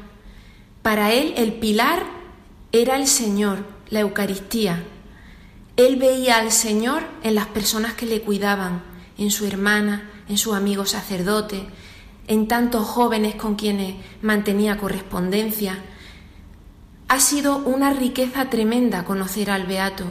Para 0.82 1.12
él 1.12 1.34
el 1.36 1.54
pilar 1.54 2.04
era 2.72 2.96
el 2.96 3.06
Señor, 3.06 3.64
la 3.88 4.00
Eucaristía. 4.00 4.84
Él 5.76 5.96
veía 5.96 6.38
al 6.38 6.52
Señor 6.52 7.04
en 7.22 7.34
las 7.34 7.46
personas 7.46 7.94
que 7.94 8.06
le 8.06 8.20
cuidaban, 8.20 8.82
en 9.16 9.30
su 9.30 9.46
hermana, 9.46 10.10
en 10.28 10.36
su 10.36 10.54
amigo 10.54 10.84
sacerdote, 10.84 11.66
en 12.28 12.46
tantos 12.46 12.86
jóvenes 12.86 13.34
con 13.34 13.56
quienes 13.56 13.96
mantenía 14.22 14.78
correspondencia. 14.78 15.82
Ha 17.08 17.20
sido 17.20 17.56
una 17.56 17.92
riqueza 17.92 18.50
tremenda 18.50 19.04
conocer 19.04 19.50
al 19.50 19.66
Beato 19.66 20.04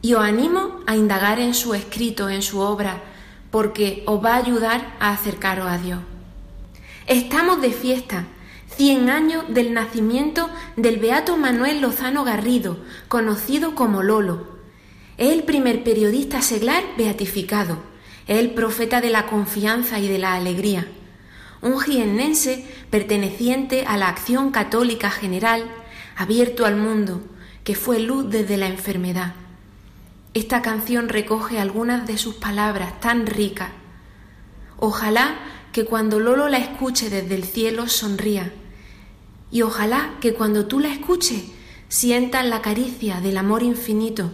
y 0.00 0.14
os 0.14 0.24
animo 0.24 0.80
a 0.86 0.96
indagar 0.96 1.40
en 1.40 1.52
su 1.54 1.74
escrito, 1.74 2.30
en 2.30 2.42
su 2.42 2.60
obra, 2.60 3.02
porque 3.50 4.04
os 4.06 4.24
va 4.24 4.34
a 4.34 4.38
ayudar 4.38 4.96
a 5.00 5.10
acercaros 5.10 5.66
a 5.66 5.78
Dios. 5.78 5.98
Estamos 7.08 7.60
de 7.60 7.72
fiesta, 7.72 8.24
100 8.76 9.10
años 9.10 9.44
del 9.48 9.74
nacimiento 9.74 10.48
del 10.76 10.98
Beato 10.98 11.36
Manuel 11.36 11.80
Lozano 11.80 12.24
Garrido, 12.24 12.78
conocido 13.08 13.74
como 13.74 14.02
Lolo. 14.02 14.46
Es 15.18 15.32
el 15.32 15.42
primer 15.42 15.82
periodista 15.82 16.40
seglar 16.40 16.84
beatificado, 16.96 17.78
es 18.28 18.38
el 18.38 18.52
profeta 18.52 19.00
de 19.00 19.10
la 19.10 19.26
confianza 19.26 19.98
y 19.98 20.08
de 20.08 20.18
la 20.18 20.34
alegría 20.34 20.86
un 21.62 21.78
jiennense 21.78 22.66
perteneciente 22.90 23.84
a 23.86 23.96
la 23.96 24.08
acción 24.08 24.50
católica 24.50 25.10
general, 25.10 25.64
abierto 26.16 26.66
al 26.66 26.76
mundo, 26.76 27.22
que 27.64 27.76
fue 27.76 28.00
luz 28.00 28.28
desde 28.28 28.56
la 28.56 28.66
enfermedad. 28.66 29.34
Esta 30.34 30.60
canción 30.60 31.08
recoge 31.08 31.60
algunas 31.60 32.06
de 32.06 32.18
sus 32.18 32.34
palabras 32.34 33.00
tan 33.00 33.26
ricas. 33.26 33.70
Ojalá 34.78 35.36
que 35.72 35.84
cuando 35.84 36.18
Lolo 36.18 36.48
la 36.48 36.58
escuche 36.58 37.08
desde 37.08 37.34
el 37.34 37.44
cielo 37.44 37.86
sonría. 37.88 38.52
Y 39.50 39.62
ojalá 39.62 40.14
que 40.20 40.34
cuando 40.34 40.66
tú 40.66 40.80
la 40.80 40.88
escuches 40.88 41.44
sientas 41.88 42.44
la 42.44 42.62
caricia 42.62 43.20
del 43.20 43.36
amor 43.36 43.62
infinito 43.62 44.32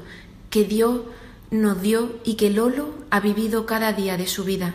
que 0.48 0.64
Dios 0.64 1.02
nos 1.50 1.82
dio 1.82 2.18
y 2.24 2.34
que 2.34 2.50
Lolo 2.50 2.94
ha 3.10 3.20
vivido 3.20 3.66
cada 3.66 3.92
día 3.92 4.16
de 4.16 4.26
su 4.26 4.44
vida. 4.44 4.74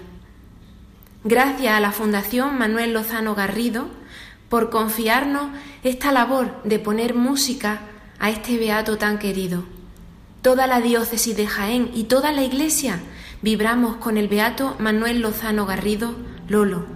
Gracias 1.25 1.73
a 1.73 1.79
la 1.79 1.93
Fundación 1.93 2.57
Manuel 2.57 2.91
Lozano 2.91 3.33
Garrido 3.33 3.87
por 4.49 4.69
confiarnos 4.69 5.51
esta 5.81 6.11
labor 6.11 6.61
de 6.65 6.79
poner 6.79 7.15
música 7.15 7.79
a 8.19 8.29
este 8.29 8.57
beato 8.57 8.97
tan 8.97 9.19
querido. 9.19 9.63
Toda 10.41 10.67
la 10.67 10.81
diócesis 10.81 11.37
de 11.37 11.47
Jaén 11.47 11.89
y 11.93 12.03
toda 12.03 12.33
la 12.33 12.43
iglesia 12.43 12.99
vibramos 13.41 13.95
con 13.95 14.17
el 14.17 14.27
beato 14.27 14.75
Manuel 14.79 15.21
Lozano 15.21 15.65
Garrido, 15.65 16.13
Lolo. 16.49 16.92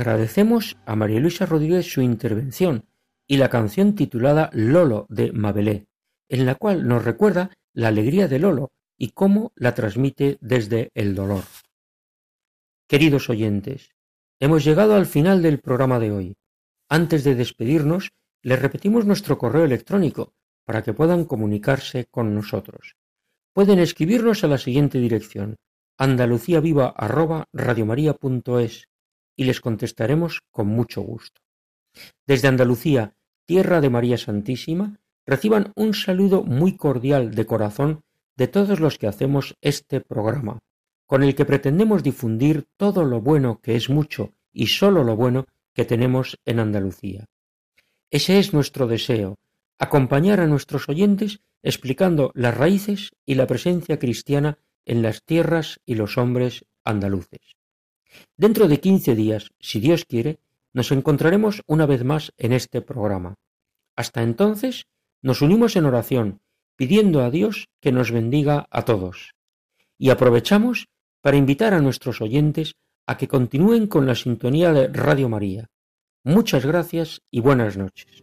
Agradecemos 0.00 0.80
a 0.86 0.96
María 0.96 1.20
Luisa 1.20 1.44
Rodríguez 1.44 1.92
su 1.92 2.00
intervención 2.00 2.86
y 3.26 3.36
la 3.36 3.50
canción 3.50 3.94
titulada 3.94 4.48
Lolo 4.54 5.04
de 5.10 5.30
Mabelé, 5.30 5.88
en 6.30 6.46
la 6.46 6.54
cual 6.54 6.88
nos 6.88 7.04
recuerda 7.04 7.50
la 7.74 7.88
alegría 7.88 8.26
de 8.26 8.38
Lolo 8.38 8.72
y 8.96 9.10
cómo 9.10 9.52
la 9.56 9.74
transmite 9.74 10.38
desde 10.40 10.90
el 10.94 11.14
dolor. 11.14 11.44
Queridos 12.88 13.28
oyentes, 13.28 13.90
hemos 14.38 14.64
llegado 14.64 14.94
al 14.94 15.04
final 15.04 15.42
del 15.42 15.60
programa 15.60 15.98
de 15.98 16.12
hoy. 16.12 16.38
Antes 16.88 17.22
de 17.22 17.34
despedirnos, 17.34 18.12
les 18.40 18.58
repetimos 18.58 19.04
nuestro 19.04 19.36
correo 19.36 19.66
electrónico 19.66 20.32
para 20.64 20.82
que 20.82 20.94
puedan 20.94 21.26
comunicarse 21.26 22.06
con 22.10 22.34
nosotros. 22.34 22.96
Pueden 23.52 23.78
escribirnos 23.78 24.44
a 24.44 24.48
la 24.48 24.56
siguiente 24.56 24.98
dirección 24.98 25.56
andaluciaviva@radiomaria.es 25.98 28.89
y 29.40 29.44
les 29.44 29.62
contestaremos 29.62 30.42
con 30.50 30.66
mucho 30.66 31.00
gusto. 31.00 31.40
Desde 32.26 32.48
Andalucía, 32.48 33.14
tierra 33.46 33.80
de 33.80 33.88
María 33.88 34.18
Santísima, 34.18 35.00
reciban 35.24 35.72
un 35.76 35.94
saludo 35.94 36.42
muy 36.42 36.76
cordial 36.76 37.34
de 37.34 37.46
corazón 37.46 38.02
de 38.36 38.48
todos 38.48 38.80
los 38.80 38.98
que 38.98 39.06
hacemos 39.06 39.56
este 39.62 40.02
programa, 40.02 40.58
con 41.06 41.22
el 41.22 41.34
que 41.34 41.46
pretendemos 41.46 42.02
difundir 42.02 42.66
todo 42.76 43.06
lo 43.06 43.22
bueno 43.22 43.62
que 43.62 43.76
es 43.76 43.88
mucho 43.88 44.34
y 44.52 44.66
sólo 44.66 45.04
lo 45.04 45.16
bueno 45.16 45.46
que 45.72 45.86
tenemos 45.86 46.38
en 46.44 46.60
Andalucía. 46.60 47.24
Ese 48.10 48.40
es 48.40 48.52
nuestro 48.52 48.88
deseo, 48.88 49.36
acompañar 49.78 50.40
a 50.40 50.48
nuestros 50.48 50.86
oyentes 50.90 51.40
explicando 51.62 52.30
las 52.34 52.54
raíces 52.54 53.12
y 53.24 53.36
la 53.36 53.46
presencia 53.46 53.98
cristiana 53.98 54.58
en 54.84 55.00
las 55.00 55.24
tierras 55.24 55.80
y 55.86 55.94
los 55.94 56.18
hombres 56.18 56.66
andaluces. 56.84 57.56
Dentro 58.36 58.68
de 58.68 58.80
quince 58.80 59.14
días, 59.14 59.50
si 59.60 59.80
Dios 59.80 60.04
quiere, 60.04 60.38
nos 60.72 60.92
encontraremos 60.92 61.62
una 61.66 61.86
vez 61.86 62.04
más 62.04 62.32
en 62.38 62.52
este 62.52 62.80
programa. 62.80 63.34
Hasta 63.96 64.22
entonces, 64.22 64.86
nos 65.22 65.42
unimos 65.42 65.76
en 65.76 65.86
oración, 65.86 66.40
pidiendo 66.76 67.22
a 67.22 67.30
Dios 67.30 67.68
que 67.80 67.92
nos 67.92 68.10
bendiga 68.10 68.66
a 68.70 68.82
todos. 68.84 69.34
Y 69.98 70.10
aprovechamos 70.10 70.88
para 71.20 71.36
invitar 71.36 71.74
a 71.74 71.80
nuestros 71.80 72.20
oyentes 72.20 72.74
a 73.06 73.16
que 73.16 73.28
continúen 73.28 73.86
con 73.86 74.06
la 74.06 74.14
sintonía 74.14 74.72
de 74.72 74.88
Radio 74.88 75.28
María. 75.28 75.68
Muchas 76.24 76.64
gracias 76.64 77.20
y 77.30 77.40
buenas 77.40 77.76
noches. 77.76 78.22